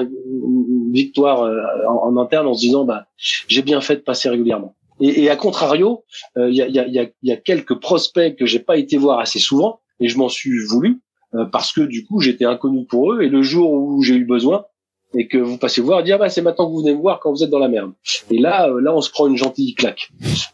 victoire 0.91 1.43
euh, 1.43 1.61
en, 1.87 2.09
en 2.09 2.17
interne 2.17 2.47
en 2.47 2.53
se 2.53 2.61
disant 2.61 2.85
bah 2.85 3.05
j'ai 3.47 3.61
bien 3.61 3.81
fait 3.81 3.97
de 3.97 4.01
passer 4.01 4.29
régulièrement. 4.29 4.75
Et, 4.99 5.23
et 5.23 5.29
à 5.29 5.35
contrario, 5.35 6.03
euh, 6.37 6.49
il 6.49 6.55
y, 6.55 6.61
a, 6.61 6.67
y, 6.67 6.79
a, 6.79 6.87
y 6.87 6.99
a- 6.99 7.09
y 7.23 7.31
a 7.31 7.37
quelques 7.37 7.75
prospects 7.79 8.35
que 8.35 8.45
j'ai 8.45 8.59
pas 8.59 8.77
été 8.77 8.97
voir 8.97 9.19
assez 9.19 9.39
souvent 9.39 9.79
et 9.99 10.07
je 10.07 10.17
m'en 10.17 10.29
suis 10.29 10.57
voulu 10.65 11.01
euh, 11.35 11.45
parce 11.45 11.71
que 11.73 11.81
du 11.81 12.05
coup 12.05 12.19
j'étais 12.21 12.45
inconnu 12.45 12.85
pour 12.85 13.13
eux 13.13 13.21
et 13.21 13.29
le 13.29 13.41
jour 13.41 13.71
où 13.71 14.01
j'ai 14.01 14.15
eu 14.15 14.25
besoin 14.25 14.65
et 15.13 15.27
que 15.27 15.37
vous 15.37 15.57
passez 15.57 15.81
voir, 15.81 16.03
dire 16.03 16.15
ah 16.15 16.19
bah 16.19 16.29
c'est 16.29 16.41
maintenant 16.41 16.67
que 16.67 16.71
vous 16.73 16.79
venez 16.81 16.93
me 16.93 16.99
voir 16.99 17.19
quand 17.21 17.31
vous 17.31 17.41
êtes 17.43 17.49
dans 17.49 17.59
la 17.59 17.69
merde. 17.69 17.93
Et 18.29 18.39
là, 18.39 18.67
euh, 18.69 18.81
là 18.81 18.93
on 18.93 18.99
se 19.01 19.09
prend 19.09 19.25
une 19.27 19.37
gentille 19.37 19.73
claque 19.73 20.09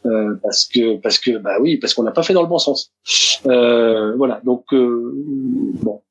euh, 0.05 0.35
parce 0.43 0.65
que 0.65 0.97
parce 0.97 1.17
que 1.19 1.37
bah 1.37 1.55
oui 1.59 1.77
parce 1.77 1.93
qu'on 1.93 2.03
n'a 2.03 2.11
pas 2.11 2.21
fait 2.23 2.33
dans 2.33 2.43
le 2.43 2.47
bon 2.49 2.59
sens. 2.59 2.91
Euh, 3.45 4.15
voilà 4.15 4.41
donc 4.43 4.65
euh, 4.73 5.11
bon 5.81 6.01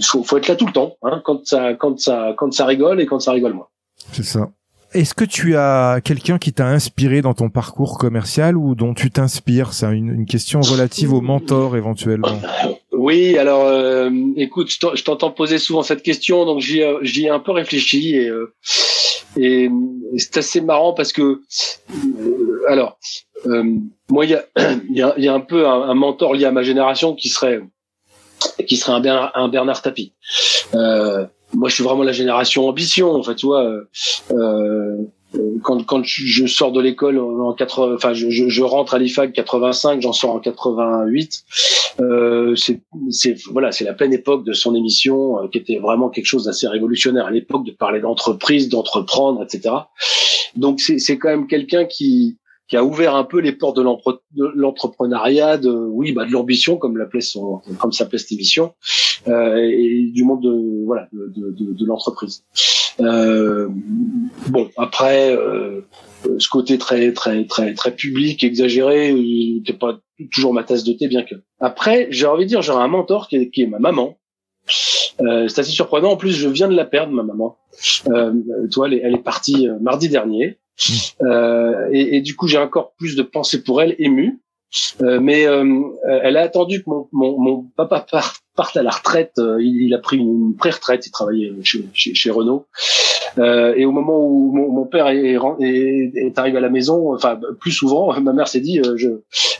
faut, 0.00 0.22
faut 0.24 0.36
être 0.38 0.48
là 0.48 0.56
tout 0.56 0.66
le 0.66 0.72
temps 0.72 0.96
hein, 1.02 1.20
quand 1.24 1.46
ça 1.46 1.74
quand 1.74 1.98
ça 2.00 2.34
quand 2.36 2.52
ça 2.52 2.64
rigole 2.66 3.00
et 3.00 3.06
quand 3.06 3.20
ça 3.20 3.32
rigole 3.32 3.52
moins. 3.54 3.68
C'est 4.12 4.24
ça. 4.24 4.50
Est-ce 4.94 5.14
que 5.14 5.24
tu 5.24 5.56
as 5.56 6.00
quelqu'un 6.04 6.38
qui 6.38 6.52
t'a 6.52 6.66
inspiré 6.66 7.22
dans 7.22 7.34
ton 7.34 7.48
parcours 7.48 7.98
commercial 7.98 8.56
ou 8.56 8.74
dont 8.74 8.94
tu 8.94 9.10
t'inspires? 9.10 9.72
C'est 9.72 9.86
une, 9.92 10.26
question 10.26 10.60
relative 10.60 11.12
au 11.12 11.20
mentor 11.20 11.76
éventuellement. 11.76 12.40
Oui, 12.92 13.36
alors 13.38 13.64
euh, 13.66 14.10
écoute, 14.36 14.70
je 14.70 14.78
t'en- 14.78 14.94
je 14.94 15.02
t'entends 15.02 15.30
poser 15.30 15.58
souvent 15.58 15.82
cette 15.82 16.02
question, 16.02 16.44
donc 16.44 16.60
j'y 16.60 16.80
ai- 16.80 16.98
j'y 17.02 17.24
ai 17.26 17.30
un 17.30 17.40
peu 17.40 17.52
réfléchi 17.52 18.16
et 18.16 18.28
euh, 18.28 18.52
c'est 19.34 20.36
assez 20.36 20.60
marrant 20.60 20.92
parce 20.92 21.12
que 21.12 21.22
euh, 21.22 22.60
alors 22.68 22.98
euh, 23.46 23.64
moi 24.10 24.24
il 24.26 24.36
y 24.94 25.28
a 25.28 25.34
un 25.34 25.40
peu 25.40 25.66
un, 25.66 25.82
un 25.82 25.94
mentor 25.94 26.34
lié 26.34 26.44
à 26.44 26.52
ma 26.52 26.62
génération 26.62 27.14
qui 27.14 27.28
serait 27.28 27.60
qui 28.66 28.76
serait 28.76 28.92
un 28.92 29.00
Bernard, 29.00 29.32
un 29.34 29.48
Bernard 29.48 29.82
Tapie. 29.82 30.12
Moi 31.54 31.68
je 31.68 31.74
suis 31.74 31.84
vraiment 31.84 32.02
la 32.02 32.12
génération 32.12 32.66
ambition, 32.66 33.12
en 33.12 33.22
fait, 33.22 33.34
tu 33.34 33.46
vois. 33.46 33.64
euh, 33.64 34.96
euh, 35.34 35.58
quand, 35.62 35.84
quand 35.84 36.02
je 36.04 36.46
sors 36.46 36.72
de 36.72 36.80
l'école 36.80 37.18
en 37.18 37.52
80, 37.52 37.94
enfin 37.94 38.12
je, 38.12 38.28
je, 38.30 38.62
rentre 38.62 38.94
à 38.94 38.98
l'IFAC 38.98 39.32
85, 39.32 40.02
j'en 40.02 40.12
sors 40.12 40.34
en 40.34 40.40
88. 40.40 41.44
Euh, 42.00 42.54
c'est 42.56 42.80
voilà, 43.50 43.72
c'est 43.72 43.84
la 43.84 43.94
pleine 43.94 44.12
époque 44.12 44.44
de 44.44 44.52
son 44.52 44.74
émission 44.74 45.38
euh, 45.38 45.48
qui 45.48 45.58
était 45.58 45.78
vraiment 45.78 46.10
quelque 46.10 46.26
chose 46.26 46.44
d'assez 46.44 46.66
révolutionnaire 46.68 47.26
à 47.26 47.30
l'époque 47.30 47.64
de 47.64 47.72
parler 47.72 48.00
d'entreprise, 48.00 48.68
d'entreprendre, 48.68 49.42
etc. 49.42 49.74
Donc 50.56 50.80
c'est 50.80 51.18
quand 51.18 51.30
même 51.30 51.46
quelqu'un 51.46 51.84
qui 51.86 52.36
qui 52.72 52.78
a 52.78 52.84
ouvert 52.84 53.14
un 53.14 53.24
peu 53.24 53.38
les 53.38 53.52
portes 53.52 53.76
de 53.76 53.82
l'entrepreneuriat, 54.54 55.58
de, 55.58 55.68
oui, 55.68 56.12
bah, 56.12 56.24
de 56.24 56.30
l'ambition, 56.30 56.78
comme 56.78 56.96
l'appelait 56.96 57.20
son, 57.20 57.60
comme 57.78 57.92
s'appelait 57.92 58.16
cette 58.16 58.32
émission, 58.32 58.72
euh, 59.28 59.56
et 59.56 60.10
du 60.10 60.24
monde 60.24 60.42
de, 60.42 60.82
voilà, 60.86 61.06
de, 61.12 61.28
de, 61.50 61.74
de 61.74 61.84
l'entreprise. 61.84 62.46
Euh, 63.00 63.68
bon, 64.48 64.70
après, 64.78 65.36
euh, 65.36 65.82
ce 66.38 66.48
côté 66.48 66.78
très, 66.78 67.12
très, 67.12 67.44
très, 67.44 67.74
très 67.74 67.94
public, 67.94 68.42
exagéré, 68.42 69.12
n'était 69.12 69.74
pas 69.74 70.00
toujours 70.32 70.54
ma 70.54 70.64
tasse 70.64 70.82
de 70.82 70.94
thé, 70.94 71.08
bien 71.08 71.24
que. 71.24 71.34
Après, 71.60 72.06
j'ai 72.08 72.24
envie 72.24 72.44
de 72.44 72.48
dire, 72.48 72.62
j'aurais 72.62 72.84
un 72.84 72.88
mentor 72.88 73.28
qui 73.28 73.36
est, 73.36 73.50
qui 73.50 73.60
est 73.60 73.66
ma 73.66 73.80
maman. 73.80 74.16
Euh, 75.20 75.46
c'est 75.46 75.60
assez 75.60 75.72
surprenant. 75.72 76.12
En 76.12 76.16
plus, 76.16 76.32
je 76.32 76.48
viens 76.48 76.68
de 76.68 76.74
la 76.74 76.86
perdre, 76.86 77.12
ma 77.12 77.22
maman. 77.22 77.58
Euh, 78.08 78.32
toi, 78.70 78.86
elle 78.86 78.94
est, 78.94 79.02
elle 79.04 79.14
est 79.16 79.22
partie 79.22 79.68
euh, 79.68 79.78
mardi 79.78 80.08
dernier. 80.08 80.58
Euh, 81.22 81.88
et, 81.92 82.16
et, 82.16 82.20
du 82.20 82.34
coup, 82.34 82.48
j'ai 82.48 82.58
encore 82.58 82.94
plus 82.98 83.14
de 83.16 83.22
pensées 83.22 83.62
pour 83.62 83.82
elle, 83.82 83.94
émue. 83.98 84.40
Euh, 85.02 85.20
mais 85.20 85.46
euh, 85.46 85.82
elle 86.22 86.36
a 86.36 86.42
attendu 86.42 86.82
que 86.82 86.88
mon, 86.88 87.08
mon, 87.12 87.38
mon 87.38 87.62
papa 87.76 88.06
parte 88.56 88.76
à 88.76 88.82
la 88.82 88.90
retraite. 88.90 89.34
Euh, 89.38 89.62
il, 89.62 89.82
il, 89.82 89.94
a 89.94 89.98
pris 89.98 90.16
une, 90.16 90.56
pré-retraite. 90.56 91.06
Il 91.06 91.10
travaillait 91.10 91.52
chez, 91.62 91.84
chez, 91.92 92.14
chez 92.14 92.30
Renault. 92.30 92.66
et 93.36 93.84
au 93.84 93.92
moment 93.92 94.18
où 94.18 94.50
mon, 94.52 94.70
mon 94.72 94.86
père 94.86 95.08
est, 95.08 95.36
est, 95.60 96.12
est, 96.14 96.38
arrivé 96.38 96.56
à 96.56 96.60
la 96.60 96.70
maison, 96.70 97.14
enfin 97.14 97.38
plus 97.60 97.70
souvent, 97.70 98.18
ma 98.20 98.32
mère 98.32 98.48
s'est 98.48 98.60
dit, 98.60 98.80
je, 98.96 99.08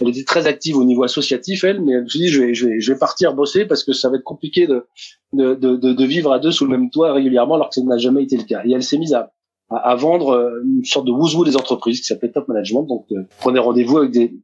elle 0.00 0.08
était 0.08 0.24
très 0.24 0.46
active 0.46 0.78
au 0.78 0.84
niveau 0.84 1.04
associatif, 1.04 1.64
elle, 1.64 1.82
mais 1.82 1.92
elle 1.92 2.10
s'est 2.10 2.18
dit, 2.18 2.28
je 2.28 2.42
vais, 2.42 2.54
je 2.54 2.68
vais, 2.68 2.80
je 2.80 2.92
vais 2.92 2.98
partir 2.98 3.34
bosser 3.34 3.66
parce 3.66 3.84
que 3.84 3.92
ça 3.92 4.08
va 4.08 4.16
être 4.16 4.24
compliqué 4.24 4.66
de, 4.66 4.86
de, 5.34 5.54
de, 5.54 5.76
de 5.76 6.04
vivre 6.04 6.32
à 6.32 6.38
deux 6.38 6.52
sous 6.52 6.64
le 6.64 6.70
même 6.70 6.90
toit 6.90 7.12
régulièrement, 7.12 7.54
alors 7.56 7.68
que 7.68 7.74
ça 7.74 7.82
n'a 7.82 7.98
jamais 7.98 8.22
été 8.22 8.36
le 8.38 8.44
cas. 8.44 8.62
Et 8.64 8.72
elle 8.72 8.82
s'est 8.82 8.98
mise 8.98 9.14
à 9.14 9.30
à, 9.72 9.94
vendre 9.96 10.60
une 10.64 10.84
sorte 10.84 11.06
de 11.06 11.12
wouzou 11.12 11.44
des 11.44 11.56
entreprises 11.56 12.00
qui 12.00 12.06
s'appelait 12.06 12.30
Top 12.30 12.48
Management. 12.48 12.84
Donc, 12.84 13.06
prenez 13.38 13.58
rendez-vous 13.58 13.98
avec 13.98 14.10
des, 14.10 14.34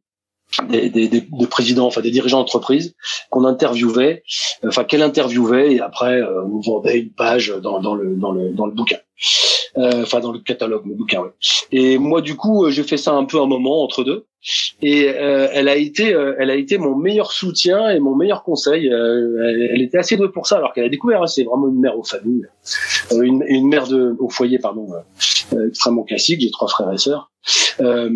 des, 0.68 0.88
des, 0.88 1.08
des, 1.08 1.46
présidents, 1.48 1.86
enfin 1.86 2.00
des 2.00 2.10
dirigeants 2.10 2.38
d'entreprise 2.38 2.94
qu'on 3.30 3.44
interviewait, 3.44 4.22
enfin 4.66 4.84
qu'elle 4.84 5.02
interviewait 5.02 5.74
et 5.74 5.80
après 5.80 6.20
euh, 6.20 6.42
on 6.44 6.60
vendait 6.60 6.98
une 6.98 7.10
page 7.10 7.54
dans, 7.62 7.80
dans, 7.80 7.94
le 7.94 8.16
dans 8.16 8.32
le 8.32 8.50
dans 8.50 8.66
le 8.66 8.72
bouquin, 8.72 8.96
euh, 9.76 10.02
enfin 10.02 10.20
dans 10.20 10.32
le 10.32 10.38
catalogue, 10.38 10.86
le 10.86 10.94
bouquin. 10.94 11.22
Et 11.70 11.98
moi 11.98 12.22
du 12.22 12.34
coup 12.34 12.64
euh, 12.64 12.70
j'ai 12.70 12.82
fait 12.82 12.96
ça 12.96 13.12
un 13.12 13.24
peu 13.24 13.40
un 13.40 13.46
moment 13.46 13.82
entre 13.82 14.04
deux 14.04 14.24
et 14.80 15.08
euh, 15.08 15.48
elle 15.52 15.68
a 15.68 15.76
été 15.76 16.14
euh, 16.14 16.34
elle 16.38 16.50
a 16.50 16.54
été 16.54 16.78
mon 16.78 16.96
meilleur 16.96 17.32
soutien 17.32 17.90
et 17.90 17.98
mon 17.98 18.14
meilleur 18.14 18.42
conseil. 18.42 18.86
Elle, 18.86 19.68
elle, 19.72 19.82
était 19.82 19.98
assez 19.98 20.16
douée 20.16 20.30
pour 20.30 20.46
ça 20.46 20.56
alors 20.56 20.72
qu'elle 20.72 20.84
a 20.84 20.88
découvert. 20.88 21.22
Hein, 21.22 21.26
c'est 21.26 21.44
vraiment 21.44 21.68
une 21.68 21.80
mère 21.80 21.98
aux 21.98 22.04
familles, 22.04 22.46
une, 23.12 23.44
une 23.46 23.68
mère 23.68 23.86
de 23.86 24.16
au 24.18 24.30
foyer 24.30 24.58
pardon 24.58 24.88
extrêmement 25.66 26.04
classique. 26.04 26.40
J'ai 26.40 26.50
trois 26.50 26.68
frères 26.68 26.92
et 26.92 26.98
sœurs. 26.98 27.30
Euh, 27.80 28.10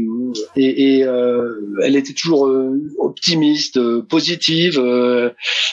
et, 0.57 0.99
et 0.99 1.05
euh, 1.05 1.79
elle 1.83 1.97
était 1.97 2.13
toujours 2.13 2.47
euh, 2.47 2.79
optimiste, 2.99 3.81
positive. 4.09 4.79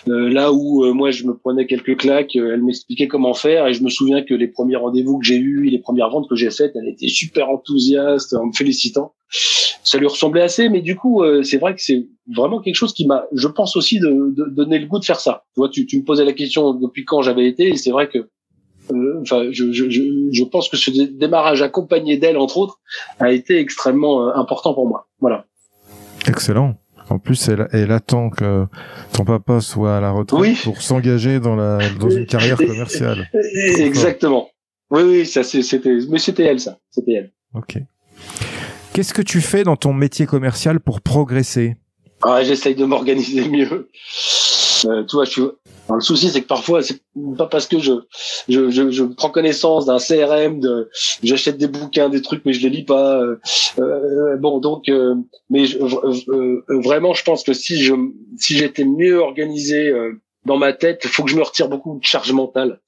là 0.05 0.51
où 0.53 0.93
moi 0.93 1.11
je 1.11 1.25
me 1.25 1.35
prenais 1.35 1.65
quelques 1.65 1.97
claques, 1.97 2.35
elle 2.35 2.63
m'expliquait 2.63 3.07
comment 3.07 3.33
faire. 3.33 3.67
Et 3.67 3.73
je 3.73 3.83
me 3.83 3.89
souviens 3.89 4.23
que 4.23 4.33
les 4.33 4.47
premiers 4.47 4.75
rendez-vous 4.75 5.19
que 5.19 5.25
j'ai 5.25 5.37
eus, 5.37 5.63
les 5.69 5.79
premières 5.79 6.09
ventes 6.09 6.29
que 6.29 6.35
j'ai 6.35 6.51
faites, 6.51 6.73
elle 6.75 6.87
était 6.87 7.07
super 7.07 7.49
enthousiaste 7.49 8.33
en 8.33 8.47
me 8.47 8.53
félicitant. 8.53 9.13
Ça 9.83 9.97
lui 9.97 10.07
ressemblait 10.07 10.41
assez, 10.41 10.69
mais 10.69 10.81
du 10.81 10.95
coup, 10.95 11.23
c'est 11.43 11.57
vrai 11.57 11.75
que 11.75 11.81
c'est 11.81 12.07
vraiment 12.35 12.61
quelque 12.61 12.75
chose 12.75 12.93
qui 12.93 13.05
m'a, 13.07 13.25
je 13.33 13.47
pense 13.47 13.75
aussi, 13.75 13.99
de, 13.99 14.33
de, 14.35 14.45
donner 14.49 14.79
le 14.79 14.87
goût 14.87 14.99
de 14.99 15.05
faire 15.05 15.19
ça. 15.19 15.43
Tu 15.53 15.61
vois, 15.61 15.69
tu, 15.69 15.85
tu 15.85 15.97
me 15.97 16.03
posais 16.03 16.25
la 16.25 16.33
question 16.33 16.73
depuis 16.73 17.05
quand 17.05 17.21
j'avais 17.21 17.47
été, 17.47 17.69
et 17.69 17.77
c'est 17.77 17.91
vrai 17.91 18.07
que 18.09 18.19
euh, 18.19 18.27
enfin, 19.21 19.47
je, 19.51 19.71
je, 19.71 19.89
je, 19.89 20.43
pense 20.43 20.69
que 20.69 20.77
ce 20.77 20.91
démarrage 20.91 21.61
accompagné 21.61 22.17
d'elle, 22.17 22.37
entre 22.37 22.57
autres, 22.57 22.79
a 23.19 23.31
été 23.31 23.59
extrêmement 23.59 24.27
euh, 24.27 24.31
important 24.35 24.73
pour 24.73 24.87
moi. 24.87 25.07
Voilà. 25.19 25.45
Excellent. 26.27 26.75
En 27.09 27.17
plus, 27.17 27.49
elle, 27.49 27.67
elle, 27.71 27.91
attend 27.91 28.29
que 28.29 28.65
ton 29.13 29.25
papa 29.25 29.61
soit 29.61 29.97
à 29.97 30.01
la 30.01 30.11
retraite 30.11 30.61
pour 30.63 30.81
s'engager 30.81 31.39
dans, 31.39 31.55
la, 31.55 31.79
dans 31.99 32.09
une 32.09 32.27
carrière 32.27 32.57
commerciale. 32.57 33.29
Exactement. 33.79 34.49
Oui, 34.91 35.01
oui, 35.03 35.25
ça 35.25 35.43
c'était, 35.43 35.97
mais 36.09 36.19
c'était 36.19 36.43
elle, 36.43 36.59
ça. 36.59 36.77
C'était 36.91 37.13
elle. 37.13 37.31
Ok. 37.53 37.77
Qu'est-ce 38.93 39.13
que 39.13 39.21
tu 39.21 39.41
fais 39.41 39.63
dans 39.63 39.75
ton 39.75 39.93
métier 39.93 40.25
commercial 40.25 40.79
pour 40.79 41.01
progresser? 41.01 41.77
Ah, 42.21 42.43
J'essaye 42.43 42.75
de 42.75 42.85
m'organiser 42.85 43.47
mieux. 43.47 43.89
Euh, 44.85 45.03
je 45.07 45.41
le 45.95 46.01
souci, 46.01 46.29
c'est 46.29 46.41
que 46.41 46.47
parfois, 46.47 46.81
c'est 46.81 47.01
pas 47.37 47.47
parce 47.47 47.67
que 47.67 47.79
je, 47.79 47.93
je, 48.47 48.69
je, 48.69 48.91
je 48.91 49.03
prends 49.03 49.29
connaissance 49.29 49.85
d'un 49.85 49.97
CRM, 49.97 50.59
de, 50.59 50.89
j'achète 51.23 51.57
des 51.57 51.67
bouquins, 51.67 52.09
des 52.09 52.21
trucs, 52.21 52.45
mais 52.45 52.53
je 52.53 52.61
les 52.61 52.69
lis 52.69 52.83
pas. 52.83 53.19
Euh, 53.19 53.39
euh 53.79 54.37
bon, 54.37 54.59
donc, 54.59 54.87
euh, 54.89 55.15
mais 55.49 55.65
je, 55.65 55.77
euh, 55.79 56.63
vraiment, 56.67 57.13
je 57.13 57.23
pense 57.23 57.43
que 57.43 57.53
si 57.53 57.81
je, 57.81 57.93
si 58.37 58.57
j'étais 58.57 58.85
mieux 58.85 59.19
organisé 59.19 59.91
dans 60.45 60.57
ma 60.57 60.73
tête, 60.73 61.01
il 61.03 61.09
faut 61.09 61.23
que 61.23 61.31
je 61.31 61.35
me 61.35 61.43
retire 61.43 61.69
beaucoup 61.69 61.97
de 61.99 62.05
charge 62.05 62.31
mentale 62.31 62.79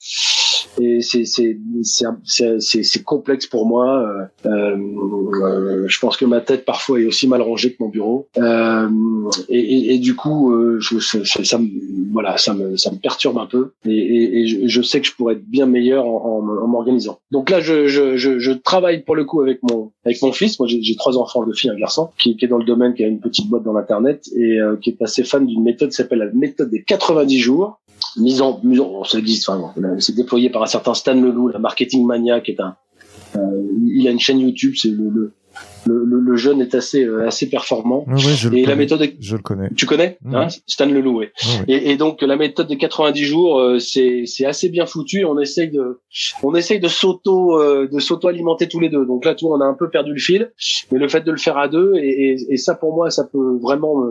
et 0.80 1.02
c'est 1.02 1.26
c'est 1.26 3.04
complexe 3.04 3.48
pour 3.48 3.66
moi. 3.66 4.30
Euh, 4.46 4.46
euh, 4.46 5.86
je 5.88 6.00
pense 6.00 6.18
que 6.18 6.26
ma 6.26 6.42
tête 6.42 6.66
parfois 6.66 7.00
est 7.00 7.06
aussi 7.06 7.28
mal 7.28 7.42
rangée 7.42 7.72
que 7.72 7.78
mon 7.80 7.90
bureau. 7.90 8.28
Euh, 8.38 8.88
et, 9.50 9.60
et, 9.60 9.94
et, 9.96 10.00
du 10.00 10.16
coup, 10.16 10.54
euh, 10.54 10.80
je, 10.80 11.00
ça 11.00 11.58
me 11.58 11.68
voilà, 12.12 12.38
ça 12.38 12.54
me 12.54 12.78
ça 12.78 12.92
me 12.92 12.98
perturbe 12.98 13.38
un 13.38 13.46
peu. 13.46 13.72
Et, 13.86 14.42
et 14.42 14.48
je, 14.48 14.68
je, 14.68 14.82
sais 14.82 15.02
que 15.02 15.08
je 15.08 15.14
pourrais 15.14 15.36
être 15.36 15.46
bien 15.46 15.66
meilleur 15.66 16.06
en, 16.06 16.40
en, 16.40 16.68
m'organisant. 16.68 17.20
Donc 17.32 17.50
là, 17.50 17.60
je, 17.60 17.88
je, 17.88 18.18
je, 18.18 18.52
travaille 18.52 19.04
pour 19.04 19.16
le 19.16 19.26
coup 19.26 19.42
avec 19.42 19.60
mon 19.64 19.92
avec 20.06 20.22
mon 20.22 20.32
fils. 20.32 20.60
Moi, 20.60 20.68
j'ai 20.68 20.96
trois 20.96 21.18
enfants, 21.18 21.44
deux 21.46 21.54
filles, 21.54 21.72
un 21.72 21.80
garçon, 21.80 22.10
qui, 22.18 22.36
qui, 22.36 22.46
est 22.46 22.48
dans 22.48 22.58
le 22.58 22.66
domaine, 22.66 22.94
qui 22.94 23.04
a 23.04 23.08
une 23.08 23.20
petite 23.20 23.48
boîte 23.50 23.64
dans 23.64 23.74
l'internet 23.74 24.28
et 24.36 24.60
euh, 24.60 24.76
qui 24.82 24.92
est 24.92 25.02
assez 25.02 25.24
fan 25.24 25.46
d'une 25.46 25.64
méthode 25.64 25.90
qui 25.90 25.96
s'appelle 25.96 26.20
la 26.20 26.32
méthode 26.34 26.70
des 26.70 26.84
90 26.84 27.40
jours 27.40 27.80
mise 28.18 28.42
en, 28.42 28.60
dit, 28.62 29.44
enfin, 29.48 29.74
c'est 30.00 30.16
déployé 30.16 30.50
par 30.50 30.64
un 30.64 30.68
certain 30.68 30.94
Stan 30.94 31.14
Leloup, 31.14 31.50
la 31.50 31.60
marketing 31.60 32.06
mania, 32.06 32.42
qui 32.42 32.52
est 32.52 32.60
un, 32.60 32.76
euh, 33.36 33.64
il 33.86 34.08
a 34.08 34.12
une 34.12 34.20
chaîne 34.20 34.40
YouTube, 34.40 34.74
c'est 34.76 34.90
le, 34.90 35.10
le 35.10 35.34
le, 35.86 36.06
le, 36.06 36.36
jeune 36.36 36.62
est 36.62 36.76
assez 36.76 37.04
euh, 37.04 37.28
assez 37.28 37.50
performant. 37.50 38.06
je 38.16 38.54
et 38.54 38.66
la 38.66 38.76
méthode, 38.76 39.08
je 39.20 39.36
le 39.36 39.42
connais. 39.42 39.70
Tu 39.76 39.86
connais 39.86 40.18
hein 40.32 40.48
Stan 40.68 40.86
Leloup, 40.86 41.20
oui. 41.20 41.28
Et, 41.68 41.92
et, 41.92 41.98
donc 41.98 42.22
la 42.22 42.36
méthode 42.36 42.68
de 42.68 42.76
90 42.76 43.24
jours, 43.24 43.60
euh, 43.60 43.80
c'est 43.80 44.24
c'est 44.26 44.46
assez 44.46 44.70
bien 44.70 44.86
foutu. 44.86 45.26
On 45.26 45.40
essaye 45.40 45.70
de 45.70 46.00
on 46.44 46.56
essaye 46.56 46.80
de 46.80 46.88
s'auto 46.88 47.60
euh, 47.60 47.88
de 47.92 48.00
s'auto 48.00 48.28
alimenter 48.28 48.68
tous 48.68 48.80
les 48.80 48.90
deux. 48.90 49.06
Donc 49.06 49.26
là, 49.26 49.34
toi, 49.34 49.58
on 49.58 49.62
a 49.62 49.66
un 49.66 49.74
peu 49.74 49.90
perdu 49.90 50.14
le 50.14 50.20
fil, 50.20 50.52
mais 50.92 51.00
le 51.00 51.08
fait 51.08 51.22
de 51.22 51.32
le 51.32 51.38
faire 51.38 51.58
à 51.58 51.68
deux 51.68 51.96
et, 51.96 52.32
et, 52.32 52.54
et 52.54 52.58
ça 52.58 52.76
pour 52.76 52.96
moi, 52.96 53.10
ça 53.10 53.24
peut 53.24 53.58
vraiment 53.62 54.04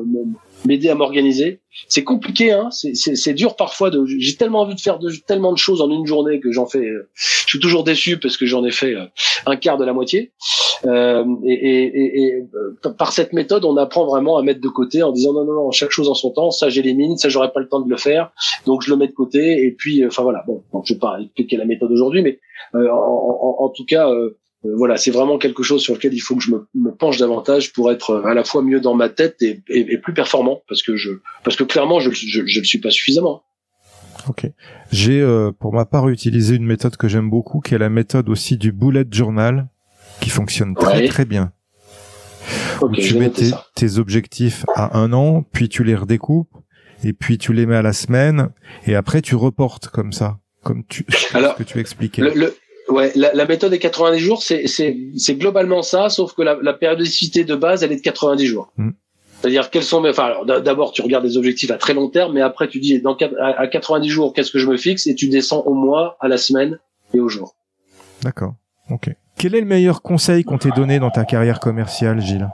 m'aider 0.66 0.88
à 0.88 0.94
m'organiser. 0.94 1.60
C'est 1.88 2.04
compliqué, 2.04 2.50
hein. 2.50 2.68
C'est 2.72 3.32
dur 3.32 3.54
parfois. 3.54 3.90
De, 3.90 4.04
j'ai 4.04 4.36
tellement 4.36 4.62
envie 4.62 4.74
de 4.74 4.80
faire 4.80 4.98
de, 4.98 5.10
tellement 5.26 5.52
de 5.52 5.58
choses 5.58 5.80
en 5.80 5.90
une 5.90 6.04
journée 6.04 6.40
que 6.40 6.50
j'en 6.50 6.66
fais. 6.66 6.90
je 7.14 7.46
suis 7.46 7.60
toujours 7.60 7.84
déçu 7.84 8.18
parce 8.18 8.36
que 8.36 8.44
j'en 8.44 8.64
ai 8.64 8.72
fait 8.72 8.96
un 9.46 9.56
quart 9.56 9.78
de 9.78 9.84
la 9.84 9.92
moitié. 9.92 10.32
Euh, 10.86 11.24
et, 11.44 11.52
et, 11.52 12.22
et, 12.22 12.46
euh, 12.54 12.90
par 12.98 13.12
cette 13.12 13.32
méthode, 13.32 13.64
on 13.64 13.76
apprend 13.76 14.06
vraiment 14.06 14.36
à 14.36 14.42
mettre 14.42 14.60
de 14.60 14.68
côté 14.68 15.02
en 15.02 15.12
disant 15.12 15.32
non, 15.32 15.44
non, 15.44 15.54
non, 15.54 15.70
chaque 15.70 15.90
chose 15.90 16.08
en 16.08 16.14
son 16.14 16.30
temps. 16.30 16.50
Ça, 16.50 16.68
j'élimine. 16.68 17.16
Ça, 17.16 17.28
j'aurais 17.28 17.52
pas 17.52 17.60
le 17.60 17.68
temps 17.68 17.80
de 17.80 17.90
le 17.90 17.96
faire. 17.96 18.32
Donc, 18.66 18.82
je 18.82 18.90
le 18.90 18.96
mets 18.96 19.06
de 19.06 19.12
côté. 19.12 19.64
Et 19.64 19.70
puis, 19.72 20.02
euh, 20.02 20.08
enfin 20.08 20.22
voilà. 20.22 20.44
Bon, 20.46 20.62
donc, 20.72 20.84
je 20.86 20.94
vais 20.94 21.00
pas 21.00 21.18
expliquer 21.20 21.56
la 21.56 21.64
méthode 21.64 21.90
aujourd'hui, 21.92 22.22
mais 22.22 22.38
euh, 22.74 22.88
en, 22.90 23.56
en, 23.60 23.68
tout 23.68 23.84
cas, 23.84 24.10
euh, 24.10 24.36
voilà, 24.62 24.96
c'est 24.96 25.10
vraiment 25.10 25.38
quelque 25.38 25.62
chose 25.62 25.82
sur 25.82 25.94
lequel 25.94 26.14
il 26.14 26.20
faut 26.20 26.36
que 26.36 26.42
je 26.42 26.52
me, 26.52 26.90
penche 26.92 27.18
davantage 27.18 27.72
pour 27.72 27.90
être 27.90 28.22
à 28.24 28.34
la 28.34 28.44
fois 28.44 28.62
mieux 28.62 28.80
dans 28.80 28.94
ma 28.94 29.08
tête 29.08 29.42
et, 29.42 29.98
plus 29.98 30.14
performant, 30.14 30.62
parce 30.68 30.82
que 30.82 30.96
je, 30.96 31.10
parce 31.44 31.56
que 31.56 31.64
clairement, 31.64 32.00
je, 32.00 32.10
je, 32.10 32.40
le 32.40 32.64
suis 32.64 32.80
pas 32.80 32.90
suffisamment. 32.90 33.42
Ok. 34.28 34.46
J'ai 34.92 35.26
pour 35.58 35.72
ma 35.72 35.86
part 35.86 36.08
utilisé 36.10 36.56
une 36.56 36.66
méthode 36.66 36.96
que 36.96 37.08
j'aime 37.08 37.30
beaucoup, 37.30 37.60
qui 37.60 37.74
est 37.74 37.78
la 37.78 37.88
méthode 37.88 38.28
aussi 38.28 38.58
du 38.58 38.70
bullet 38.70 39.06
journal, 39.10 39.68
qui 40.20 40.30
fonctionne 40.30 40.74
très 40.74 41.06
très 41.08 41.24
bien 41.24 41.52
tu 42.88 43.18
mets 43.18 43.30
tes, 43.30 43.98
objectifs 43.98 44.64
à 44.74 44.98
un 44.98 45.12
an, 45.12 45.44
puis 45.52 45.68
tu 45.68 45.84
les 45.84 45.94
redécoupes, 45.94 46.52
et 47.04 47.12
puis 47.12 47.38
tu 47.38 47.52
les 47.52 47.66
mets 47.66 47.76
à 47.76 47.82
la 47.82 47.92
semaine, 47.92 48.50
et 48.86 48.94
après 48.94 49.22
tu 49.22 49.34
reportes 49.34 49.88
comme 49.88 50.12
ça, 50.12 50.38
comme 50.62 50.84
tu, 50.86 51.06
Alors, 51.34 51.54
ce 51.54 51.58
que 51.62 51.68
tu 51.68 51.78
expliquais. 51.78 52.22
Le, 52.22 52.56
ouais, 52.88 53.12
la, 53.14 53.44
méthode 53.46 53.70
des 53.70 53.78
90 53.78 54.18
jours, 54.18 54.42
c'est, 54.42 54.64
globalement 55.30 55.82
ça, 55.82 56.08
sauf 56.08 56.34
que 56.34 56.42
la, 56.42 56.58
la, 56.60 56.72
périodicité 56.72 57.44
de 57.44 57.54
base, 57.54 57.82
elle 57.82 57.92
est 57.92 57.96
de 57.96 58.02
90 58.02 58.46
jours. 58.46 58.72
Hmm. 58.76 58.90
C'est-à-dire 59.40 59.70
quels 59.70 59.84
sont 59.84 60.02
mes, 60.02 60.10
enfin, 60.10 60.34
d'abord 60.46 60.92
tu 60.92 61.00
regardes 61.00 61.24
des 61.24 61.38
objectifs 61.38 61.70
à 61.70 61.78
très 61.78 61.94
long 61.94 62.10
terme, 62.10 62.34
mais 62.34 62.42
après 62.42 62.68
tu 62.68 62.78
dis 62.78 63.00
dans 63.00 63.16
à 63.40 63.66
90 63.66 64.06
jours 64.10 64.34
qu'est-ce 64.34 64.50
que 64.50 64.58
je 64.58 64.66
me 64.66 64.76
fixe 64.76 65.06
et 65.06 65.14
tu 65.14 65.28
descends 65.28 65.62
au 65.62 65.72
mois, 65.72 66.18
à 66.20 66.28
la 66.28 66.36
semaine 66.36 66.78
et 67.14 67.20
au 67.20 67.28
jour. 67.30 67.54
D'accord. 68.22 68.54
Ok. 68.90 69.08
Quel 69.40 69.54
est 69.54 69.60
le 69.60 69.66
meilleur 69.66 70.02
conseil 70.02 70.44
qu'on 70.44 70.58
t'ait 70.58 70.68
donné 70.76 70.98
dans 70.98 71.08
ta 71.08 71.24
carrière 71.24 71.60
commerciale, 71.60 72.20
Gilles 72.20 72.50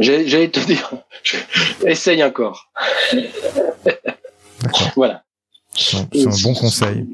J'allais 0.00 0.48
te 0.48 0.58
dire, 0.66 0.90
essaye 1.86 2.24
encore. 2.24 2.72
voilà. 4.96 5.22
C'est 5.72 5.98
un, 5.98 6.42
bon 6.42 6.52
conseil. 6.52 7.06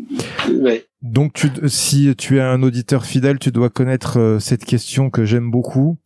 Donc, 1.03 1.35
tu, 1.35 1.51
si 1.66 2.16
tu 2.16 2.39
es 2.39 2.41
un 2.41 2.62
auditeur 2.62 3.05
fidèle, 3.05 3.39
tu 3.39 3.53
dois 3.53 3.68
connaître 3.68 4.18
euh, 4.18 4.39
cette 4.39 4.64
question 4.64 5.11
que 5.11 5.26
j'aime 5.26 5.51
beaucoup. 5.51 5.99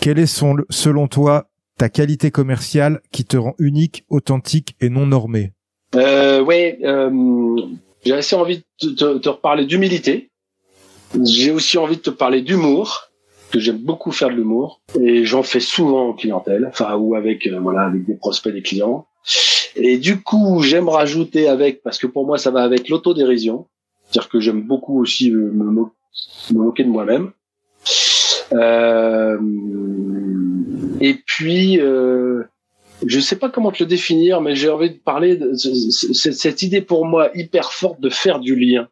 Quelle 0.00 0.18
est 0.18 0.26
son, 0.26 0.56
selon 0.68 1.08
toi 1.08 1.48
ta 1.78 1.88
qualité 1.88 2.30
commerciale 2.30 3.00
qui 3.10 3.24
te 3.24 3.38
rend 3.38 3.54
unique, 3.58 4.04
authentique 4.10 4.76
et 4.82 4.90
non 4.90 5.06
normée? 5.06 5.54
Euh, 5.94 6.42
Oui, 6.42 6.74
euh, 6.84 7.56
j'ai 8.04 8.12
assez 8.12 8.36
envie 8.36 8.66
de 8.82 8.90
te, 8.90 9.16
te 9.16 9.28
reparler 9.30 9.64
d'humilité. 9.64 10.29
J'ai 11.24 11.50
aussi 11.50 11.78
envie 11.78 11.96
de 11.96 12.02
te 12.02 12.10
parler 12.10 12.42
d'humour 12.42 13.10
que 13.50 13.58
j'aime 13.58 13.78
beaucoup 13.78 14.12
faire 14.12 14.28
de 14.28 14.34
l'humour 14.34 14.80
et 15.00 15.24
j'en 15.24 15.42
fais 15.42 15.60
souvent 15.60 16.10
en 16.10 16.12
clientèle, 16.12 16.66
enfin 16.68 16.94
ou 16.96 17.16
avec 17.16 17.46
euh, 17.46 17.58
voilà 17.58 17.82
avec 17.82 18.06
des 18.06 18.14
prospects, 18.14 18.52
des 18.52 18.62
clients. 18.62 19.06
Et 19.76 19.98
du 19.98 20.20
coup, 20.22 20.62
j'aime 20.62 20.88
rajouter 20.88 21.48
avec 21.48 21.82
parce 21.82 21.98
que 21.98 22.06
pour 22.06 22.26
moi 22.26 22.38
ça 22.38 22.50
va 22.50 22.62
avec 22.62 22.88
l'autodérision, 22.88 23.66
c'est-à-dire 24.04 24.28
que 24.28 24.40
j'aime 24.40 24.62
beaucoup 24.62 25.00
aussi 25.00 25.30
me, 25.30 25.50
me, 25.50 25.84
moquer 26.52 26.84
de 26.84 26.88
moi-même. 26.88 27.32
Euh, 28.52 29.38
et 31.00 31.14
puis, 31.14 31.80
euh, 31.80 32.44
je 33.06 33.20
sais 33.20 33.36
pas 33.36 33.48
comment 33.48 33.72
te 33.72 33.82
le 33.82 33.88
définir, 33.88 34.40
mais 34.40 34.54
j'ai 34.54 34.68
envie 34.68 34.90
de 34.90 34.98
parler 34.98 35.36
de 35.36 35.54
cette 35.54 36.62
idée 36.62 36.80
pour 36.80 37.06
moi 37.06 37.30
hyper 37.34 37.72
forte 37.72 38.00
de 38.00 38.10
faire 38.10 38.40
du 38.40 38.56
lien. 38.56 38.88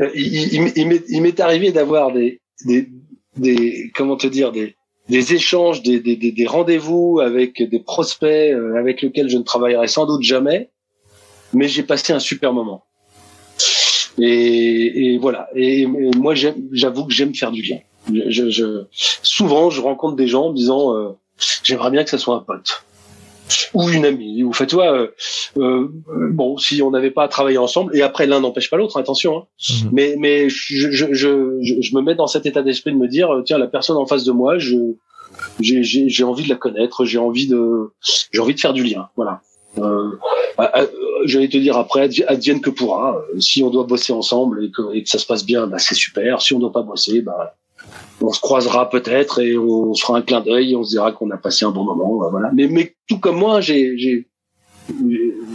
Euh, 0.00 0.10
il, 0.14 1.22
m'est 1.22 1.40
arrivé 1.40 1.72
d'avoir 1.72 2.12
des, 2.12 2.40
des, 2.64 2.88
des 3.36 3.90
comment 3.94 4.16
te 4.16 4.26
dire 4.26 4.52
des 4.52 5.34
échanges, 5.34 5.82
des, 5.82 6.00
des, 6.00 6.16
des 6.16 6.46
rendez-vous 6.46 7.20
avec 7.20 7.62
des 7.62 7.80
prospects 7.80 8.28
euh, 8.28 8.78
avec 8.78 9.02
lesquels 9.02 9.28
je 9.28 9.38
ne 9.38 9.42
travaillerai 9.42 9.88
sans 9.88 10.06
doute 10.06 10.22
jamais, 10.22 10.70
mais 11.52 11.68
j'ai 11.68 11.82
passé 11.82 12.12
un 12.12 12.18
super 12.20 12.52
moment. 12.52 12.84
Et, 14.18 15.14
et 15.14 15.18
voilà. 15.18 15.48
Et, 15.54 15.86
moi, 15.86 16.34
j'avoue 16.34 17.06
que 17.06 17.12
j'aime 17.12 17.34
faire 17.34 17.52
du 17.52 17.62
lien. 17.62 17.78
Je, 18.12 18.50
je, 18.50 18.84
souvent, 18.90 19.70
je 19.70 19.80
rencontre 19.80 20.16
des 20.16 20.26
gens 20.26 20.46
en 20.46 20.50
me 20.50 20.56
disant 20.56 20.94
euh, 20.94 21.10
j'aimerais 21.62 21.90
bien 21.90 22.04
que 22.04 22.10
ça 22.10 22.18
soit 22.18 22.36
un 22.36 22.40
pote 22.40 22.84
ou 23.74 23.88
une 23.88 24.04
amie 24.04 24.42
ou 24.42 24.52
fait 24.52 24.66
toi 24.66 24.92
euh, 24.92 25.08
euh, 25.58 25.88
bon 26.08 26.56
si 26.58 26.82
on 26.82 26.90
n'avait 26.90 27.10
pas 27.10 27.28
travaillé 27.28 27.58
ensemble 27.58 27.96
et 27.96 28.02
après 28.02 28.26
l'un 28.26 28.40
n'empêche 28.40 28.70
pas 28.70 28.76
l'autre 28.76 28.98
attention 28.98 29.38
hein. 29.38 29.44
Mhm. 29.70 29.90
mais 29.92 30.16
mais 30.18 30.48
je, 30.48 30.90
je, 30.90 31.12
je, 31.12 31.58
je, 31.60 31.96
me 31.96 32.00
mets 32.00 32.14
dans 32.14 32.26
cet 32.26 32.46
état 32.46 32.62
d'esprit 32.62 32.92
de 32.92 32.96
me 32.96 33.08
dire 33.08 33.30
tiens 33.44 33.58
la 33.58 33.66
personne 33.66 33.96
en 33.96 34.06
face 34.06 34.24
de 34.24 34.32
moi 34.32 34.58
je 34.58 34.76
j'ai 35.60 36.24
envie 36.24 36.44
de 36.44 36.48
la 36.48 36.56
connaître 36.56 37.04
j'ai 37.04 37.18
envie 37.18 37.46
de 37.46 37.90
j'ai 38.32 38.40
envie 38.40 38.54
de 38.54 38.60
faire 38.60 38.72
du 38.72 38.82
lien 38.82 39.08
voilà 39.16 39.40
euh, 39.78 40.10
j'allais 41.24 41.48
te 41.48 41.58
dire 41.58 41.76
après 41.76 42.08
advienne 42.26 42.60
que 42.60 42.70
pourra 42.70 43.22
si 43.38 43.62
on 43.62 43.70
doit 43.70 43.84
bosser 43.84 44.12
ensemble 44.12 44.64
et 44.64 44.70
que, 44.70 44.94
et 44.94 45.02
que 45.02 45.08
ça 45.08 45.18
se 45.18 45.26
passe 45.26 45.44
bien 45.44 45.66
bah 45.66 45.78
c'est 45.78 45.94
super 45.94 46.40
si 46.42 46.54
on 46.54 46.58
doit 46.58 46.72
pas 46.72 46.82
bosser 46.82 47.22
bah 47.22 47.57
on 48.20 48.32
se 48.32 48.40
croisera 48.40 48.90
peut-être 48.90 49.40
et 49.40 49.56
on 49.56 49.94
se 49.94 50.02
fera 50.04 50.18
un 50.18 50.22
clin 50.22 50.40
d'œil 50.40 50.72
et 50.72 50.76
on 50.76 50.82
se 50.82 50.90
dira 50.90 51.12
qu'on 51.12 51.30
a 51.30 51.36
passé 51.36 51.64
un 51.64 51.70
bon 51.70 51.84
moment. 51.84 52.28
Voilà. 52.30 52.50
Mais, 52.52 52.66
mais 52.66 52.94
tout 53.08 53.18
comme 53.18 53.36
moi, 53.36 53.60
j'ai, 53.60 54.26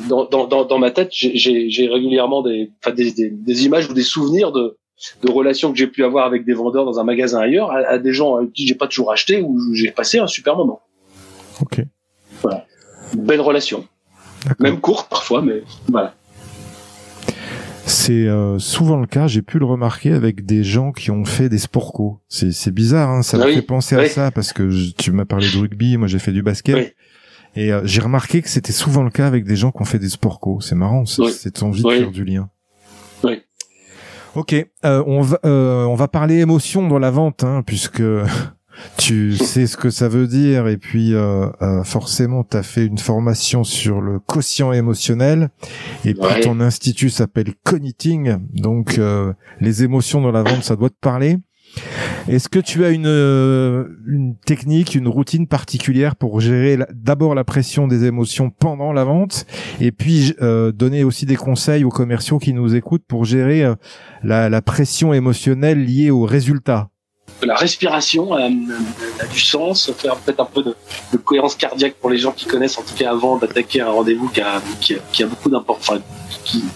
dans, 0.08 0.26
dans, 0.26 0.66
dans, 0.66 0.80
ma 0.80 0.92
tête, 0.92 1.10
j'ai, 1.12 1.88
régulièrement 1.88 2.42
des, 2.42 2.72
des, 2.96 3.12
des, 3.12 3.30
des, 3.30 3.66
images 3.66 3.90
ou 3.90 3.94
des 3.94 4.04
souvenirs 4.04 4.52
de, 4.52 4.78
de 5.24 5.32
relations 5.32 5.72
que 5.72 5.78
j'ai 5.78 5.88
pu 5.88 6.04
avoir 6.04 6.26
avec 6.26 6.46
des 6.46 6.54
vendeurs 6.54 6.86
dans 6.86 7.00
un 7.00 7.04
magasin 7.04 7.40
ailleurs, 7.40 7.72
à, 7.72 7.98
des 7.98 8.14
gens 8.14 8.36
avec 8.38 8.54
qui 8.54 8.68
j'ai 8.68 8.76
pas 8.76 8.88
toujours 8.88 9.12
acheté 9.12 9.42
ou 9.42 9.60
j'ai 9.74 9.92
passé 9.92 10.20
un 10.20 10.28
super 10.28 10.56
moment. 10.56 10.82
Ok. 11.62 11.82
Voilà. 12.42 12.66
belle 13.14 13.42
relation. 13.42 13.86
Même 14.60 14.80
courte 14.80 15.10
parfois, 15.10 15.42
mais 15.42 15.64
voilà. 15.90 16.14
C'est 17.86 18.28
euh, 18.28 18.60
souvent 18.60 18.98
le 18.98 19.08
cas, 19.08 19.28
j'ai 19.28 19.42
pu 19.42 19.60
le 19.60 19.66
remarquer 19.66 20.14
avec 20.14 20.46
des 20.46 20.64
gens 20.64 20.92
qui 20.92 21.12
ont 21.12 21.26
fait 21.26 21.50
des 21.50 21.58
sport 21.58 21.92
co. 21.94 22.22
C'est 22.30 22.74
bizarre, 22.74 23.10
hein, 23.10 23.24
ça 23.24 23.38
me 23.38 23.52
fait 23.52 23.62
penser 23.62 23.96
à 23.96 24.08
ça 24.08 24.32
parce 24.32 24.54
que 24.54 24.92
tu 24.94 25.12
m'as 25.12 25.26
parlé 25.26 25.48
de 25.50 25.58
rugby, 25.58 25.98
moi 25.98 26.08
j'ai 26.08 26.20
fait 26.20 26.32
du 26.32 26.44
basket. 26.44 26.96
Et 27.56 27.72
euh, 27.72 27.82
j'ai 27.84 28.02
remarqué 28.02 28.42
que 28.42 28.50
c'était 28.50 28.72
souvent 28.72 29.04
le 29.04 29.12
cas 29.12 29.28
avec 29.28 29.46
des 29.46 29.56
gens 29.56 29.72
qui 29.72 29.82
ont 29.82 29.86
fait 29.86 30.00
des 30.00 30.10
sport 30.10 30.40
co. 30.40 30.60
C'est 30.62 30.76
marrant, 30.76 31.06
cette 31.06 31.62
envie 31.62 31.84
de 31.84 31.90
faire 31.90 32.12
du 32.12 32.24
lien. 32.24 32.50
Oui. 33.24 33.42
Ok, 34.36 34.54
euh, 34.54 35.04
on 35.06 35.22
va 35.22 35.40
on 35.44 35.96
va 35.96 36.08
parler 36.08 36.40
émotion 36.40 36.88
dans 36.88 37.00
la 37.00 37.12
vente, 37.12 37.44
hein, 37.44 37.64
puisque 37.66 38.02
tu 38.98 39.36
sais 39.36 39.68
ce 39.68 39.78
que 39.78 39.90
ça 39.90 40.08
veut 40.08 40.28
dire 40.28 40.68
et 40.68 40.78
puis 40.78 41.14
euh, 41.14 41.48
euh, 41.62 41.84
forcément 41.84 42.44
tu 42.44 42.58
as 42.58 42.64
fait 42.64 42.86
une 42.86 42.98
formation 42.98 43.64
sur 43.64 44.02
le 44.02 44.20
quotient 44.20 44.72
émotionnel 44.72 45.50
et 46.06 46.14
puis 46.14 46.42
ton 46.42 46.60
institut 46.60 47.10
s'appelle 47.10 47.54
Cogniting. 47.64 48.38
Donc 48.54 48.98
euh, 48.98 49.34
les 49.60 49.84
émotions 49.84 50.22
dans 50.22 50.32
la 50.32 50.44
vente 50.44 50.64
ça 50.64 50.76
doit 50.76 50.90
te 50.90 51.00
parler. 51.00 51.38
Est-ce 52.28 52.50
que 52.50 52.60
tu 52.60 52.86
as 52.86 52.90
une 52.92 53.08
une 54.08 54.36
technique, 54.46 54.94
une 54.94 55.08
routine 55.08 55.48
particulière 55.48 56.16
pour 56.16 56.40
gérer 56.40 56.78
d'abord 56.94 57.34
la 57.34 57.44
pression 57.44 57.88
des 57.88 58.06
émotions 58.06 58.52
pendant 58.52 58.94
la 58.94 59.04
vente 59.04 59.48
et 59.82 59.92
puis 59.92 60.36
donner 60.76 61.04
aussi 61.04 61.26
des 61.26 61.36
conseils 61.36 61.84
aux 61.84 61.90
commerciaux 61.90 62.38
qui 62.38 62.54
nous 62.54 62.76
écoutent 62.76 63.06
pour 63.08 63.26
gérer 63.26 63.74
la, 64.24 64.50
la 64.50 64.62
pression 64.62 65.14
émotionnelle 65.14 65.84
liée 65.84 66.12
aux 66.12 66.26
résultats 66.26 66.90
la 67.46 67.56
respiration 67.56 68.34
a, 68.34 68.50
du 68.50 69.40
sens, 69.40 69.92
faire 69.98 70.16
peut-être 70.18 70.40
un 70.40 70.46
peu 70.46 70.64
de, 70.64 70.76
cohérence 71.18 71.56
cardiaque 71.56 71.96
pour 71.96 72.10
les 72.10 72.18
gens 72.18 72.32
qui 72.32 72.46
connaissent, 72.46 72.78
en 72.78 72.84
tout 72.84 72.96
cas 72.96 73.12
avant 73.12 73.38
d'attaquer 73.38 73.82
un 73.82 73.90
rendez-vous 73.90 74.28
qui 74.30 74.42
a, 74.42 74.62
qui 74.80 75.24
a, 75.24 75.28
beaucoup 75.28 75.50
d'importance, 75.50 76.00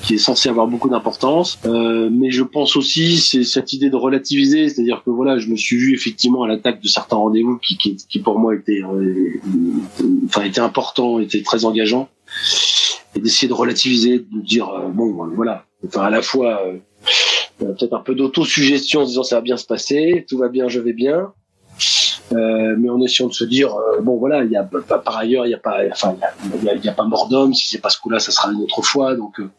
qui, 0.02 0.16
est 0.16 0.18
censé 0.18 0.50
avoir 0.50 0.68
beaucoup 0.68 0.90
d'importance. 0.90 1.60
Euh, 1.66 2.10
mais 2.12 2.32
je 2.32 2.44
pense 2.44 2.76
aussi 2.76 3.18
c'est 3.18 3.44
cette 3.44 3.74
idée 3.74 3.90
de 3.90 3.96
relativiser, 3.96 4.70
c'est-à-dire 4.70 5.02
que 5.06 5.10
voilà, 5.10 5.38
je 5.38 5.50
me 5.50 5.56
suis 5.56 5.78
vu 5.78 5.94
effectivement 5.94 6.44
à 6.44 6.48
l'attaque 6.48 6.82
de 6.82 6.88
certains 6.88 7.18
rendez-vous 7.18 7.58
qui, 7.58 7.78
qui, 7.78 8.20
pour 8.20 8.40
moi 8.40 8.56
étaient, 8.56 8.82
euh, 8.84 9.40
enfin 10.26 10.44
étaient 10.44 10.62
importants, 10.62 11.20
étaient 11.20 11.42
très 11.42 11.66
engageants, 11.66 12.10
et 13.16 13.20
d'essayer 13.20 13.48
de 13.48 13.54
relativiser, 13.54 14.20
de 14.20 14.42
dire 14.42 14.70
euh, 14.70 14.88
bon 14.90 15.12
voilà, 15.36 15.66
enfin 15.86 16.04
à 16.04 16.10
la 16.10 16.22
fois 16.22 16.62
euh, 16.66 16.78
peut-être 17.58 17.94
un 17.94 18.02
peu 18.02 18.16
d'auto-suggestion 18.16 19.02
en 19.02 19.06
se 19.06 19.10
disant 19.10 19.24
ça 19.24 19.36
va 19.38 19.42
bien 19.42 19.58
se 19.58 19.66
passer, 19.66 20.26
tout 20.30 20.38
va 20.38 20.50
bien, 20.50 20.68
je 20.68 20.80
vais 20.80 20.94
bien. 20.94 21.34
Euh, 22.34 22.76
mais 22.78 22.90
en 22.90 23.00
essayant 23.02 23.30
de 23.30 23.34
se 23.34 23.46
dire 23.46 23.74
euh, 23.74 24.02
bon 24.02 24.18
voilà 24.18 24.44
il 24.44 24.52
y 24.52 24.58
a 24.58 24.64
par 24.64 25.16
ailleurs 25.16 25.46
il 25.46 25.52
y 25.52 25.54
a 25.54 25.60
pas 25.60 25.78
enfin 25.90 26.18
il 26.62 26.84
y 26.84 26.90
a, 26.90 26.92
pas 26.92 27.06
mort 27.06 27.30
d'homme. 27.30 27.54
Si 27.54 27.70
c'est 27.70 27.80
pas 27.80 27.90
ce 27.90 28.00
coup-là 28.00 28.20
ça 28.20 28.32
sera 28.32 28.52
une 28.52 28.62
autre 28.62 28.82
fois. 28.82 29.16
Donc 29.16 29.40
euh, 29.40 29.50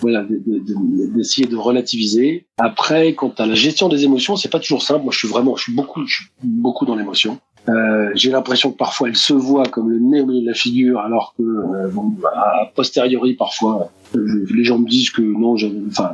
voilà 0.00 0.22
d'essayer 0.28 1.46
de, 1.46 1.52
de, 1.52 1.56
relativiser. 1.56 2.46
Après 2.58 3.14
quant 3.14 3.32
à 3.38 3.46
la 3.46 3.54
gestion 3.54 3.88
des 3.88 4.04
émotions 4.04 4.36
c'est 4.36 4.50
pas 4.50 4.60
toujours 4.60 4.82
simple. 4.82 5.04
Moi 5.04 5.12
je 5.12 5.18
suis 5.18 5.28
vraiment 5.28 5.56
je 5.56 5.62
suis 5.62 5.72
beaucoup 5.72 6.06
je 6.06 6.16
suis 6.16 6.26
beaucoup 6.42 6.84
dans 6.84 6.94
l'émotion 6.94 7.38
euh, 7.68 8.10
j'ai 8.14 8.30
l'impression 8.30 8.72
que 8.72 8.76
parfois 8.76 9.08
elle 9.08 9.16
se 9.16 9.32
voit 9.32 9.64
comme 9.66 9.90
le 9.90 9.98
nez 9.98 10.20
au 10.20 10.26
milieu 10.26 10.42
de 10.42 10.46
la 10.46 10.54
figure, 10.54 11.00
alors 11.00 11.34
que 11.36 11.42
euh, 11.42 11.88
bon, 11.88 12.12
a 12.34 12.70
posteriori 12.74 13.34
parfois 13.34 13.90
les 14.14 14.64
gens 14.64 14.78
me 14.78 14.88
disent 14.88 15.10
que 15.10 15.22
non, 15.22 15.56
enfin, 15.88 16.12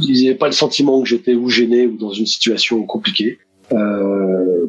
ils 0.00 0.24
n'avaient 0.24 0.38
pas 0.38 0.46
le 0.46 0.52
sentiment 0.52 1.02
que 1.02 1.08
j'étais 1.08 1.34
ou 1.34 1.48
gêné 1.48 1.86
ou 1.86 1.96
dans 1.96 2.12
une 2.12 2.26
situation 2.26 2.82
compliquée. 2.84 3.38
Euh, 3.72 4.66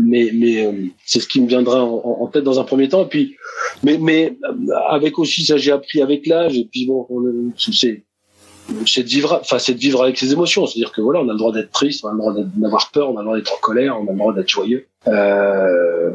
mais 0.00 0.30
mais 0.34 0.66
euh, 0.66 0.72
c'est 1.06 1.20
ce 1.20 1.26
qui 1.26 1.40
me 1.40 1.48
viendra 1.48 1.82
en, 1.84 2.18
en, 2.20 2.26
tête 2.26 2.44
dans 2.44 2.60
un 2.60 2.64
premier 2.64 2.88
temps. 2.88 3.04
Et 3.04 3.08
puis, 3.08 3.36
mais 3.82 3.98
mais 3.98 4.36
avec 4.88 5.18
aussi 5.18 5.44
ça, 5.44 5.56
j'ai 5.56 5.72
appris 5.72 6.02
avec 6.02 6.26
l'âge. 6.26 6.56
Et 6.58 6.68
puis 6.70 6.86
bon, 6.86 7.06
c'est 7.56 8.04
c'est 8.86 9.02
de 9.02 9.08
vivre, 9.08 9.38
enfin, 9.40 9.58
c'est 9.58 9.74
de 9.74 9.78
vivre 9.78 10.02
avec 10.02 10.16
ses 10.16 10.32
émotions. 10.32 10.66
C'est-à-dire 10.66 10.92
que 10.92 11.00
voilà, 11.00 11.20
on 11.20 11.28
a 11.28 11.32
le 11.32 11.38
droit 11.38 11.52
d'être 11.52 11.70
triste, 11.70 12.04
on 12.04 12.08
a 12.08 12.12
le 12.12 12.18
droit 12.18 12.34
d'avoir 12.56 12.90
peur, 12.90 13.10
on 13.10 13.16
a 13.16 13.20
le 13.20 13.24
droit 13.24 13.36
d'être 13.36 13.54
en 13.54 13.60
colère, 13.60 13.98
on 14.00 14.06
a 14.06 14.12
le 14.12 14.18
droit 14.18 14.34
d'être 14.34 14.48
joyeux. 14.48 14.86
Euh, 15.06 16.10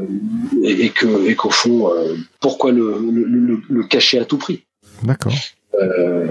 et, 0.63 0.85
et, 0.85 0.89
que, 0.89 1.27
et 1.27 1.35
qu'au 1.35 1.51
fond, 1.51 1.91
euh, 1.93 2.15
pourquoi 2.39 2.71
le, 2.71 2.97
le, 2.99 3.61
le, 3.69 3.83
cacher 3.83 4.19
à 4.19 4.25
tout 4.25 4.37
prix 4.37 4.65
D'accord. 5.03 5.33
Euh, 5.79 6.27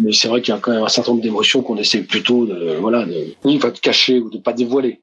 mais 0.00 0.12
c'est 0.12 0.28
vrai 0.28 0.42
qu'il 0.42 0.52
y 0.52 0.56
a 0.56 0.60
quand 0.60 0.72
même 0.72 0.82
un 0.82 0.88
certain 0.88 1.12
nombre 1.12 1.22
d'émotions 1.22 1.62
qu'on 1.62 1.76
essaie 1.76 2.00
plutôt 2.00 2.46
de, 2.46 2.76
voilà, 2.80 3.04
de, 3.04 3.34
de 3.44 3.78
cacher 3.78 4.18
ou 4.18 4.28
de 4.28 4.38
pas 4.38 4.52
dévoiler. 4.52 5.00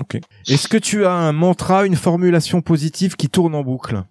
Ok. 0.00 0.18
Est-ce 0.48 0.68
que 0.68 0.78
tu 0.78 1.04
as 1.04 1.12
un 1.12 1.32
mantra, 1.32 1.86
une 1.86 1.96
formulation 1.96 2.60
positive 2.60 3.16
qui 3.16 3.28
tourne 3.28 3.54
en 3.54 3.62
boucle? 3.62 4.02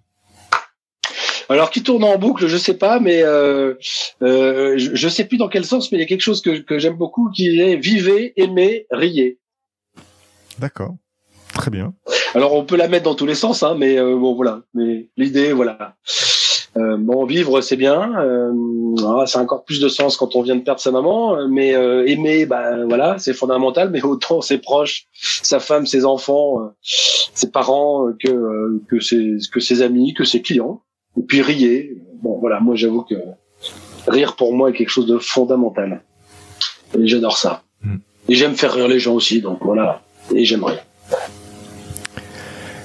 Alors 1.48 1.70
qui 1.70 1.82
tourne 1.82 2.04
en 2.04 2.16
boucle, 2.16 2.46
je 2.46 2.56
sais 2.56 2.78
pas, 2.78 2.98
mais 2.98 3.22
euh, 3.22 3.74
euh, 4.22 4.74
je, 4.78 5.08
sais 5.08 5.24
plus 5.24 5.36
dans 5.36 5.48
quel 5.48 5.66
sens, 5.66 5.92
mais 5.92 5.98
il 5.98 6.00
y 6.00 6.04
a 6.04 6.06
quelque 6.06 6.22
chose 6.22 6.40
que, 6.40 6.60
que 6.60 6.78
j'aime 6.78 6.96
beaucoup 6.96 7.30
qui 7.30 7.60
est 7.60 7.76
vivez, 7.76 8.32
aimez, 8.36 8.86
riez. 8.90 9.38
D'accord, 10.58 10.96
très 11.54 11.70
bien. 11.70 11.94
Alors 12.34 12.54
on 12.54 12.64
peut 12.64 12.76
la 12.76 12.88
mettre 12.88 13.04
dans 13.04 13.14
tous 13.14 13.26
les 13.26 13.34
sens, 13.34 13.62
hein, 13.62 13.74
mais 13.78 13.98
euh, 13.98 14.16
bon 14.16 14.34
voilà. 14.34 14.60
Mais 14.74 15.10
l'idée, 15.16 15.52
voilà. 15.52 15.96
Euh, 16.76 16.96
bon, 16.96 17.26
vivre, 17.26 17.60
c'est 17.60 17.76
bien. 17.76 18.18
Euh, 18.18 18.52
ah, 19.06 19.26
ça 19.26 19.40
a 19.40 19.42
encore 19.42 19.64
plus 19.64 19.80
de 19.80 19.88
sens 19.88 20.16
quand 20.16 20.34
on 20.36 20.42
vient 20.42 20.56
de 20.56 20.62
perdre 20.62 20.80
sa 20.80 20.90
maman. 20.90 21.46
Mais 21.48 21.74
euh, 21.74 22.06
aimer, 22.06 22.46
bah 22.46 22.84
voilà, 22.86 23.16
c'est 23.18 23.34
fondamental. 23.34 23.90
Mais 23.90 24.02
autant 24.02 24.40
ses 24.40 24.58
proches, 24.58 25.06
sa 25.12 25.60
femme, 25.60 25.86
ses 25.86 26.04
enfants, 26.04 26.72
ses 26.80 27.50
parents, 27.50 28.10
que 28.18 28.80
que 28.88 29.00
ses 29.00 29.36
que 29.52 29.60
ses 29.60 29.82
amis, 29.82 30.14
que 30.14 30.24
ses 30.24 30.40
clients. 30.40 30.82
Et 31.18 31.22
puis 31.22 31.42
rier. 31.42 31.98
Bon, 32.22 32.38
voilà, 32.38 32.60
moi 32.60 32.74
j'avoue 32.74 33.02
que 33.02 33.16
rire 34.06 34.36
pour 34.36 34.54
moi 34.54 34.70
est 34.70 34.72
quelque 34.72 34.88
chose 34.88 35.06
de 35.06 35.18
fondamental. 35.18 36.02
Et 36.98 37.06
j'adore 37.06 37.36
ça. 37.36 37.62
Hmm. 37.82 37.96
Et 38.28 38.34
j'aime 38.34 38.54
faire 38.54 38.72
rire 38.72 38.88
les 38.88 38.98
gens 38.98 39.14
aussi. 39.14 39.40
Donc 39.40 39.58
voilà. 39.62 40.02
Et 40.34 40.44
j'aimerais. 40.44 40.82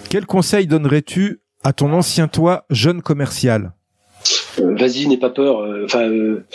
Quel 0.09 0.25
conseil 0.25 0.67
donnerais-tu 0.67 1.41
à 1.63 1.73
ton 1.73 1.91
ancien 1.93 2.27
toi 2.27 2.65
jeune 2.69 3.01
commercial? 3.01 3.73
Euh, 4.59 4.75
vas-y, 4.75 5.07
n'aie 5.07 5.17
pas 5.17 5.29
peur. 5.29 5.59
Euh, 5.59 5.85
enfin, 5.85 6.09
euh, 6.09 6.45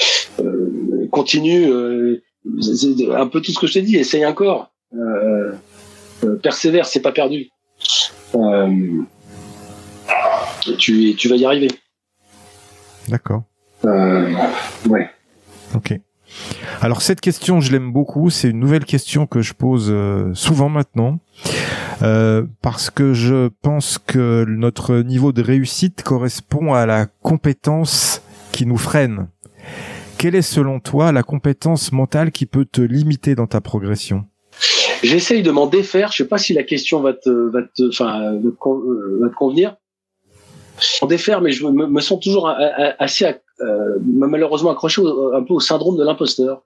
continue. 1.11 1.67
un 1.67 3.27
peu 3.27 3.41
tout 3.41 3.53
ce 3.53 3.59
que 3.59 3.67
je 3.67 3.75
t'ai 3.75 3.83
dit. 3.83 3.97
Essaye 3.97 4.25
encore. 4.27 4.73
persévère, 6.43 6.87
c'est 6.87 7.01
pas 7.01 7.13
perdu. 7.13 7.51
tu, 10.79 11.15
tu 11.17 11.29
vas 11.29 11.37
y 11.37 11.45
arriver. 11.45 11.69
D'accord. 13.09 13.43
ouais. 13.85 15.11
Ok. 15.75 15.95
Alors 16.81 17.03
cette 17.03 17.21
question, 17.21 17.61
je 17.61 17.73
l'aime 17.73 17.93
beaucoup. 17.93 18.31
C'est 18.31 18.51
une 18.51 18.61
nouvelle 18.61 18.85
question 18.85 19.27
que 19.27 19.43
je 19.43 19.55
pose 19.55 19.95
souvent 20.35 20.69
maintenant. 20.69 21.21
Euh, 22.03 22.43
parce 22.63 22.91
que 22.91 23.15
je 23.15 23.49
pense 23.63 23.99
que 23.99 24.45
notre 24.49 24.97
niveau 24.97 25.33
de 25.33 25.43
réussite 25.43 26.03
correspond 26.03 26.75
à 26.75 26.85
la 26.85 27.07
compétence 27.23 28.23
qui 28.51 28.67
nous 28.67 28.79
freine. 28.79 29.29
Quelle 30.19 30.35
est 30.35 30.43
selon 30.43 30.81
toi 30.81 31.13
la 31.13 31.23
compétence 31.23 31.93
mentale 31.93 32.33
qui 32.33 32.47
peut 32.47 32.65
te 32.65 32.81
limiter 32.81 33.35
dans 33.35 33.47
ta 33.47 33.61
progression? 33.61 34.25
J'essaye 35.03 35.43
de 35.43 35.51
m'en 35.51 35.67
défaire. 35.67 36.11
Je 36.13 36.19
sais 36.19 36.29
pas 36.29 36.39
si 36.39 36.55
la 36.55 36.65
question 36.65 37.01
va 37.01 37.13
te, 37.13 37.31
va 37.31 37.61
te, 37.63 37.89
enfin, 37.89 38.33
va 38.41 39.29
convenir. 39.37 39.77
En 41.01 41.07
défaire, 41.07 41.41
mais 41.41 41.53
je 41.53 41.65
me, 41.67 42.01
sens 42.01 42.19
toujours 42.21 42.49
assez, 42.99 43.25
euh, 43.25 43.33
malheureusement 44.05 44.71
accroché 44.71 45.03
un 45.35 45.43
peu 45.43 45.55
au 45.55 45.61
syndrome 45.61 45.97
de 45.97 46.05
l'imposteur. 46.05 46.63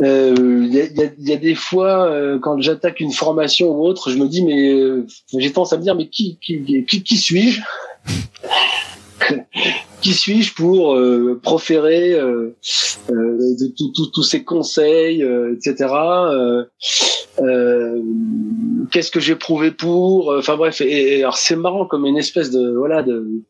Il 0.00 0.06
euh, 0.06 0.66
y, 0.66 0.80
a, 0.80 1.04
y, 1.18 1.32
a, 1.32 1.36
des 1.36 1.54
fois 1.54 2.10
euh, 2.10 2.38
quand 2.40 2.60
j'attaque 2.60 2.98
une 2.98 3.12
formation 3.12 3.70
ou 3.70 3.86
autre, 3.86 4.10
je 4.10 4.18
me 4.18 4.26
dis 4.26 4.44
mais 4.44 4.72
euh, 4.72 5.06
j'ai 5.38 5.52
tendance 5.52 5.72
à 5.72 5.76
me 5.76 5.82
dire 5.82 5.94
mais 5.94 6.08
qui 6.08 6.38
qui, 6.44 6.84
qui, 6.84 7.16
suis-je 7.16 7.60
Qui 10.02 10.12
suis-je 10.12 10.52
pour 10.54 11.00
proférer 11.40 12.12
de 12.12 12.52
tous 14.12 14.22
ces 14.22 14.44
conseils, 14.44 15.24
etc. 15.54 15.88
Qu'est-ce 18.90 19.10
que 19.10 19.20
j'ai 19.20 19.36
prouvé 19.36 19.70
pour 19.70 20.34
Enfin 20.36 20.56
bref, 20.56 20.82
et, 20.82 21.22
alors 21.22 21.38
c'est 21.38 21.56
marrant 21.56 21.86
comme 21.86 22.04
une 22.04 22.18
espèce 22.18 22.50
de 22.50 22.76
voilà 22.76 23.02
de 23.02 23.44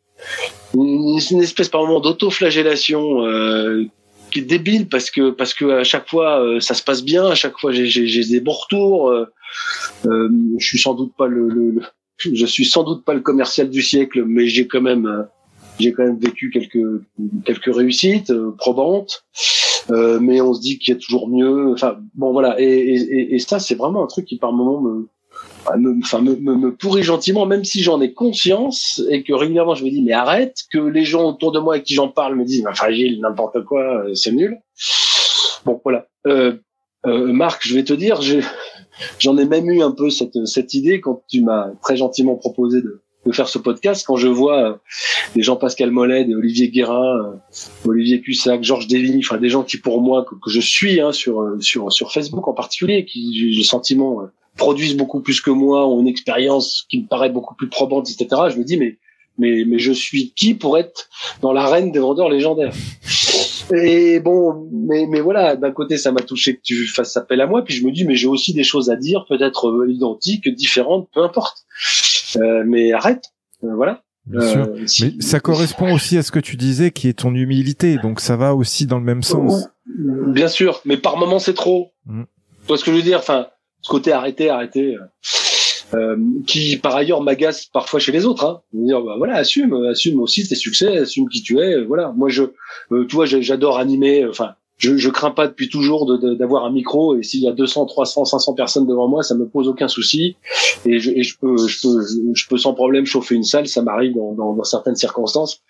une, 0.75 1.19
une 1.31 1.43
espèce 1.43 1.69
par 1.69 1.83
moment 1.83 2.01
d'autoflagellation 2.01 3.23
qui 4.35 4.41
est 4.41 4.43
débile 4.43 4.89
parce 4.89 5.11
que 5.11 5.31
parce 5.31 5.55
que 5.55 5.79
à 5.79 5.85
chaque 5.85 6.09
fois 6.09 6.43
euh, 6.43 6.61
ça 6.61 6.75
se 6.75 6.83
passe 6.83 7.05
bien, 7.05 7.27
à 7.27 7.35
chaque 7.35 7.59
fois 7.59 7.73
j'ai 7.73 8.25
des 8.25 8.41
bons 8.41 8.53
retours. 8.53 9.09
Euh, 9.09 9.27
euh, 10.07 10.29
je 10.59 10.67
suis 10.67 10.79
sans 10.79 10.95
doute 10.95 11.13
pas 11.17 11.29
le, 11.29 11.49
le, 11.49 11.81
je 12.19 12.45
suis 12.45 12.65
sans 12.65 12.83
doute 12.83 13.05
pas 13.05 13.15
le 13.15 13.21
commercial 13.21 13.71
du 13.71 13.81
siècle, 13.81 14.25
mais 14.27 14.49
j'ai 14.49 14.67
quand 14.67 14.81
même 14.81 15.27
j'ai 15.79 15.93
quand 15.93 16.05
même 16.05 16.19
vécu 16.19 16.51
quelques 16.51 16.85
quelques 17.45 17.75
réussites 17.75 18.33
probantes. 18.59 19.25
mais 19.89 20.41
on 20.41 20.53
se 20.53 20.61
dit 20.61 20.79
qu'il 20.79 20.95
y 20.95 20.97
a 20.97 21.01
toujours 21.01 21.29
mieux. 21.29 21.73
Enfin 21.73 21.99
bon 22.15 22.33
voilà 22.33 22.61
et, 22.61 22.67
et, 22.67 23.35
et 23.37 23.39
ça 23.39 23.61
c'est 23.61 23.77
vraiment 23.77 24.03
un 24.03 24.09
truc 24.09 24.27
qui 24.27 24.39
par 24.39 24.53
moment 24.53 24.81
me 24.81 25.09
me, 25.79 25.99
enfin, 26.03 26.21
me, 26.21 26.35
me, 26.37 26.75
pourrit 26.75 27.03
gentiment, 27.03 27.47
même 27.47 27.65
si 27.65 27.83
j'en 27.83 28.01
ai 28.01 28.13
conscience 28.13 29.03
et 29.11 29.23
que 29.23 29.33
régulièrement 29.33 29.75
je 29.75 29.85
me 29.85 29.91
dis 29.91 30.03
mais 30.03 30.13
arrête, 30.13 30.63
que 30.71 30.79
les 30.79 31.05
gens 31.05 31.25
autour 31.25 31.53
de 31.53 31.59
moi 31.59 31.75
avec 31.75 31.85
qui 31.85 31.95
j'en 31.95 32.09
parle 32.09 32.37
me 32.37 32.45
disent 32.45 32.65
fragile, 32.75 33.21
n'importe 33.21 33.65
quoi, 33.65 34.05
euh, 34.05 34.15
c'est 34.15 34.33
nul. 34.33 34.59
Bon 35.65 35.81
voilà. 35.83 36.07
Euh, 36.27 36.55
euh, 37.07 37.33
Marc, 37.33 37.67
je 37.67 37.75
vais 37.75 37.85
te 37.85 37.93
dire, 37.93 38.21
j'en 39.19 39.37
ai 39.39 39.45
même 39.45 39.71
eu 39.71 39.83
un 39.83 39.91
peu 39.91 40.11
cette, 40.11 40.47
cette 40.47 40.75
idée 40.75 41.01
quand 41.01 41.23
tu 41.29 41.43
m'as 41.43 41.69
très 41.83 41.97
gentiment 41.97 42.37
proposé 42.37 42.81
de, 42.81 43.03
de 43.27 43.33
faire 43.33 43.49
ce 43.49 43.59
podcast. 43.59 44.05
Quand 44.07 44.17
je 44.17 44.29
vois 44.29 44.71
euh, 44.71 44.75
des 45.35 45.43
Jean-Pascal 45.43 45.91
Mollet, 45.91 46.25
des 46.25 46.35
Olivier 46.35 46.69
Guérin, 46.69 47.41
Olivier 47.87 48.21
Cussac, 48.21 48.63
Georges 48.63 48.87
Devigny, 48.87 49.23
enfin 49.25 49.39
des 49.39 49.49
gens 49.49 49.65
qui 49.65 49.79
pour 49.79 50.01
moi 50.01 50.25
que, 50.25 50.35
que 50.35 50.51
je 50.51 50.61
suis 50.61 51.01
hein, 51.01 51.13
sur 51.13 51.57
sur 51.61 51.93
sur 51.93 52.13
Facebook 52.13 52.47
en 52.49 52.55
particulier, 52.55 53.05
qui 53.05 53.53
j'ai 53.53 53.59
le 53.59 53.65
sentiment 53.65 54.23
produisent 54.57 54.97
beaucoup 54.97 55.21
plus 55.21 55.41
que 55.41 55.51
moi, 55.51 55.87
ont 55.87 56.01
une 56.01 56.09
expérience 56.09 56.87
qui 56.89 57.03
me 57.03 57.07
paraît 57.07 57.31
beaucoup 57.31 57.55
plus 57.55 57.69
probante, 57.69 58.09
etc. 58.11 58.43
Je 58.51 58.59
me 58.59 58.65
dis 58.65 58.77
mais 58.77 58.99
mais 59.39 59.65
mais 59.67 59.79
je 59.79 59.93
suis 59.93 60.33
qui 60.35 60.55
pour 60.55 60.79
être 60.79 61.09
dans 61.43 61.53
l'arène 61.53 61.93
des 61.93 61.99
vendeurs 61.99 62.29
légendaires? 62.29 62.73
Et 63.73 64.21
bon, 64.21 64.69
mais 64.73 65.07
mais 65.09 65.21
voilà, 65.21 65.57
d'un 65.57 65.73
côté 65.73 65.97
ça 65.97 66.13
m'a 66.13 66.21
touché 66.21 66.57
que 66.57 66.61
tu 66.63 66.87
fasses 66.87 67.17
appel 67.17 67.41
à 67.41 67.47
moi, 67.47 67.65
puis 67.65 67.75
je 67.75 67.85
me 67.85 67.93
dis 67.93 68.05
mais 68.05 68.15
j'ai 68.15 68.29
aussi 68.29 68.53
des 68.53 68.65
choses 68.65 68.91
à 68.91 68.97
dire, 68.97 69.25
peut-être 69.29 69.69
euh, 69.69 69.91
identiques, 69.91 70.49
différentes, 70.55 71.09
peu 71.13 71.23
importe. 71.23 71.65
Euh, 72.37 72.65
mais 72.67 72.93
arrête, 72.93 73.33
euh, 73.65 73.75
voilà. 73.75 74.03
Bien 74.27 74.41
sûr. 74.41 74.61
Euh, 74.63 74.77
mais 74.79 75.21
ça 75.21 75.41
correspond 75.41 75.93
aussi 75.93 76.17
à 76.17 76.23
ce 76.23 76.31
que 76.31 76.39
tu 76.39 76.57
disais, 76.57 76.91
qui 76.91 77.09
est 77.09 77.19
ton 77.21 77.35
humilité, 77.35 77.99
donc 77.99 78.21
ça 78.21 78.37
va 78.37 78.55
aussi 78.55 78.87
dans 78.87 78.99
le 78.99 79.05
même 79.05 79.23
sens. 79.23 79.69
Bien 79.87 80.49
sûr, 80.49 80.81
mais 80.85 80.97
par 80.97 81.17
moments 81.17 81.39
c'est 81.39 81.55
trop. 81.55 81.93
Mm. 82.07 82.23
Tu 82.61 82.67
vois 82.69 82.79
ce 82.79 82.85
que 82.85 82.91
je 82.91 82.97
veux 82.97 83.03
dire? 83.03 83.19
Enfin, 83.19 83.49
ce 83.85 83.91
côté 83.91 84.13
arrêté, 84.13 84.49
arrêté, 84.49 84.97
euh, 84.97 85.95
euh, 85.95 86.17
qui 86.47 86.79
par 86.79 86.97
ailleurs 86.97 87.21
m'agace 87.21 87.67
parfois 87.67 88.01
chez 88.01 88.13
les 88.13 88.25
autres. 88.25 88.47
Hein. 88.47 88.63
Dire 88.73 89.03
bah, 89.03 89.15
voilà, 89.19 89.37
assume, 89.37 89.75
assume 89.85 90.21
aussi 90.21 90.49
tes 90.49 90.55
succès, 90.55 90.97
assume 90.97 91.29
qui 91.29 91.43
tu 91.43 91.61
es. 91.61 91.85
Voilà, 91.85 92.13
moi 92.17 92.31
je, 92.31 92.45
euh, 92.93 93.07
j'adore 93.27 93.79
animer. 93.79 94.27
Enfin, 94.27 94.55
je, 94.79 94.97
je 94.97 95.11
crains 95.11 95.33
pas 95.33 95.49
depuis 95.49 95.69
toujours 95.69 96.19
d'avoir 96.19 96.65
un 96.65 96.73
micro 96.73 97.17
et 97.17 97.23
s'il 97.23 97.41
y 97.41 97.49
a 97.49 97.53
200, 97.53 97.85
300, 97.85 98.25
500 98.25 98.55
personnes 98.55 98.87
devant 98.87 99.07
moi, 99.07 99.23
ça 99.23 99.35
me 99.35 99.47
pose 99.47 99.69
aucun 99.69 99.87
souci 99.87 100.37
et 100.87 100.99
je, 100.99 101.39
peux, 101.39 101.57
je 101.69 101.81
peux, 101.83 102.01
je, 102.35 102.49
peux 102.49 102.57
sans 102.57 102.73
problème 102.73 103.05
chauffer 103.05 103.35
une 103.35 103.45
salle, 103.45 103.69
ça 103.69 103.83
m'arrive 103.83 104.15
dans, 104.15 104.65
certaines 104.65 104.97
circonstances. 104.97 105.61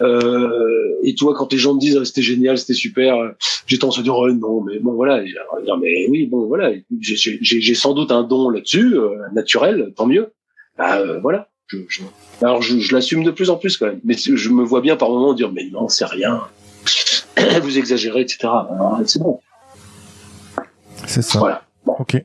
Euh, 0.00 0.98
et 1.04 1.14
toi, 1.14 1.34
quand 1.36 1.52
les 1.52 1.58
gens 1.58 1.74
me 1.74 1.80
disent 1.80 1.98
ah, 2.00 2.04
c'était 2.04 2.22
génial, 2.22 2.58
c'était 2.58 2.74
super, 2.74 3.16
j'ai 3.66 3.78
tendance 3.78 3.98
à 3.98 4.02
dire 4.02 4.16
oh, 4.16 4.30
non, 4.30 4.60
mais 4.62 4.78
bon 4.78 4.92
voilà, 4.92 5.22
mais 5.80 6.06
oui, 6.08 6.26
bon 6.26 6.46
voilà, 6.46 6.72
j'ai 7.00 7.74
sans 7.74 7.94
doute 7.94 8.10
un 8.10 8.22
don 8.22 8.48
là-dessus, 8.48 8.94
euh, 8.96 9.10
naturel, 9.32 9.92
tant 9.96 10.06
mieux. 10.06 10.32
Bah, 10.76 10.98
euh, 10.98 11.20
voilà. 11.20 11.48
Je, 11.66 11.78
je, 11.88 12.02
alors 12.42 12.60
je, 12.60 12.78
je 12.78 12.94
l'assume 12.94 13.24
de 13.24 13.30
plus 13.30 13.48
en 13.48 13.56
plus 13.56 13.78
quand 13.78 13.86
même, 13.86 14.00
mais 14.04 14.16
je 14.16 14.48
me 14.50 14.62
vois 14.62 14.82
bien 14.82 14.96
par 14.96 15.08
moments 15.08 15.32
dire 15.32 15.50
mais 15.50 15.68
non, 15.72 15.88
c'est 15.88 16.04
rien 16.04 16.42
vous 17.62 17.78
exagérez, 17.78 18.20
etc. 18.20 18.48
C'est 19.06 19.20
bon. 19.20 19.40
C'est 21.06 21.22
ça. 21.22 21.38
Voilà. 21.38 21.62
Ok. 21.86 22.22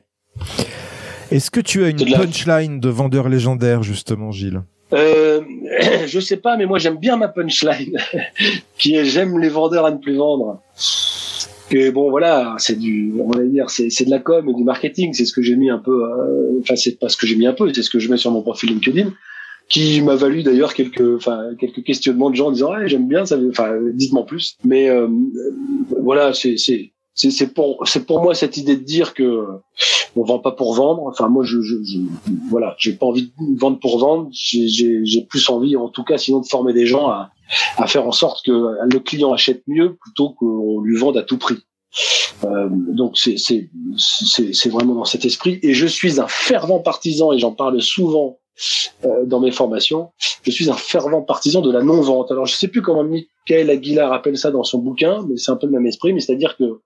Est-ce 1.30 1.50
que 1.50 1.60
tu 1.60 1.84
as 1.84 1.88
une 1.88 2.04
punchline 2.04 2.80
de 2.80 2.88
vendeur 2.88 3.28
légendaire 3.28 3.82
justement, 3.82 4.32
Gilles? 4.32 4.62
Euh, 4.92 5.40
je 6.06 6.20
sais 6.20 6.36
pas, 6.36 6.56
mais 6.56 6.66
moi 6.66 6.78
j'aime 6.78 6.98
bien 6.98 7.16
ma 7.16 7.28
punchline, 7.28 7.96
qui 8.78 8.96
est 8.96 9.04
j'aime 9.04 9.38
les 9.38 9.48
vendeurs 9.48 9.86
à 9.86 9.90
ne 9.90 9.98
plus 9.98 10.16
vendre. 10.16 10.62
Que 11.70 11.90
bon 11.90 12.10
voilà, 12.10 12.56
c'est 12.58 12.76
du, 12.76 13.12
on 13.20 13.30
va 13.30 13.44
dire, 13.44 13.70
c'est, 13.70 14.04
de 14.04 14.10
la 14.10 14.18
com 14.18 14.48
et 14.48 14.54
du 14.54 14.64
marketing, 14.64 15.12
c'est 15.12 15.24
ce 15.24 15.32
que 15.32 15.42
j'ai 15.42 15.54
mis 15.54 15.70
un 15.70 15.78
peu, 15.78 16.02
euh, 16.04 16.58
enfin 16.60 16.74
c'est 16.74 16.98
pas 16.98 17.08
ce 17.08 17.16
que 17.16 17.26
j'ai 17.26 17.36
mis 17.36 17.46
un 17.46 17.52
peu, 17.52 17.72
c'est 17.72 17.82
ce 17.82 17.90
que 17.90 18.00
je 18.00 18.10
mets 18.10 18.16
sur 18.16 18.32
mon 18.32 18.42
profil 18.42 18.70
LinkedIn 18.70 19.12
qui 19.68 20.02
m'a 20.02 20.16
valu 20.16 20.42
d'ailleurs 20.42 20.74
quelques, 20.74 21.14
enfin 21.14 21.54
quelques 21.58 21.84
questionnements 21.84 22.28
de 22.28 22.34
gens 22.34 22.48
en 22.48 22.50
disant 22.50 22.72
j'aime 22.86 23.06
bien 23.06 23.24
ça, 23.24 23.38
enfin 23.48 23.78
dites-moi 23.94 24.26
plus. 24.26 24.56
Mais 24.64 24.90
euh, 24.90 25.06
voilà, 26.02 26.32
c'est 26.34 26.56
c'est 26.56 26.90
c'est 27.14 27.52
pour 27.52 27.86
c'est 27.86 28.06
pour 28.06 28.22
moi 28.22 28.34
cette 28.34 28.56
idée 28.56 28.76
de 28.76 28.84
dire 28.84 29.14
que 29.14 29.46
on 30.16 30.24
vend 30.24 30.38
pas 30.38 30.52
pour 30.52 30.74
vendre. 30.74 31.02
Enfin 31.06 31.28
moi 31.28 31.44
je, 31.44 31.60
je, 31.60 31.76
je 31.84 31.98
voilà, 32.48 32.74
j'ai 32.78 32.92
pas 32.92 33.06
envie 33.06 33.32
de 33.38 33.60
vendre 33.60 33.78
pour 33.78 33.98
vendre. 33.98 34.28
J'ai 34.32 35.26
plus 35.28 35.48
envie 35.48 35.76
en 35.76 35.88
tout 35.88 36.04
cas 36.04 36.18
sinon 36.18 36.40
de 36.40 36.46
former 36.46 36.72
des 36.72 36.86
gens 36.86 37.08
à 37.08 37.30
à 37.76 37.86
faire 37.86 38.06
en 38.06 38.12
sorte 38.12 38.44
que 38.44 38.52
le 38.52 39.00
client 39.00 39.32
achète 39.32 39.62
mieux 39.66 39.96
plutôt 39.96 40.30
qu'on 40.30 40.80
lui 40.80 40.96
vende 40.96 41.16
à 41.16 41.22
tout 41.22 41.38
prix. 41.38 41.58
Euh, 42.44 42.68
donc 42.70 43.18
c'est 43.18 43.36
c'est 43.36 43.68
c'est 43.96 44.68
vraiment 44.68 44.94
dans 44.94 45.04
cet 45.04 45.24
esprit 45.24 45.58
et 45.62 45.74
je 45.74 45.86
suis 45.86 46.20
un 46.20 46.28
fervent 46.28 46.78
partisan 46.78 47.32
et 47.32 47.38
j'en 47.38 47.52
parle 47.52 47.82
souvent 47.82 48.39
euh, 49.04 49.24
dans 49.24 49.40
mes 49.40 49.50
formations. 49.50 50.10
Je 50.42 50.50
suis 50.50 50.70
un 50.70 50.74
fervent 50.74 51.22
partisan 51.22 51.60
de 51.60 51.70
la 51.70 51.82
non-vente. 51.82 52.30
Alors, 52.30 52.46
je 52.46 52.54
sais 52.54 52.68
plus 52.68 52.82
comment 52.82 53.04
Michael 53.04 53.70
Aguilar 53.70 54.12
appelle 54.12 54.38
ça 54.38 54.50
dans 54.50 54.64
son 54.64 54.78
bouquin, 54.78 55.24
mais 55.28 55.36
c'est 55.36 55.50
un 55.50 55.56
peu 55.56 55.66
le 55.66 55.72
même 55.72 55.86
esprit, 55.86 56.12
mais 56.12 56.20
c'est-à-dire 56.20 56.56
que 56.56 56.80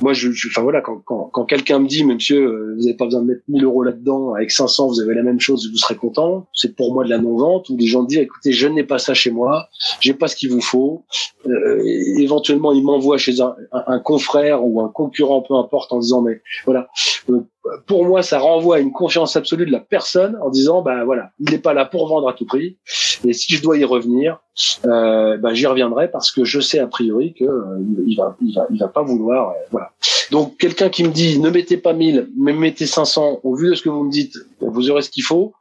moi, 0.00 0.12
je, 0.12 0.30
enfin 0.48 0.62
voilà, 0.62 0.80
quand, 0.80 1.00
quand, 1.04 1.30
quand 1.32 1.44
quelqu'un 1.44 1.78
me 1.78 1.86
dit, 1.86 2.04
monsieur, 2.04 2.46
euh, 2.46 2.74
vous 2.76 2.84
n'avez 2.84 2.96
pas 2.96 3.04
besoin 3.04 3.22
de 3.22 3.26
mettre 3.26 3.42
1000 3.48 3.64
euros 3.64 3.82
là-dedans, 3.82 4.34
avec 4.34 4.50
500, 4.50 4.88
vous 4.88 5.00
avez 5.00 5.14
la 5.14 5.22
même 5.22 5.40
chose, 5.40 5.68
vous 5.70 5.76
serez 5.76 5.96
content. 5.96 6.46
C'est 6.52 6.74
pour 6.74 6.94
moi 6.94 7.04
de 7.04 7.10
la 7.10 7.18
non-vente. 7.18 7.68
Ou 7.68 7.76
des 7.76 7.86
gens 7.86 8.02
disent, 8.02 8.18
écoutez, 8.18 8.52
je 8.52 8.66
n'ai 8.66 8.84
pas 8.84 8.98
ça 8.98 9.14
chez 9.14 9.30
moi, 9.30 9.68
j'ai 10.00 10.14
pas 10.14 10.28
ce 10.28 10.36
qu'il 10.36 10.50
vous 10.50 10.60
faut. 10.60 11.04
Euh, 11.46 11.82
éventuellement, 12.18 12.72
il 12.72 12.82
m'envoie 12.82 13.18
chez 13.18 13.40
un, 13.40 13.54
un, 13.72 13.98
confrère 13.98 14.64
ou 14.64 14.80
un 14.80 14.88
concurrent, 14.88 15.42
peu 15.42 15.54
importe, 15.54 15.92
en 15.92 15.98
disant, 15.98 16.22
mais 16.22 16.40
voilà. 16.64 16.88
Euh, 17.30 17.40
pour 17.86 18.04
moi, 18.04 18.22
ça 18.22 18.38
renvoie 18.38 18.76
à 18.76 18.78
une 18.78 18.92
confiance 18.92 19.36
absolue 19.36 19.66
de 19.66 19.72
la 19.72 19.80
personne 19.80 20.36
en 20.42 20.50
disant, 20.50 20.82
bah 20.82 21.04
voilà, 21.04 21.30
il 21.40 21.50
n'est 21.50 21.58
pas 21.58 21.72
là 21.72 21.84
pour 21.84 22.06
vendre 22.06 22.28
à 22.28 22.34
tout 22.34 22.44
prix. 22.44 22.76
Et 23.24 23.32
si 23.32 23.54
je 23.54 23.62
dois 23.62 23.78
y 23.78 23.84
revenir, 23.84 24.38
euh, 24.86 25.36
bah, 25.38 25.54
j'y 25.54 25.66
reviendrai 25.66 26.10
parce 26.10 26.30
que 26.30 26.44
je 26.44 26.60
sais 26.60 26.78
a 26.78 26.86
priori 26.86 27.34
que 27.34 27.44
euh, 27.44 27.82
il 28.06 28.16
va, 28.16 28.36
il 28.42 28.54
va, 28.54 28.66
il 28.70 28.78
va 28.78 28.88
pas 28.88 29.02
vouloir. 29.02 29.50
Euh, 29.50 29.52
voilà. 29.70 29.92
Donc 30.30 30.58
quelqu'un 30.58 30.90
qui 30.90 31.04
me 31.04 31.08
dit, 31.08 31.38
ne 31.38 31.50
mettez 31.50 31.76
pas 31.76 31.92
1000, 31.92 32.28
mais 32.38 32.52
mettez 32.52 32.86
500. 32.86 33.40
Au 33.42 33.54
vu 33.54 33.70
de 33.70 33.74
ce 33.74 33.82
que 33.82 33.88
vous 33.88 34.04
me 34.04 34.10
dites, 34.10 34.36
vous 34.60 34.90
aurez 34.90 35.02
ce 35.02 35.10
qu'il 35.10 35.24
faut. 35.24 35.52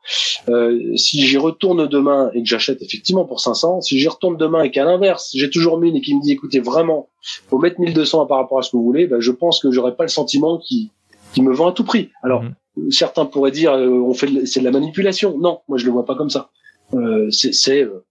Euh, 0.50 0.96
si 0.98 1.26
j'y 1.26 1.38
retourne 1.38 1.88
demain 1.88 2.32
et 2.34 2.44
que 2.44 2.48
j'achète 2.48 2.82
effectivement 2.82 3.26
pour 3.26 3.40
500, 3.40 3.82
si 3.82 3.98
j'y 3.98 4.08
retourne 4.08 4.38
demain 4.38 4.64
et 4.64 4.72
qu'à 4.72 4.84
l'inverse, 4.84 5.32
j'ai 5.34 5.50
toujours 5.50 5.80
1000 5.80 5.96
et 5.96 6.02
qui 6.02 6.16
me 6.16 6.22
dit, 6.22 6.34
écoutez, 6.34 6.60
vraiment, 6.60 7.10
faut 7.50 7.60
mettre 7.60 7.80
1200 7.80 8.26
par 8.26 8.38
rapport 8.40 8.60
à 8.60 8.62
ce 8.62 8.72
que 8.72 8.78
vous 8.78 8.84
voulez, 8.84 9.08
bah, 9.08 9.18
je 9.20 9.32
pense 9.32 9.62
que 9.62 9.72
j'aurais 9.72 9.96
pas 9.96 10.04
le 10.04 10.10
sentiment 10.10 10.58
qui 10.58 10.92
qui 11.34 11.42
me 11.42 11.54
vend 11.54 11.68
à 11.68 11.72
tout 11.72 11.84
prix. 11.84 12.10
Alors, 12.24 12.44
mhm. 12.44 12.92
certains 12.92 13.26
pourraient 13.26 13.52
dire, 13.52 13.74
euh, 13.74 13.90
on 13.90 14.14
fait, 14.14 14.46
c'est 14.46 14.60
de 14.60 14.66
la 14.66 14.72
manipulation. 14.72 15.38
Non, 15.38 15.60
moi 15.68 15.78
je 15.78 15.86
le 15.86 15.92
vois 15.92 16.06
pas 16.06 16.16
comme 16.16 16.30
ça. 16.30 16.50
Euh, 16.94 17.30
c'est, 17.32 17.84
euh, 17.84 18.06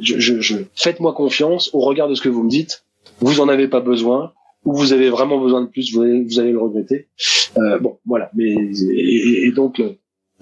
je, 0.00 0.18
je, 0.18 0.40
je 0.40 0.56
faites-moi 0.74 1.12
confiance 1.12 1.70
au 1.74 1.80
regard 1.80 2.08
de 2.08 2.14
ce 2.14 2.22
que 2.22 2.28
vous 2.28 2.42
me 2.42 2.50
dites. 2.50 2.84
Vous 3.20 3.40
en 3.40 3.48
avez 3.48 3.68
pas 3.68 3.80
besoin 3.80 4.32
ou 4.64 4.74
vous 4.74 4.92
avez 4.92 5.10
vraiment 5.10 5.40
besoin 5.40 5.62
de 5.62 5.66
plus, 5.66 5.92
vous 5.92 6.02
allez, 6.02 6.22
vous 6.22 6.38
allez 6.38 6.52
le 6.52 6.60
regretter. 6.60 7.08
Euh, 7.58 7.78
bon, 7.78 7.98
voilà. 8.06 8.30
Mais 8.34 8.52
et, 8.52 9.46
et 9.46 9.52
donc 9.52 9.82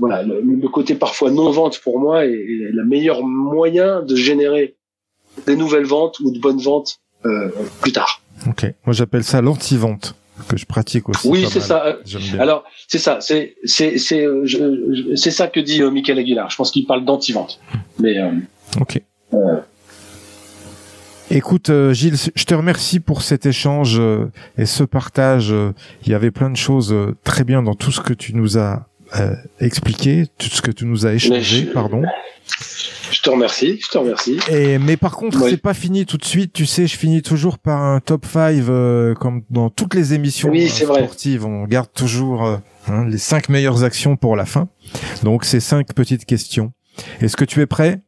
voilà, 0.01 0.23
le, 0.23 0.69
côté 0.69 0.95
parfois 0.95 1.31
non 1.31 1.51
vente 1.51 1.79
pour 1.81 2.01
moi 2.01 2.27
est, 2.27 2.33
est 2.33 2.73
le 2.73 2.85
meilleur 2.85 3.23
moyen 3.23 4.03
de 4.03 4.17
générer 4.17 4.77
des 5.47 5.57
nouvelles 5.57 5.85
ventes 5.85 6.19
ou 6.21 6.33
de 6.33 6.39
bonnes 6.39 6.61
ventes 6.61 7.01
euh, 7.27 7.51
plus 7.83 7.93
tard. 7.93 8.23
Ok, 8.49 8.65
moi 8.87 8.95
j'appelle 8.95 9.25
ça 9.25 9.43
l'anti-vente 9.43 10.17
que 10.49 10.57
je 10.57 10.67
pratique 10.67 11.09
aussi. 11.09 11.29
Oui, 11.29 11.47
c'est 11.51 11.61
ça. 11.61 11.97
Alors, 12.39 12.65
c'est 12.89 12.99
ça. 12.99 13.19
C'est 13.21 13.57
c'est 13.65 13.99
c'est 13.99 14.25
euh, 14.25 15.15
c'est 15.17 15.31
ça 15.31 15.49
que 15.49 15.61
dit 15.61 15.83
euh, 15.83 15.91
Michael 15.91 16.19
Aguilar. 16.19 16.51
Je 16.51 16.57
pense 16.57 16.71
qu'il 16.71 16.87
parle 16.87 17.05
d'anti-vente. 17.05 17.61
Mais 17.99 18.19
euh, 18.19 18.31
ok. 18.81 19.01
Écoute, 21.33 21.71
Gilles, 21.93 22.17
je 22.35 22.45
te 22.45 22.55
remercie 22.55 22.99
pour 22.99 23.23
cet 23.23 23.47
échange 23.47 24.03
et 24.59 24.67
ce 24.67 24.83
partage. 24.83 25.55
Il 26.05 26.11
y 26.11 26.15
avait 26.15 26.33
plein 26.33 26.51
de 26.51 26.57
choses 26.57 26.93
très 27.23 27.45
bien 27.45 27.63
dans 27.63 27.77
tout 27.77 27.93
ce 27.93 28.01
que 28.01 28.13
tu 28.13 28.35
nous 28.35 28.59
as 28.59 28.89
expliqué, 29.61 30.27
tout 30.39 30.49
ce 30.49 30.61
que 30.61 30.73
tu 30.73 30.87
nous 30.87 31.07
as 31.07 31.13
échangé, 31.15 31.67
pardon. 31.67 32.03
Je 33.11 33.23
te 33.23 33.31
remercie, 33.31 33.79
je 33.83 33.89
te 33.89 33.99
remercie. 33.99 34.39
Et 34.51 34.79
mais 34.79 34.97
par 34.97 35.17
contre, 35.17 35.49
c'est 35.49 35.57
pas 35.57 35.75
fini 35.75 36.07
tout 36.07 36.17
de 36.17 36.25
suite. 36.25 36.53
Tu 36.53 36.67
sais, 36.67 36.87
je 36.87 36.97
finis 36.97 37.23
toujours 37.23 37.59
par 37.59 37.83
un 37.83 38.01
top 38.01 38.25
5 38.25 38.65
euh, 38.69 39.15
comme 39.15 39.43
dans 39.51 39.69
toutes 39.69 39.95
les 39.95 40.15
émissions 40.15 40.49
oui, 40.49 40.67
euh, 40.67 40.85
sportives. 40.85 41.45
On 41.45 41.65
garde 41.65 41.93
toujours 41.93 42.47
euh, 42.47 42.57
hein, 42.89 43.05
les 43.09 43.19
cinq 43.19 43.49
meilleures 43.49 43.85
actions 43.85 44.17
pour 44.17 44.37
la 44.37 44.47
fin. 44.47 44.69
Donc, 45.23 45.45
c'est 45.45 45.61
cinq 45.61 45.93
petites 45.95 46.25
questions. 46.25 46.73
Est-ce 47.21 47.37
que 47.37 47.45
tu 47.45 47.61
es 47.61 47.67
prêt? 47.67 48.01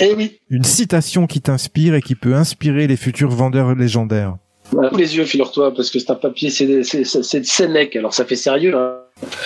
Eh 0.00 0.14
oui. 0.14 0.38
Une 0.48 0.64
citation 0.64 1.26
qui 1.26 1.40
t'inspire 1.40 1.94
et 1.94 2.02
qui 2.02 2.14
peut 2.14 2.34
inspirer 2.34 2.86
les 2.86 2.96
futurs 2.96 3.30
vendeurs 3.30 3.74
légendaires. 3.74 4.36
Tous 4.70 4.96
les 4.96 5.16
yeux, 5.16 5.24
figure-toi, 5.24 5.74
parce 5.74 5.90
que 5.90 5.98
c'est 5.98 6.10
un 6.10 6.14
papier, 6.14 6.50
c'est 6.50 6.66
de 6.66 6.82
Sénèque. 6.82 7.96
Alors, 7.96 8.14
ça 8.14 8.24
fait 8.24 8.36
sérieux. 8.36 8.76
Hein. 8.76 8.96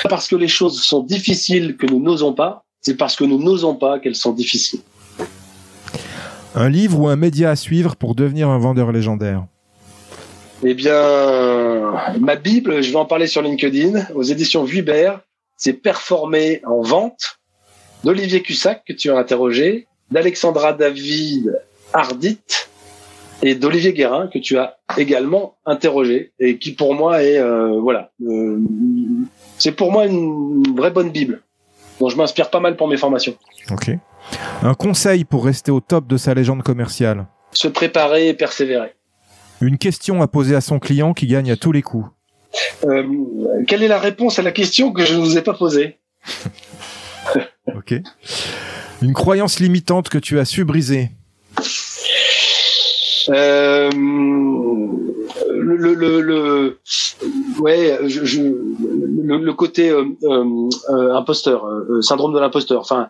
Parce 0.09 0.29
que 0.29 0.37
les 0.37 0.49
choses 0.49 0.83
sont 0.83 1.03
difficiles 1.03 1.77
que 1.77 1.87
nous 1.87 2.01
n'osons 2.01 2.35
pas, 2.35 2.65
c'est 2.83 2.97
parce 2.97 3.17
que 3.17 3.25
nous 3.25 3.43
n'osons 3.43 3.77
pas 3.77 4.01
qu'elles 4.01 4.17
sont 4.17 4.33
difficiles. 4.33 4.81
Un 6.55 6.69
livre 6.69 7.01
ou 7.01 7.09
un 7.09 7.17
média 7.17 7.51
à 7.51 7.57
suivre 7.57 7.97
pour 7.97 8.15
devenir 8.15 8.51
un 8.51 8.59
vendeur 8.59 8.93
légendaire 8.93 9.47
Eh 10.63 10.75
bien, 10.75 10.93
ma 12.21 12.37
Bible, 12.37 12.83
je 12.83 12.91
vais 12.91 12.97
en 12.97 13.07
parler 13.07 13.27
sur 13.27 13.41
LinkedIn, 13.41 14.09
aux 14.15 14.23
éditions 14.23 14.65
Vuibert, 14.65 15.21
c'est 15.57 15.73
Performer 15.73 16.61
en 16.67 16.83
vente. 16.83 17.39
d'Olivier 18.05 18.43
Cussac, 18.43 18.83
que 18.85 18.93
tu 18.93 19.11
as 19.11 19.17
interrogé, 19.17 19.87
d'Alexandra 20.11 20.73
David 20.73 21.57
Ardit 21.93 22.41
et 23.43 23.55
d'Olivier 23.55 23.93
Guérin, 23.93 24.27
que 24.27 24.39
tu 24.39 24.59
as 24.59 24.77
également 24.99 25.57
interrogé, 25.65 26.33
et 26.41 26.59
qui 26.59 26.73
pour 26.73 26.95
moi 26.95 27.23
est, 27.23 27.39
euh, 27.39 27.79
voilà, 27.81 28.11
euh, 28.27 28.59
c'est 29.57 29.73
pour 29.73 29.93
moi 29.93 30.07
une 30.07 30.75
vraie 30.77 30.91
bonne 30.91 31.11
Bible 31.11 31.43
dont 32.03 32.09
je 32.09 32.17
m'inspire 32.17 32.51
pas 32.51 32.59
mal 32.59 32.77
pour 32.77 32.89
mes 32.89 32.97
formations. 32.97 33.37
Ok. 33.71 33.93
Un 34.63 34.75
conseil 34.75 35.25
pour 35.25 35.45
rester 35.45 35.71
au 35.71 35.79
top 35.79 36.09
de 36.09 36.17
sa 36.17 36.35
légende 36.35 36.65
commerciale 36.65 37.27
Se 37.53 37.69
préparer 37.69 38.27
et 38.27 38.35
persévérer. 38.35 38.97
Une 39.61 39.79
question 39.79 40.21
à 40.21 40.27
poser 40.27 40.57
à 40.57 40.61
son 40.61 40.81
client 40.81 41.15
qui 41.15 41.29
gagne 41.29 41.53
à 41.53 41.57
tous 41.57 41.71
les 41.71 41.83
coups. 41.83 42.09
Euh, 42.85 43.05
quelle 43.69 43.85
est 43.85 43.89
la 43.89 44.01
réponse 44.01 44.41
à 44.41 44.43
la 44.43 44.51
question 44.51 44.93
que 44.93 45.05
je 45.05 45.15
ne 45.15 45.21
vous 45.21 45.39
ai 45.39 45.43
pas 45.43 45.55
posée? 45.55 45.99
Ok. 47.77 47.95
Une 49.03 49.15
croyance 49.15 49.61
limitante 49.61 50.09
que 50.09 50.19
tu 50.19 50.41
as 50.41 50.45
su 50.45 50.65
briser. 50.65 51.13
Euh, 53.29 53.89
le, 53.93 55.95
le, 55.95 56.21
le, 56.21 56.81
ouais, 57.63 57.99
je, 58.07 58.25
je, 58.25 58.41
le, 58.41 59.53
côté 59.53 59.91
euh, 59.91 60.05
euh, 60.25 60.69
euh 60.91 61.15
imposteur, 61.15 61.65
euh, 61.65 62.01
syndrome 62.03 62.35
de 62.35 62.41
l'imposteur. 62.41 62.81
Enfin, 62.81 63.09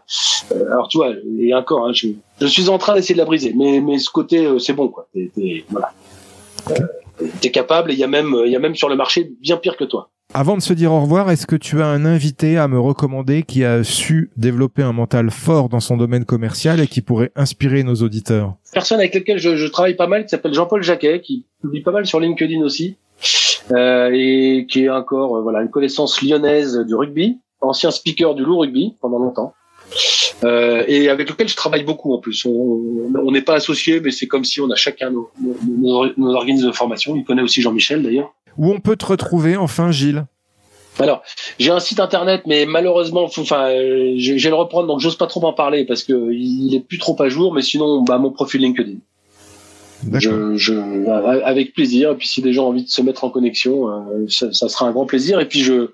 alors 0.70 0.88
tu 0.88 0.98
vois, 0.98 1.10
et 1.38 1.54
encore, 1.54 1.86
hein, 1.86 1.92
je, 1.94 2.08
je, 2.40 2.46
suis 2.46 2.68
en 2.68 2.78
train 2.78 2.94
d'essayer 2.94 3.14
de 3.14 3.20
la 3.20 3.24
briser, 3.24 3.54
mais, 3.56 3.80
mais 3.80 3.98
ce 3.98 4.10
côté, 4.10 4.48
c'est 4.58 4.74
bon, 4.74 4.88
quoi. 4.88 5.08
T'es, 5.14 5.30
t'es, 5.34 5.64
voilà. 5.70 5.92
t'es 7.40 7.50
capable, 7.50 7.90
et 7.90 7.94
il 7.94 8.00
y 8.00 8.04
a 8.04 8.08
même, 8.08 8.34
il 8.44 8.52
y 8.52 8.56
a 8.56 8.60
même 8.60 8.74
sur 8.74 8.88
le 8.88 8.96
marché 8.96 9.32
bien 9.40 9.56
pire 9.56 9.76
que 9.76 9.84
toi. 9.84 10.10
Avant 10.34 10.56
de 10.56 10.62
se 10.62 10.72
dire 10.72 10.92
au 10.92 11.00
revoir, 11.00 11.30
est-ce 11.30 11.46
que 11.46 11.56
tu 11.56 11.82
as 11.82 11.86
un 11.86 12.06
invité 12.06 12.56
à 12.56 12.66
me 12.66 12.80
recommander 12.80 13.42
qui 13.42 13.64
a 13.64 13.84
su 13.84 14.30
développer 14.38 14.82
un 14.82 14.94
mental 14.94 15.30
fort 15.30 15.68
dans 15.68 15.80
son 15.80 15.98
domaine 15.98 16.24
commercial 16.24 16.80
et 16.80 16.86
qui 16.86 17.02
pourrait 17.02 17.32
inspirer 17.36 17.82
nos 17.82 17.96
auditeurs? 17.96 18.54
Personne 18.72 18.98
avec 18.98 19.14
lequel 19.14 19.38
je, 19.38 19.56
je 19.56 19.66
travaille 19.66 19.94
pas 19.94 20.06
mal, 20.06 20.22
qui 20.22 20.30
s'appelle 20.30 20.54
Jean-Paul 20.54 20.82
Jacquet, 20.82 21.20
qui 21.20 21.44
publie 21.60 21.82
pas 21.82 21.92
mal 21.92 22.06
sur 22.06 22.18
LinkedIn 22.18 22.62
aussi, 22.62 22.96
euh, 23.11 23.11
et 23.74 24.66
qui 24.68 24.84
est 24.84 24.90
encore 24.90 25.36
euh, 25.36 25.42
voilà 25.42 25.62
une 25.62 25.70
connaissance 25.70 26.22
lyonnaise 26.22 26.78
du 26.86 26.94
rugby, 26.94 27.38
ancien 27.60 27.90
speaker 27.90 28.34
du 28.34 28.44
loup 28.44 28.58
rugby 28.58 28.96
pendant 29.00 29.18
longtemps. 29.18 29.54
Euh, 30.44 30.84
et 30.88 31.08
avec 31.08 31.28
lequel 31.28 31.48
je 31.48 31.56
travaille 31.56 31.84
beaucoup 31.84 32.12
en 32.14 32.18
plus. 32.18 32.44
On 32.46 33.30
n'est 33.30 33.42
pas 33.42 33.54
associés, 33.54 34.00
mais 34.00 34.10
c'est 34.10 34.26
comme 34.26 34.44
si 34.44 34.60
on 34.60 34.70
a 34.70 34.74
chacun 34.74 35.10
nos, 35.10 35.30
nos, 35.40 36.06
nos 36.16 36.34
organismes 36.34 36.68
de 36.68 36.72
formation. 36.72 37.14
Il 37.14 37.24
connaît 37.24 37.42
aussi 37.42 37.62
Jean-Michel 37.62 38.02
d'ailleurs. 38.02 38.32
Où 38.56 38.72
on 38.72 38.80
peut 38.80 38.96
te 38.96 39.06
retrouver 39.06 39.56
enfin, 39.56 39.92
Gilles? 39.92 40.24
Alors, 40.98 41.22
j'ai 41.58 41.70
un 41.70 41.80
site 41.80 42.00
internet, 42.00 42.42
mais 42.46 42.66
malheureusement, 42.66 43.24
enfin, 43.24 43.68
euh, 43.68 44.14
je, 44.18 44.34
vais 44.34 44.50
le 44.50 44.54
reprendre, 44.54 44.86
donc 44.86 45.00
j'ose 45.00 45.16
pas 45.16 45.26
trop 45.26 45.42
en 45.46 45.52
parler 45.52 45.86
parce 45.86 46.02
que 46.02 46.32
il 46.32 46.74
est 46.74 46.80
plus 46.80 46.98
trop 46.98 47.20
à 47.22 47.28
jour. 47.28 47.54
Mais 47.54 47.62
sinon, 47.62 48.02
bah, 48.02 48.18
mon 48.18 48.30
profil 48.30 48.60
LinkedIn. 48.60 48.98
Je, 50.10 50.56
je, 50.56 50.74
avec 51.44 51.74
plaisir. 51.74 52.10
Et 52.10 52.16
puis, 52.16 52.28
si 52.28 52.42
des 52.42 52.52
gens 52.52 52.64
ont 52.66 52.68
envie 52.68 52.84
de 52.84 52.88
se 52.88 53.02
mettre 53.02 53.24
en 53.24 53.30
connexion, 53.30 53.88
euh, 53.88 54.26
ça, 54.28 54.52
ça, 54.52 54.68
sera 54.68 54.86
un 54.86 54.92
grand 54.92 55.06
plaisir. 55.06 55.40
Et 55.40 55.46
puis, 55.46 55.60
je, 55.60 55.90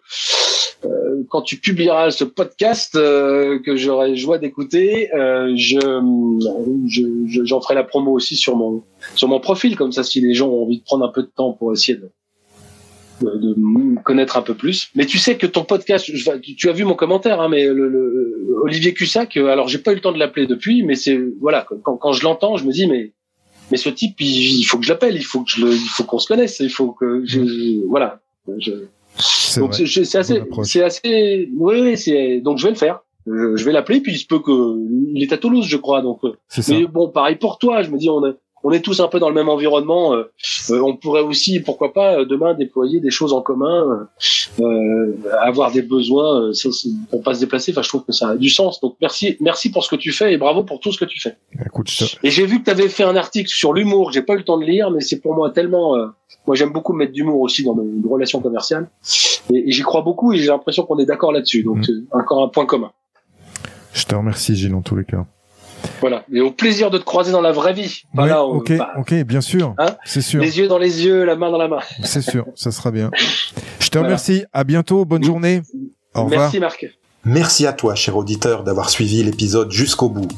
euh, 0.85 1.25
quand 1.29 1.43
tu 1.43 1.57
publieras 1.57 2.11
ce 2.11 2.25
podcast 2.25 2.95
euh, 2.95 3.59
que 3.61 3.77
j'aurai 3.77 4.17
joie 4.17 4.39
d'écouter, 4.39 5.11
je, 5.57 5.79
j'en 7.45 7.61
ferai 7.61 7.75
la 7.75 7.85
promo 7.85 8.13
aussi 8.13 8.37
sur 8.37 8.57
mon, 8.57 8.83
sur 9.15 9.29
mon 9.29 9.41
profil. 9.41 9.77
Comme 9.77 9.93
ça, 9.93 10.03
si 10.03 10.21
les 10.21 10.35
gens 10.35 10.49
ont 10.49 10.63
envie 10.63 10.79
de 10.79 10.85
prendre 10.85 11.05
un 11.05 11.13
peu 11.13 11.23
de 11.23 11.31
temps 11.35 11.53
pour 11.53 11.73
essayer 11.73 11.99
de 11.99 12.11
de, 13.21 13.55
me 13.57 14.01
connaître 14.01 14.37
un 14.37 14.43
peu 14.43 14.55
plus. 14.55 14.91
Mais 14.95 15.05
tu 15.05 15.19
sais 15.19 15.37
que 15.37 15.47
ton 15.47 15.65
podcast, 15.65 16.09
tu 16.57 16.69
as 16.69 16.73
vu 16.73 16.85
mon 16.85 16.95
commentaire, 16.95 17.41
hein, 17.41 17.49
mais 17.49 17.67
le, 17.67 18.61
Olivier 18.63 18.95
Cussac, 18.95 19.37
alors 19.37 19.67
j'ai 19.67 19.79
pas 19.79 19.91
eu 19.91 19.97
le 19.97 20.01
temps 20.01 20.13
de 20.13 20.21
l'appeler 20.21 20.47
depuis, 20.47 20.85
mais 20.85 20.95
c'est 20.95 21.19
voilà, 21.41 21.67
quand, 21.83 21.97
quand 21.97 22.13
je 22.13 22.23
l'entends, 22.23 22.57
je 22.57 22.65
me 22.65 22.71
dis 22.71 22.87
mais 22.87 23.13
mais 23.71 23.77
ce 23.77 23.89
type, 23.89 24.21
il, 24.21 24.65
faut 24.65 24.79
que 24.79 24.85
je 24.85 24.91
l'appelle, 24.91 25.17
il 25.17 25.25
faut 25.25 25.43
que 25.43 25.51
je 25.51 25.65
le, 25.65 25.73
il 25.73 25.89
faut 25.89 26.05
qu'on 26.05 26.19
se 26.19 26.27
connaisse, 26.27 26.61
il 26.61 26.71
faut 26.71 26.93
que 26.93 27.23
je, 27.27 27.87
voilà. 27.87 28.21
Je, 28.59 28.73
donc 29.59 29.75
c'est 29.75 30.19
assez, 30.19 30.43
c'est 30.65 30.83
assez, 30.83 31.51
oui, 31.57 31.81
oui 31.81 31.97
c'est 31.97 32.41
donc 32.41 32.59
je 32.59 32.65
vais 32.65 32.71
le 32.71 32.77
faire. 32.77 33.01
Je, 33.27 33.63
vais 33.63 33.73
l'appeler, 33.73 34.01
puis 34.01 34.13
il 34.13 34.19
se 34.19 34.27
peut 34.27 34.39
que 34.39 34.79
il 35.15 35.23
est 35.23 35.35
à 35.35 35.37
Toulouse, 35.37 35.67
je 35.67 35.77
crois. 35.77 36.01
Donc, 36.01 36.21
mais 36.69 36.87
bon, 36.87 37.11
pareil 37.11 37.37
pour 37.37 37.59
toi. 37.59 37.83
Je 37.83 37.91
me 37.91 37.99
dis, 37.99 38.09
on 38.09 38.25
a, 38.25 38.33
on 38.69 38.73
est 38.73 38.83
tous 38.83 39.01
un 39.01 39.09
peu 39.09 39.19
dans 39.19 39.31
le 39.31 39.35
même 39.35 39.49
environnement. 39.49 40.13
Euh, 40.13 40.31
euh, 40.69 40.83
on 40.83 40.95
pourrait 40.95 41.23
aussi, 41.23 41.61
pourquoi 41.61 41.95
pas, 41.95 42.27
demain 42.27 42.53
déployer 42.53 43.01
des 43.01 43.11
choses 43.11 43.33
en 43.33 43.41
commun, 43.41 44.07
avoir 45.41 45.73
des 45.73 45.81
besoins 45.81 46.51
pour 47.11 47.23
pas 47.23 47.33
se 47.33 47.41
déplacer. 47.41 47.73
Enfin, 47.73 47.81
je 47.81 47.89
trouve 47.89 48.05
que 48.05 48.13
ça 48.13 48.29
a 48.29 48.37
du 48.37 48.51
sens. 48.51 48.81
Donc 48.83 48.97
merci, 49.01 49.39
merci 49.41 49.71
pour 49.71 49.85
ce 49.85 49.89
que 49.89 49.97
tu 49.97 50.13
fais 50.13 50.35
et 50.35 50.37
bravo 50.37 50.65
pour 50.65 50.81
tout 50.81 50.93
ce 50.93 50.99
que 50.99 51.07
tu 51.07 51.19
fais. 51.19 51.39
Écoute, 51.65 51.89
Et 52.23 52.31
j'ai 52.31 52.45
vu 52.45 52.61
que 52.61 52.65
tu 52.67 52.71
avais 52.71 52.91
fait 52.91 53.05
un 53.05 53.17
article 53.17 53.49
sur 53.49 53.73
l'humour. 53.73 54.13
J'ai 54.13 54.21
pas 54.21 54.35
eu 54.35 54.39
le 54.39 54.45
temps 54.45 54.59
de 54.59 54.67
lire, 54.67 54.91
mais 54.91 55.01
c'est 55.01 55.21
pour 55.21 55.35
moi 55.35 55.49
tellement. 55.51 55.97
moi, 56.47 56.55
j'aime 56.55 56.73
beaucoup 56.73 56.93
mettre 56.93 57.13
d'humour 57.13 57.41
aussi 57.41 57.65
dans 57.65 57.75
mes 57.75 58.07
relations 58.07 58.43
commerciales, 58.43 58.91
et, 59.51 59.73
j'y 59.73 59.83
crois 59.83 60.03
beaucoup. 60.03 60.35
Et 60.35 60.37
j'ai 60.37 60.49
l'impression 60.49 60.85
qu'on 60.85 60.99
est 60.99 61.07
d'accord 61.07 61.33
là-dessus. 61.33 61.63
Donc 61.63 61.89
mm. 61.89 62.07
encore 62.13 62.43
un 62.43 62.49
point 62.49 62.67
commun. 62.67 62.93
Je 63.95 64.05
te 64.05 64.15
remercie, 64.15 64.55
Gilles, 64.55 64.75
en 64.75 64.83
tous 64.83 64.97
les 64.97 65.05
cas. 65.07 65.25
Voilà. 66.01 66.25
Et 66.33 66.41
au 66.41 66.51
plaisir 66.51 66.91
de 66.91 66.99
te 66.99 67.05
croiser 67.05 67.33
dans 67.33 67.41
la 67.41 67.53
vraie 67.53 67.73
vie. 67.73 68.03
Voilà, 68.15 68.45
ok, 68.45 68.73
ok, 68.99 69.15
bien 69.25 69.41
sûr. 69.41 69.75
Hein 69.79 69.97
c'est 70.05 70.21
sûr. 70.21 70.41
Les 70.41 70.59
yeux 70.59 70.69
dans 70.69 70.79
les 70.79 71.05
yeux, 71.05 71.25
la 71.25 71.37
main 71.37 71.51
dans 71.51 71.59
la 71.59 71.69
main. 71.69 71.81
C'est 72.05 72.23
sûr, 72.23 72.47
ça 72.55 72.71
sera 72.71 72.91
bien. 72.91 73.11
Je 73.81 73.89
te 73.89 73.99
remercie. 73.99 74.45
À 74.53 74.65
bientôt. 74.65 75.05
Bonne 75.05 75.25
journée. 75.25 75.63
Au 76.15 76.25
revoir. 76.25 76.43
Merci, 76.43 76.61
Marc. 76.61 76.87
Merci 77.25 77.67
à 77.67 77.73
toi, 77.73 77.95
cher 77.95 78.17
auditeur, 78.17 78.63
d'avoir 78.65 78.91
suivi 78.91 79.23
l'épisode 79.23 79.71
jusqu'au 79.71 80.09
bout. 80.09 80.29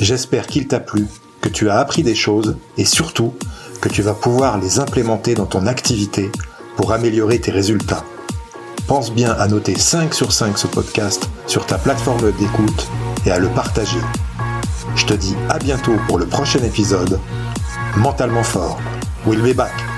J'espère 0.00 0.46
qu'il 0.46 0.66
t'a 0.66 0.80
plu, 0.80 1.06
que 1.42 1.48
tu 1.48 1.68
as 1.68 1.78
appris 1.78 2.02
des 2.02 2.14
choses 2.14 2.56
et 2.78 2.84
surtout 2.84 3.34
que 3.80 3.88
tu 3.88 4.02
vas 4.02 4.14
pouvoir 4.14 4.58
les 4.58 4.78
implémenter 4.78 5.34
dans 5.34 5.46
ton 5.46 5.66
activité 5.66 6.30
pour 6.76 6.92
améliorer 6.92 7.38
tes 7.38 7.50
résultats. 7.50 8.04
Pense 8.86 9.12
bien 9.12 9.32
à 9.32 9.46
noter 9.46 9.78
5 9.78 10.14
sur 10.14 10.32
5 10.32 10.58
ce 10.58 10.66
podcast 10.66 11.28
sur 11.46 11.66
ta 11.66 11.76
plateforme 11.76 12.32
d'écoute 12.32 12.88
et 13.26 13.30
à 13.30 13.38
le 13.38 13.48
partager. 13.48 14.00
Je 14.96 15.06
te 15.06 15.14
dis 15.14 15.36
à 15.48 15.58
bientôt 15.58 15.96
pour 16.06 16.18
le 16.18 16.26
prochain 16.26 16.62
épisode. 16.62 17.18
Mentalement 17.96 18.42
fort. 18.42 18.80
We'll 19.26 19.42
be 19.42 19.54
back. 19.54 19.89